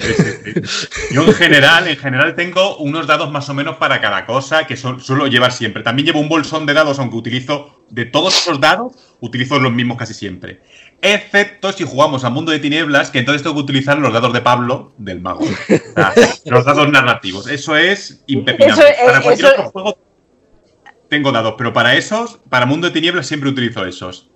Yo 1.13 1.25
en 1.27 1.33
general, 1.35 1.89
en 1.89 1.97
general 1.97 2.35
tengo 2.35 2.77
unos 2.79 3.07
dados 3.07 3.31
más 3.31 3.49
o 3.49 3.55
menos 3.55 3.77
para 3.77 4.01
cada 4.01 4.27
cosa 4.27 4.67
que 4.67 4.77
suelo 4.77 5.27
llevar 5.27 5.53
siempre. 5.53 5.83
También 5.83 6.07
llevo 6.07 6.21
un 6.21 6.29
bolsón 6.29 6.67
de 6.67 6.75
dados, 6.75 6.99
aunque 6.99 7.17
utilizo 7.17 7.85
de 7.89 8.05
todos 8.05 8.37
esos 8.37 8.61
dados, 8.61 8.93
utilizo 9.21 9.59
los 9.61 9.73
mismos 9.73 9.97
casi 9.97 10.13
siempre. 10.15 10.61
Excepto 11.03 11.73
si 11.73 11.85
jugamos 11.85 12.25
a 12.25 12.31
Mundo 12.31 12.53
de 12.53 12.59
Tinieblas, 12.59 13.11
que 13.11 13.19
entonces 13.19 13.43
tengo 13.43 13.55
que 13.57 13.63
utilizar 13.63 13.99
los 13.99 14.13
dados 14.13 14.33
de 14.33 14.41
Pablo 14.41 14.93
del 14.99 15.21
mago. 15.21 15.45
O 15.45 15.93
sea, 15.95 16.13
los 16.47 16.65
dados 16.65 16.89
narrativos. 16.91 17.47
Eso 17.49 17.77
es 17.77 18.23
impepinable. 18.27 18.83
Eso, 18.91 19.07
para 19.07 19.21
cualquier 19.23 19.47
eso- 19.53 19.55
otro 19.61 19.71
juego 19.71 19.99
tengo 21.09 21.31
dados, 21.33 21.55
pero 21.57 21.73
para 21.73 21.95
esos, 21.95 22.41
para 22.49 22.67
Mundo 22.67 22.89
de 22.89 22.93
Tinieblas 22.93 23.27
siempre 23.27 23.51
utilizo 23.51 23.85
esos. 23.87 24.29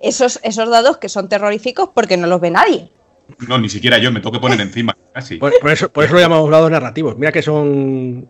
Esos, 0.00 0.40
esos 0.42 0.68
dados 0.70 0.96
que 0.98 1.08
son 1.08 1.28
terroríficos 1.28 1.90
porque 1.94 2.16
no 2.16 2.26
los 2.26 2.40
ve 2.40 2.50
nadie. 2.50 2.90
No, 3.48 3.58
ni 3.58 3.68
siquiera 3.68 3.98
yo, 3.98 4.10
me 4.12 4.20
tengo 4.20 4.32
que 4.32 4.38
poner 4.38 4.60
encima, 4.60 4.96
casi. 5.12 5.36
Por, 5.36 5.52
por 5.60 5.70
eso, 5.70 5.88
por 5.90 6.04
eso 6.04 6.14
lo 6.14 6.20
llamamos 6.20 6.48
dados 6.50 6.70
narrativos. 6.70 7.18
Mira 7.18 7.32
que 7.32 7.42
son 7.42 8.28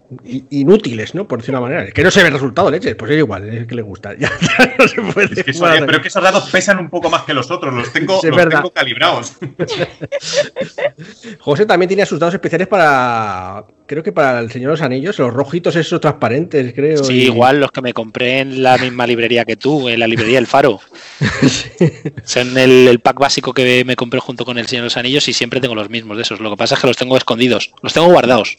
inútiles, 0.51 1.15
¿no? 1.15 1.29
Por 1.29 1.39
decir 1.41 1.55
una 1.55 1.61
manera. 1.61 1.85
Es 1.85 1.93
que 1.95 2.03
no 2.03 2.11
se 2.11 2.23
ve 2.23 2.29
el 2.29 2.33
resultado, 2.35 2.71
leche. 2.71 2.95
Pues 2.97 3.11
es 3.13 3.19
igual, 3.19 3.49
es 3.49 3.67
que 3.67 3.75
le 3.75 3.83
gusta. 3.83 4.15
Ya, 4.19 4.31
ya 4.41 4.75
no 4.79 4.89
se 4.89 5.03
puede 5.03 5.35
Es 5.35 5.45
que 5.45 5.51
eso- 5.51 5.61
jugar 5.61 5.77
a- 5.83 5.87
pero 5.87 5.99
es 5.99 6.03
que 6.03 6.09
esos 6.09 6.23
dados 6.23 6.49
pesan 6.51 6.79
un 6.79 6.89
poco 6.91 7.11
más 7.11 7.23
que 7.23 7.35
los 7.35 7.51
otros, 7.51 7.73
los 7.75 7.93
tengo, 7.93 8.19
Sí, 8.21 8.29
los 8.29 8.49
tengo 8.49 8.71
calibrados. 8.71 9.35
José 11.41 11.67
también 11.67 11.89
tenía 11.89 12.07
sus 12.07 12.19
dados 12.19 12.35
especiales 12.35 12.67
para. 12.69 13.65
Creo 13.87 14.03
que 14.03 14.11
para 14.13 14.41
el 14.41 14.51
Señor 14.51 14.71
de 14.71 14.73
los 14.73 14.83
Anillos, 14.83 15.19
los 15.19 15.33
rojitos 15.33 15.77
esos 15.77 16.01
transparentes, 16.01 16.73
creo. 16.75 17.05
Sí, 17.05 17.13
y- 17.13 17.23
igual 17.27 17.61
los 17.61 17.71
que 17.71 17.81
me 17.83 17.93
compré 17.93 18.41
en 18.41 18.63
la 18.63 18.77
misma 18.79 19.07
librería 19.07 19.45
que 19.45 19.57
tú, 19.57 19.89
en 19.89 20.01
la 20.01 20.07
librería 20.09 20.39
El 20.41 20.47
Faro. 20.49 20.81
Son 22.25 22.57
el, 22.59 22.89
el 22.89 22.99
pack 23.01 23.19
básico 23.19 23.53
que 23.55 23.85
me 23.85 23.97
compré 23.97 24.21
junto 24.21 24.45
con 24.45 24.59
el 24.59 24.67
Señor 24.67 24.83
de 24.83 24.87
los 24.87 24.97
Anillos 24.97 25.29
y 25.29 25.33
siempre 25.33 25.61
tengo 25.61 25.75
los 25.75 25.89
mismos 25.91 26.17
de 26.17 26.23
esos. 26.25 26.41
Lo 26.41 26.51
que 26.51 26.57
pasa 26.57 26.75
es 26.75 26.81
que 26.81 26.87
los 26.87 26.97
tengo 26.97 27.17
escondidos, 27.17 27.71
los 27.83 27.93
tengo 27.93 28.09
guardados. 28.09 28.59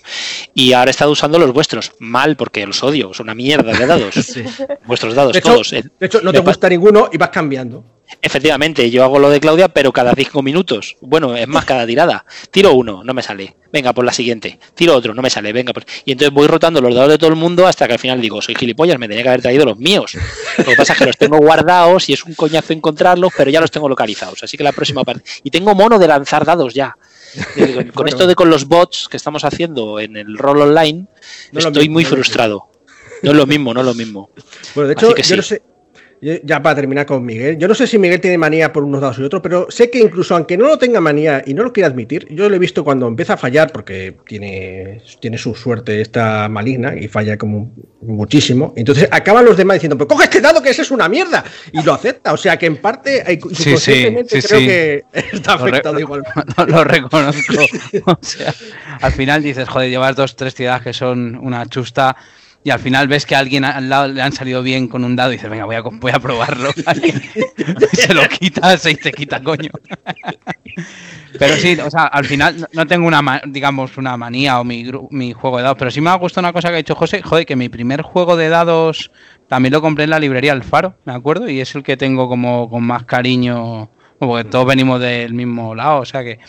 Y 0.54 0.74
ahora 0.74 0.90
he 0.90 0.92
estado 0.92 1.12
usando 1.12 1.40
los 1.40 1.52
vuestros. 1.52 1.92
Mal, 2.00 2.36
porque 2.38 2.66
los 2.66 2.82
odio, 2.84 3.14
son 3.14 3.26
una 3.26 3.36
mierda 3.36 3.74
de 3.74 3.86
dados. 3.86 4.16
Sí. 4.28 4.44
Vuestros 4.86 5.14
dados, 5.16 5.34
De 5.34 5.40
hecho, 5.40 5.54
todos. 5.54 5.74
El- 5.74 5.92
de 6.00 6.06
hecho, 6.06 6.20
no 6.22 6.32
me 6.32 6.40
te 6.40 6.44
gusta 6.44 6.68
ninguno 6.70 7.10
y 7.12 7.18
vas 7.18 7.30
cambiando. 7.30 7.84
Efectivamente, 8.22 8.90
yo 8.90 9.04
hago 9.04 9.20
lo 9.20 9.30
de 9.30 9.40
Claudia, 9.40 9.68
pero 9.68 9.92
cada 9.92 10.14
cinco 10.16 10.42
minutos. 10.42 10.96
Bueno, 11.02 11.36
es 11.36 11.48
más 11.48 11.66
cada 11.66 11.86
tirada. 11.86 12.26
Tiro 12.52 12.74
uno, 12.74 13.04
no 13.04 13.14
me 13.14 13.22
sale. 13.22 13.56
Venga, 13.72 13.94
por 13.94 14.06
la 14.06 14.14
siguiente. 14.14 14.60
Tiro 14.76 14.96
otro, 14.96 15.14
no 15.14 15.22
me 15.22 15.30
sale. 15.30 15.52
Venga, 15.52 15.74
por... 15.74 15.86
y 16.06 16.14
entonces 16.14 16.34
voy 16.34 16.48
rotando 16.48 16.82
los 16.82 16.96
dados 16.96 17.12
de 17.12 17.18
todo 17.18 17.30
el 17.30 17.36
mundo 17.36 17.68
hasta 17.68 17.86
que 17.86 17.94
al 17.94 18.00
final 18.00 18.22
digo, 18.22 18.42
soy 18.42 18.56
gilipollas, 18.56 18.98
me 18.98 19.08
tenía 19.08 19.24
que 19.24 19.30
haber 19.30 19.42
traído 19.42 19.66
los 19.66 19.78
míos. 19.78 20.14
Lo 20.58 20.64
que 20.64 20.76
pasa 20.76 20.94
es 20.94 21.00
que 21.00 21.06
los 21.06 21.18
tengo 21.18 21.38
guardados 21.38 22.10
y 22.10 22.14
es 22.14 22.24
un 22.24 22.34
coñazo 22.34 22.74
encontrarlos, 22.74 23.34
pero 23.36 23.52
ya 23.52 23.60
los 23.60 23.72
tengo 23.72 23.90
localizados. 23.90 24.42
Así 24.44 24.58
que 24.58 24.64
la 24.64 24.72
próxima 24.72 25.04
parte. 25.04 25.24
Y 25.44 25.52
tengo 25.52 25.76
mono 25.76 26.00
de 26.00 26.08
lanzar 26.08 26.46
dados 26.46 26.74
ya. 26.74 26.96
Con, 27.56 27.92
Bueno. 27.94 28.10
esto 28.10 28.26
de 28.26 28.36
con 28.36 28.50
los 28.50 28.66
bots 28.66 29.08
que 29.10 29.18
estamos 29.18 29.44
haciendo 29.44 30.00
en 30.00 30.16
el 30.16 30.38
rol 30.38 30.62
online, 30.62 31.08
No 31.52 31.60
estoy 31.60 31.84
mismo, 31.84 31.94
muy 31.94 32.04
no 32.06 32.10
frustrado. 32.10 32.70
No 33.22 33.32
es 33.32 33.38
lo 33.38 33.46
mismo, 33.46 33.74
no 33.74 33.82
es 33.82 33.86
lo 33.86 33.94
mismo. 33.94 34.30
Bueno, 34.76 34.88
de 34.88 34.94
hecho, 34.94 35.16
yo 35.16 35.36
no 35.36 35.42
sé. 35.42 35.62
Ya 36.20 36.64
para 36.64 36.76
terminar 36.76 37.06
con 37.06 37.24
Miguel, 37.24 37.60
yo 37.60 37.68
no 37.68 37.76
sé 37.76 37.86
si 37.86 38.00
Miguel 38.00 38.20
tiene 38.20 38.40
manía 38.40 38.74
por 38.74 38.84
unos 38.84 39.02
dados 39.02 39.20
y 39.20 39.24
otros, 39.24 39.42
pero 39.42 39.68
sé 39.70 39.92
que 39.92 40.00
incluso 40.00 40.36
aunque 40.36 40.58
no 40.58 40.66
lo 40.66 40.78
tenga 40.80 41.00
manía 41.00 41.44
y 41.46 41.54
no 41.54 41.64
lo 41.64 41.72
quiera 41.72 41.88
admitir, 41.88 42.28
yo 42.32 42.50
lo 42.50 42.56
he 42.56 42.60
visto 42.60 42.84
cuando 42.84 43.08
empieza 43.08 43.34
a 43.34 43.38
fallar, 43.38 43.72
porque 43.72 44.16
tiene, 44.26 45.04
tiene 45.20 45.38
su 45.38 45.54
suerte 45.54 46.02
esta 46.02 46.50
maligna 46.50 46.96
y 46.98 47.08
falla 47.08 47.38
como 47.38 47.72
muchísimo. 48.02 48.74
Entonces 48.76 49.08
acaban 49.12 49.46
los 49.46 49.58
demás 49.58 49.76
diciendo, 49.76 49.96
pues 49.96 50.08
coge 50.08 50.24
este 50.24 50.42
dado 50.42 50.62
que 50.62 50.72
ese 50.72 50.82
es 50.82 50.90
una 50.90 51.08
mierda, 51.08 51.44
y 51.72 51.84
lo 51.84 51.94
acepta. 51.94 52.34
O 52.34 52.38
sea 52.38 52.58
que 52.58 52.66
en 52.66 52.78
parte, 52.78 53.24
sí, 53.54 53.78
sí, 53.78 54.16
creo 54.28 54.60
que 54.60 55.04
está 55.14 55.54
afectado 55.54 56.00
igual. 56.00 56.24
lo 56.68 56.84
reconozco. 56.84 57.54
o 58.06 58.18
sea, 58.22 58.54
al 59.02 59.12
final 59.12 59.44
dices, 59.44 59.70
joder, 59.70 59.90
llevas 59.92 60.16
dos, 60.16 60.36
tres 60.36 60.56
tiradas 60.56 60.82
que 60.82 60.94
son 60.94 61.38
una 61.38 61.68
chusta 61.68 62.16
y 62.68 62.70
al 62.70 62.80
final 62.80 63.08
ves 63.08 63.26
que 63.26 63.34
a 63.34 63.40
alguien 63.40 63.64
al 63.64 63.88
lado 63.88 64.10
le 64.10 64.22
han 64.22 64.34
salido 64.34 64.62
bien 64.62 64.90
con 64.90 65.06
un 65.06 65.16
dado 65.16 65.32
y 65.32 65.38
dices, 65.38 65.50
venga, 65.50 65.64
voy 65.64 65.78
a, 65.78 65.82
voy 65.82 66.12
a 66.14 66.20
probarlo. 66.20 66.70
se 67.94 68.14
lo 68.14 68.28
quitas 68.28 68.86
y 68.88 68.96
te 68.96 69.14
quita, 69.14 69.42
coño. 69.42 69.70
pero 71.40 71.56
sí, 71.56 71.78
o 71.80 71.90
sea, 71.90 72.08
al 72.08 72.26
final 72.26 72.68
no 72.74 72.86
tengo 72.86 73.08
una, 73.08 73.42
digamos, 73.48 73.98
una 73.98 74.18
manía 74.18 74.60
o 74.60 74.66
mi, 74.66 74.84
mi 75.12 75.32
juego 75.32 75.56
de 75.56 75.64
dados, 75.64 75.78
pero 75.80 75.92
sí 75.92 76.02
me 76.02 76.10
ha 76.10 76.16
gustado 76.16 76.46
una 76.46 76.52
cosa 76.52 76.68
que 76.68 76.74
ha 76.74 76.78
dicho 76.80 76.94
José, 76.94 77.22
joder, 77.22 77.46
que 77.46 77.56
mi 77.56 77.70
primer 77.70 78.02
juego 78.02 78.36
de 78.36 78.50
dados 78.50 79.12
también 79.48 79.72
lo 79.72 79.82
compré 79.82 80.04
en 80.04 80.10
la 80.10 80.20
librería 80.20 80.52
El 80.52 80.64
Faro, 80.66 80.96
¿me 81.06 81.14
acuerdo? 81.14 81.50
Y 81.50 81.62
es 81.62 81.74
el 81.74 81.84
que 81.84 81.96
tengo 81.96 82.28
como 82.28 82.70
con 82.70 82.84
más 82.84 83.06
cariño, 83.06 83.90
porque 84.20 84.44
todos 84.44 84.66
venimos 84.66 85.00
del 85.00 85.34
mismo 85.34 85.74
lado, 85.74 86.02
o 86.02 86.06
sea 86.06 86.22
que... 86.22 86.40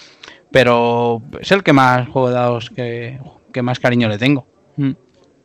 Pero 0.50 1.22
es 1.38 1.52
el 1.52 1.62
que 1.62 1.72
más 1.72 2.08
juego 2.08 2.30
de 2.30 2.34
dados 2.34 2.70
que, 2.70 3.20
que 3.52 3.62
más 3.62 3.78
cariño 3.78 4.08
le 4.08 4.18
tengo. 4.18 4.48
Mm. 4.76 4.92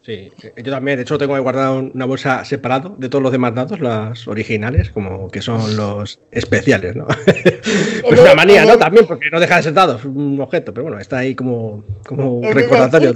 Sí, 0.06 0.30
yo 0.58 0.72
también, 0.72 0.98
de 0.98 1.04
hecho 1.04 1.18
tengo 1.18 1.34
que 1.34 1.40
guardar 1.40 1.72
una 1.72 2.04
bolsa 2.06 2.44
separado 2.44 2.94
de 2.98 3.08
todos 3.08 3.22
los 3.22 3.32
demás 3.32 3.56
datos, 3.56 3.80
las 3.80 4.28
originales, 4.28 4.90
como 4.90 5.30
que 5.30 5.42
son 5.42 5.78
los 5.78 6.20
especiales, 6.30 6.94
¿no? 6.94 7.08
pues 8.08 8.20
una 8.20 8.36
manía, 8.36 8.66
¿no? 8.66 8.78
También, 8.78 9.08
porque 9.08 9.30
no 9.32 9.40
deja 9.40 9.56
de 9.58 9.64
ser 9.64 9.74
dados, 9.74 10.04
un 10.04 10.42
objeto, 10.42 10.74
pero 10.74 10.84
bueno, 10.84 11.00
está 11.00 11.20
ahí 11.20 11.36
como, 11.36 11.86
como 12.06 12.40
un 12.40 12.54
recordatorio. 12.54 13.14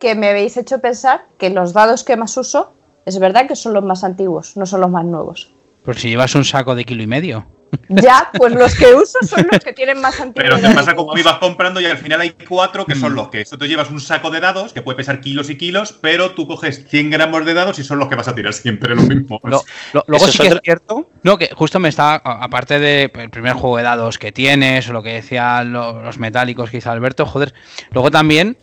Que 0.00 0.16
me 0.16 0.30
habéis 0.30 0.56
hecho 0.56 0.80
pensar 0.80 1.26
que 1.38 1.48
los 1.50 1.72
dados 1.72 2.02
que 2.02 2.16
más 2.16 2.36
uso, 2.36 2.74
es 3.06 3.20
verdad 3.20 3.46
que 3.46 3.54
son 3.54 3.72
los 3.72 3.84
más 3.84 4.02
antiguos, 4.02 4.56
no 4.56 4.66
son 4.66 4.80
los 4.80 4.90
más 4.90 5.04
nuevos. 5.04 5.54
Pues 5.84 6.00
si 6.00 6.08
llevas 6.08 6.34
un 6.34 6.44
saco 6.44 6.74
de 6.74 6.84
kilo 6.84 7.04
y 7.04 7.06
medio. 7.06 7.46
Ya, 7.88 8.30
pues 8.34 8.52
los 8.54 8.74
que 8.74 8.94
uso 8.94 9.18
son 9.22 9.46
los 9.50 9.60
que 9.60 9.72
tienen 9.72 10.00
más 10.00 10.20
antigüedad. 10.20 10.56
Pero 10.56 10.68
te 10.68 10.74
pasa 10.74 10.94
como 10.94 11.16
ibas 11.16 11.38
comprando 11.38 11.80
y 11.80 11.86
al 11.86 11.98
final 11.98 12.20
hay 12.20 12.30
cuatro 12.30 12.86
que 12.86 12.94
son 12.94 13.14
los 13.14 13.28
que. 13.28 13.40
Esto 13.40 13.58
te 13.58 13.66
llevas 13.66 13.90
un 13.90 14.00
saco 14.00 14.30
de 14.30 14.40
dados 14.40 14.72
que 14.72 14.82
puede 14.82 14.96
pesar 14.96 15.20
kilos 15.20 15.50
y 15.50 15.56
kilos, 15.56 15.92
pero 16.00 16.32
tú 16.32 16.46
coges 16.46 16.86
100 16.88 17.10
gramos 17.10 17.44
de 17.44 17.54
dados 17.54 17.78
y 17.78 17.84
son 17.84 17.98
los 17.98 18.08
que 18.08 18.14
vas 18.14 18.28
a 18.28 18.34
tirar 18.34 18.52
siempre 18.52 18.94
lo 18.94 19.02
mismo. 19.02 19.40
luego 19.42 20.26
sí 20.28 20.38
que 20.38 20.48
es 20.48 20.60
cierto. 20.62 21.10
No, 21.22 21.38
que 21.38 21.50
justo 21.54 21.78
me 21.78 21.88
está, 21.88 22.16
aparte 22.16 22.78
del 22.78 23.10
de, 23.12 23.28
primer 23.30 23.54
juego 23.54 23.76
de 23.76 23.82
dados 23.82 24.18
que 24.18 24.32
tienes, 24.32 24.88
o 24.88 24.92
lo 24.92 25.02
que 25.02 25.14
decían 25.14 25.72
los 25.72 26.18
metálicos 26.18 26.70
que 26.70 26.78
hizo 26.78 26.90
Alberto, 26.90 27.26
joder. 27.26 27.54
Luego 27.90 28.10
también 28.10 28.58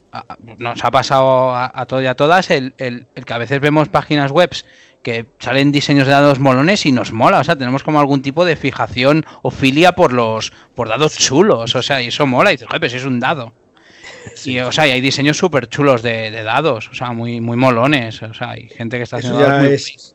nos 0.57 0.83
ha 0.83 0.91
pasado 0.91 1.53
a, 1.53 1.71
a 1.73 1.85
todos 1.85 2.03
y 2.03 2.07
a 2.07 2.15
todas 2.15 2.49
el, 2.49 2.73
el, 2.77 3.07
el 3.15 3.25
que 3.25 3.33
a 3.33 3.37
veces 3.37 3.59
vemos 3.59 3.89
páginas 3.89 4.31
webs 4.31 4.65
que 5.05 5.27
salen 5.37 5.71
diseños 5.71 6.07
de 6.07 6.13
dados 6.13 6.39
molones 6.39 6.83
y 6.87 6.91
nos 6.91 7.13
mola, 7.13 7.39
o 7.39 7.43
sea, 7.43 7.55
tenemos 7.55 7.83
como 7.83 7.99
algún 7.99 8.23
tipo 8.23 8.43
de 8.43 8.55
fijación 8.55 9.23
o 9.43 9.51
filia 9.51 9.91
por 9.91 10.11
los 10.11 10.51
por 10.73 10.89
dados 10.89 11.15
chulos, 11.15 11.75
o 11.75 11.83
sea, 11.83 12.01
y 12.01 12.07
eso 12.07 12.25
mola, 12.25 12.51
y 12.51 12.55
dices, 12.55 12.67
pues 12.79 12.93
es 12.93 13.05
un 13.05 13.19
dado. 13.19 13.53
Y, 14.43 14.57
o 14.59 14.71
sea, 14.71 14.87
y 14.87 14.91
hay 14.91 15.01
diseños 15.01 15.37
súper 15.37 15.69
chulos 15.69 16.01
de, 16.01 16.31
dados, 16.31 16.89
o 16.89 16.95
sea, 16.95 17.11
muy, 17.11 17.39
muy 17.39 17.55
molones, 17.57 18.23
o 18.23 18.33
sea, 18.33 18.51
hay 18.51 18.67
gente 18.69 18.97
que 18.97 19.03
está 19.03 19.17
haciendo 19.17 19.39
dados 19.39 19.67
es 19.67 20.14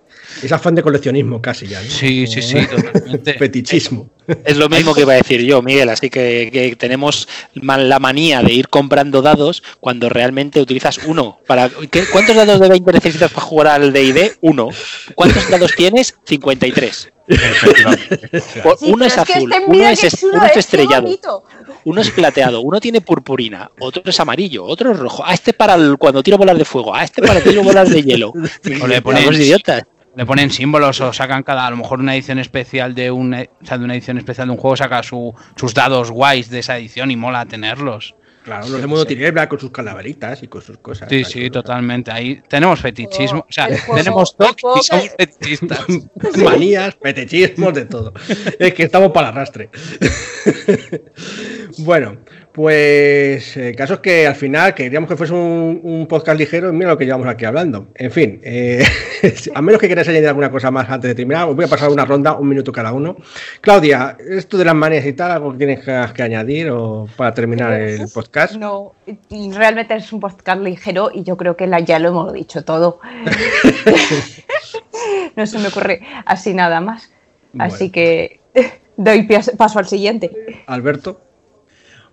afán 0.51 0.75
de 0.75 0.83
coleccionismo 0.83 1.41
casi 1.41 1.67
ya. 1.67 1.81
Sí, 1.83 2.27
sí, 2.27 2.43
sí, 2.43 2.67
totalmente. 2.67 3.35
Fetichismo. 3.39 4.11
Es 4.45 4.57
lo 4.57 4.69
mismo 4.69 4.95
que 4.95 5.03
iba 5.03 5.13
a 5.13 5.17
decir 5.17 5.43
yo, 5.43 5.63
Miguel, 5.63 5.89
así 5.89 6.11
que, 6.11 6.77
tenemos 6.79 7.29
la 7.55 7.99
manía 7.99 8.43
de 8.43 8.53
ir 8.53 8.69
comprando 8.69 9.23
dados 9.23 9.63
cuando 9.81 10.09
realmente 10.09 10.61
utilizas 10.61 10.99
uno. 11.05 11.41
Para, 11.47 11.69
¿Cuántos 12.13 12.37
dados 12.37 12.61
de 12.61 12.69
20 12.69 12.93
necesitas 12.93 13.31
para 13.33 13.47
jugar 13.47 13.67
al 13.69 13.93
DD? 13.93 14.37
Uno. 14.41 14.69
¿Cuántos 15.15 15.49
dados 15.51 15.73
tienes? 15.77 16.15
53. 16.25 17.11
uno 18.83 19.05
es 19.05 19.17
azul, 19.17 19.55
uno 19.69 19.89
es, 19.89 20.03
estrellado, 20.57 21.07
uno 21.85 22.01
es 22.01 22.11
plateado, 22.11 22.61
uno 22.61 22.81
tiene 22.81 23.01
purpurina, 23.01 23.71
otro 23.79 24.03
es 24.05 24.19
amarillo, 24.19 24.65
otro 24.65 24.91
es 24.91 24.99
rojo. 24.99 25.25
A 25.25 25.33
este 25.33 25.53
para 25.53 25.77
cuando 25.97 26.25
tiro 26.25 26.39
bolas 26.39 26.59
de 26.59 26.65
fuego, 26.65 26.93
a 26.93 27.05
este 27.05 27.23
para 27.23 27.41
tiro 27.41 27.63
bolas 27.63 27.91
de 27.91 28.03
hielo. 28.03 28.33
O 28.83 28.87
le 28.87 29.01
ponemos 29.01 29.37
idiotas 29.37 29.85
le 30.21 30.27
ponen 30.27 30.51
símbolos 30.51 31.01
o 31.01 31.15
sacan 31.15 31.43
cada, 31.43 31.67
a 31.67 31.71
lo 31.71 31.79
mejor 31.79 31.99
una 31.99 32.15
edición 32.15 32.39
especial 32.39 32.95
de 32.95 33.11
un, 33.11 33.31
de 33.31 33.49
una 33.71 33.95
edición 33.95 34.19
especial 34.19 34.49
de 34.49 34.53
un 34.53 34.59
juego, 34.59 34.77
saca 34.77 35.03
sus 35.03 35.73
dados 35.73 36.11
guays 36.11 36.51
de 36.51 36.59
esa 36.59 36.77
edición 36.77 37.11
y 37.11 37.17
mola 37.17 37.47
tenerlos. 37.47 38.15
Claro, 38.45 38.69
los 38.69 38.83
de 38.83 38.87
modo 38.87 39.07
tiniebla 39.07 39.49
con 39.49 39.59
sus 39.59 39.71
calaveritas 39.71 40.43
y 40.43 40.49
con 40.49 40.61
sus 40.61 40.77
cosas. 40.77 41.09
Sí, 41.09 41.25
sí, 41.25 41.49
totalmente. 41.49 42.11
Ahí 42.11 42.43
tenemos 42.49 42.81
fetichismo. 42.81 43.47
O 43.49 43.53
sea, 43.53 43.69
tenemos 43.95 44.37
toques 44.37 44.63
y 44.63 44.83
somos 44.83 45.11
fetichistas. 45.17 45.87
Manías, 46.45 46.99
fetichismos, 47.01 47.73
de 47.73 47.87
todo. 47.87 48.13
Es 48.59 48.75
que 48.75 48.83
estamos 48.83 49.13
para 49.13 49.31
el 49.31 49.35
arrastre. 49.35 49.71
bueno, 51.79 52.19
pues 52.61 53.57
el 53.57 53.75
caso 53.75 53.95
es 53.95 54.01
que 54.01 54.27
al 54.27 54.35
final 54.35 54.75
queríamos 54.75 55.09
que 55.09 55.17
fuese 55.17 55.33
un, 55.33 56.07
podcast 56.07 56.39
ligero 56.39 56.69
y 56.69 56.73
mira 56.73 56.91
lo 56.91 56.99
que 56.99 57.07
llevamos 57.07 57.27
aquí 57.27 57.47
hablando. 57.47 57.89
En 57.95 58.11
fin, 58.11 58.39
eh, 58.45 58.85
a 59.55 59.63
menos 59.63 59.81
que 59.81 59.89
queráis 59.89 60.07
añadir 60.09 60.29
alguna 60.29 60.51
cosa 60.51 60.71
más 60.71 60.91
antes 60.91 61.09
de 61.09 61.15
terminar, 61.15 61.49
os 61.49 61.57
voy 61.57 61.65
a 61.65 61.69
pasar 61.69 61.89
una 61.89 62.05
ronda, 62.05 62.35
un 62.35 62.47
minuto 62.47 62.71
cada 62.71 62.93
uno. 62.93 63.17
Claudia, 63.63 64.19
esto 64.29 64.59
de 64.59 64.67
las 64.67 64.75
manías 64.75 65.07
y 65.07 65.15
tal, 65.15 65.31
algo 65.31 65.53
que 65.53 65.59
tienes 65.59 65.83
que, 65.83 66.23
añadir 66.23 66.69
o 66.69 67.09
para 67.17 67.33
terminar 67.33 67.73
el 67.73 68.07
podcast. 68.13 68.55
No, 68.57 68.93
realmente 69.31 69.97
es 69.97 70.13
un 70.13 70.21
podcast 70.21 70.61
ligero 70.61 71.11
y 71.15 71.23
yo 71.23 71.39
creo 71.39 71.57
que 71.57 71.67
ya 71.87 71.99
lo 71.99 72.11
hemos 72.11 72.33
dicho 72.35 72.63
todo. 72.63 73.01
no 75.35 75.47
se 75.47 75.59
me 75.59 75.69
ocurre 75.69 76.03
así 76.27 76.53
nada 76.53 76.83
más. 76.83 77.11
Así 77.59 77.89
que 77.89 78.41
doy 78.99 79.27
paso 79.57 79.79
al 79.79 79.87
siguiente. 79.87 80.31
Alberto. 80.67 81.30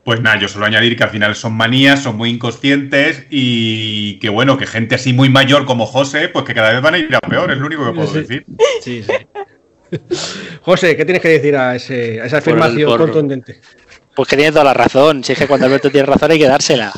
Pues 0.07 0.21
nada, 0.21 0.39
yo 0.39 0.47
solo 0.47 0.65
añadir 0.65 0.95
que 0.95 1.03
al 1.03 1.09
final 1.09 1.35
son 1.35 1.51
manías, 1.57 2.01
son 2.01 2.15
muy 2.15 2.29
inconscientes 2.29 3.25
y 3.29 4.19
que 4.19 4.29
bueno, 4.29 4.57
que 4.57 4.65
gente 4.65 4.95
así 4.95 5.11
muy 5.11 5.27
mayor 5.27 5.65
como 5.65 5.85
José, 5.85 6.29
pues 6.29 6.45
que 6.45 6.53
cada 6.53 6.71
vez 6.71 6.81
van 6.81 6.93
a 6.93 6.97
ir 6.97 7.13
a 7.13 7.19
peor, 7.19 7.51
es 7.51 7.57
lo 7.57 7.65
único 7.65 7.85
que 7.85 7.91
puedo 7.91 8.13
decir. 8.13 8.45
Sí, 8.81 9.03
sí. 9.03 9.11
José, 10.61 10.95
¿qué 10.95 11.05
tienes 11.05 11.21
que 11.21 11.29
decir 11.29 11.55
a, 11.55 11.75
ese, 11.75 12.17
esa 12.17 12.37
afirmación 12.37 12.97
contundente? 12.97 13.61
Pues 14.17 14.29
que 14.29 14.35
tiene 14.35 14.51
toda 14.51 14.63
la 14.63 14.73
razón. 14.73 15.23
Si 15.23 15.33
es 15.33 15.37
que 15.37 15.45
cuando 15.45 15.67
Alberto 15.67 15.91
tiene 15.91 16.07
razón 16.07 16.31
hay 16.31 16.39
que 16.39 16.47
dársela. 16.47 16.91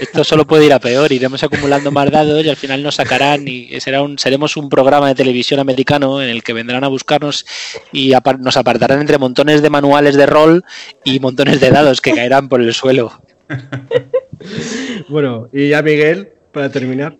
Esto 0.00 0.24
solo 0.24 0.46
puede 0.46 0.64
ir 0.64 0.72
a 0.72 0.80
peor. 0.80 1.12
Iremos 1.12 1.42
acumulando 1.42 1.90
más 1.90 2.10
dados 2.10 2.42
y 2.42 2.48
al 2.48 2.56
final 2.56 2.82
nos 2.82 2.94
sacarán 2.94 3.46
y 3.46 3.78
será 3.78 4.00
un, 4.00 4.18
seremos 4.18 4.56
un 4.56 4.70
programa 4.70 5.08
de 5.08 5.14
televisión 5.14 5.60
americano 5.60 6.22
en 6.22 6.30
el 6.30 6.42
que 6.42 6.54
vendrán 6.54 6.82
a 6.82 6.88
buscarnos 6.88 7.44
y 7.92 8.14
nos 8.38 8.56
apartarán 8.56 9.02
entre 9.02 9.18
montones 9.18 9.60
de 9.60 9.68
manuales 9.68 10.16
de 10.16 10.24
rol 10.24 10.64
y 11.04 11.20
montones 11.20 11.60
de 11.60 11.70
dados 11.70 12.00
que 12.00 12.14
caerán 12.14 12.48
por 12.48 12.62
el 12.62 12.72
suelo. 12.72 13.22
bueno, 15.10 15.50
y 15.52 15.68
ya 15.68 15.82
Miguel, 15.82 16.32
para 16.52 16.70
terminar. 16.70 17.18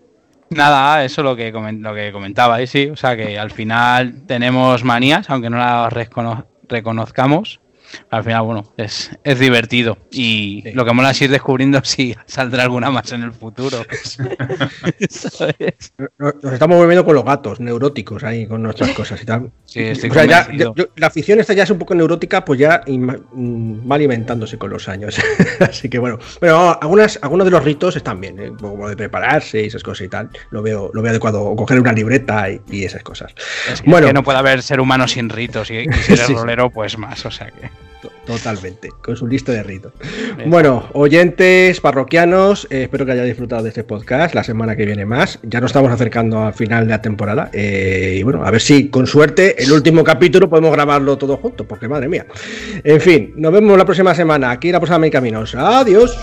Nada, 0.55 1.03
eso 1.03 1.21
es 1.21 1.25
lo 1.25 1.35
que, 1.35 1.51
lo 1.51 1.93
que 1.93 2.11
comentaba, 2.11 2.61
y 2.61 2.67
sí, 2.67 2.87
o 2.87 2.95
sea 2.95 3.15
que 3.15 3.37
al 3.39 3.51
final 3.51 4.25
tenemos 4.27 4.83
manías, 4.83 5.29
aunque 5.29 5.49
no 5.49 5.57
las 5.57 5.93
reconozcamos, 6.67 7.59
al 8.09 8.23
final, 8.23 8.43
bueno, 8.43 8.73
es, 8.77 9.11
es 9.23 9.39
divertido. 9.39 9.97
Y 10.11 10.71
lo 10.73 10.85
que 10.85 10.93
mola 10.93 11.11
es 11.11 11.21
ir 11.21 11.29
descubriendo 11.29 11.79
si 11.83 12.15
saldrá 12.25 12.63
alguna 12.63 12.89
más 12.91 13.11
en 13.11 13.23
el 13.23 13.33
futuro. 13.33 13.83
Nos 16.17 16.53
estamos 16.53 16.77
volviendo 16.77 17.05
con 17.05 17.15
los 17.15 17.25
gatos, 17.25 17.59
neuróticos 17.59 18.23
ahí, 18.23 18.47
con 18.47 18.63
nuestras 18.63 18.91
cosas 18.91 19.21
y 19.21 19.25
tal. 19.25 19.51
la 20.95 21.07
afición 21.07 21.39
esta 21.39 21.53
ya 21.53 21.63
es 21.63 21.69
un 21.69 21.79
poco 21.79 21.95
neurótica, 21.95 22.45
pues 22.45 22.59
ya 22.59 22.81
mm, 22.85 23.89
va 23.89 23.95
alimentándose 23.95 24.57
con 24.57 24.69
los 24.69 24.87
años. 24.89 25.19
Así 25.59 25.89
que 25.89 25.99
bueno, 25.99 26.19
pero 26.39 26.81
algunas, 26.81 27.19
algunos 27.21 27.45
de 27.45 27.51
los 27.51 27.63
ritos 27.63 27.95
están 27.95 28.19
bien, 28.21 28.39
¿eh? 28.39 28.51
como 28.59 28.89
de 28.89 28.95
prepararse 28.95 29.63
y 29.63 29.67
esas 29.67 29.83
cosas 29.83 30.05
y 30.05 30.09
tal. 30.09 30.29
Lo 30.51 30.61
veo, 30.61 30.91
lo 30.93 31.01
veo 31.01 31.11
adecuado, 31.11 31.43
o 31.43 31.55
coger 31.55 31.79
una 31.79 31.93
libreta 31.93 32.47
y, 32.49 32.83
esas 32.83 33.03
cosas. 33.03 33.33
bueno, 33.85 34.07
que 34.07 34.13
no 34.13 34.23
puede 34.23 34.39
haber 34.39 34.61
ser 34.61 34.81
humano 34.81 35.07
sin 35.07 35.29
ritos 35.29 35.71
y, 35.71 35.77
y 35.77 35.93
si 35.93 36.13
eres 36.13 36.29
rolero, 36.29 36.69
pues 36.69 36.97
más, 36.97 37.25
o 37.25 37.31
sea 37.31 37.49
que. 37.49 37.82
Totalmente, 38.25 38.89
con 39.01 39.17
su 39.17 39.27
lista 39.27 39.51
de 39.51 39.63
ritos. 39.63 39.91
Bueno, 40.45 40.87
oyentes 40.93 41.81
parroquianos, 41.81 42.67
eh, 42.69 42.83
espero 42.83 43.05
que 43.05 43.11
hayáis 43.11 43.29
disfrutado 43.29 43.63
de 43.63 43.69
este 43.69 43.83
podcast. 43.83 44.33
La 44.33 44.43
semana 44.43 44.77
que 44.77 44.85
viene 44.85 45.05
más. 45.05 45.39
Ya 45.43 45.59
nos 45.59 45.71
estamos 45.71 45.91
acercando 45.91 46.41
al 46.41 46.53
final 46.53 46.85
de 46.85 46.91
la 46.91 47.01
temporada. 47.01 47.49
Eh, 47.51 48.17
y 48.19 48.23
bueno, 48.23 48.45
a 48.45 48.51
ver 48.51 48.61
si 48.61 48.87
con 48.87 49.07
suerte 49.07 49.61
el 49.61 49.71
último 49.73 50.03
capítulo 50.05 50.49
podemos 50.49 50.71
grabarlo 50.71 51.17
todo 51.17 51.35
junto, 51.35 51.67
porque 51.67 51.89
madre 51.89 52.07
mía. 52.07 52.25
En 52.83 53.01
fin, 53.01 53.33
nos 53.35 53.51
vemos 53.51 53.77
la 53.77 53.85
próxima 53.85 54.15
semana 54.15 54.51
aquí 54.51 54.69
en 54.69 54.73
la 54.73 54.79
próxima 54.79 54.99
Mi 54.99 55.11
Caminos. 55.11 55.53
Adiós. 55.55 56.17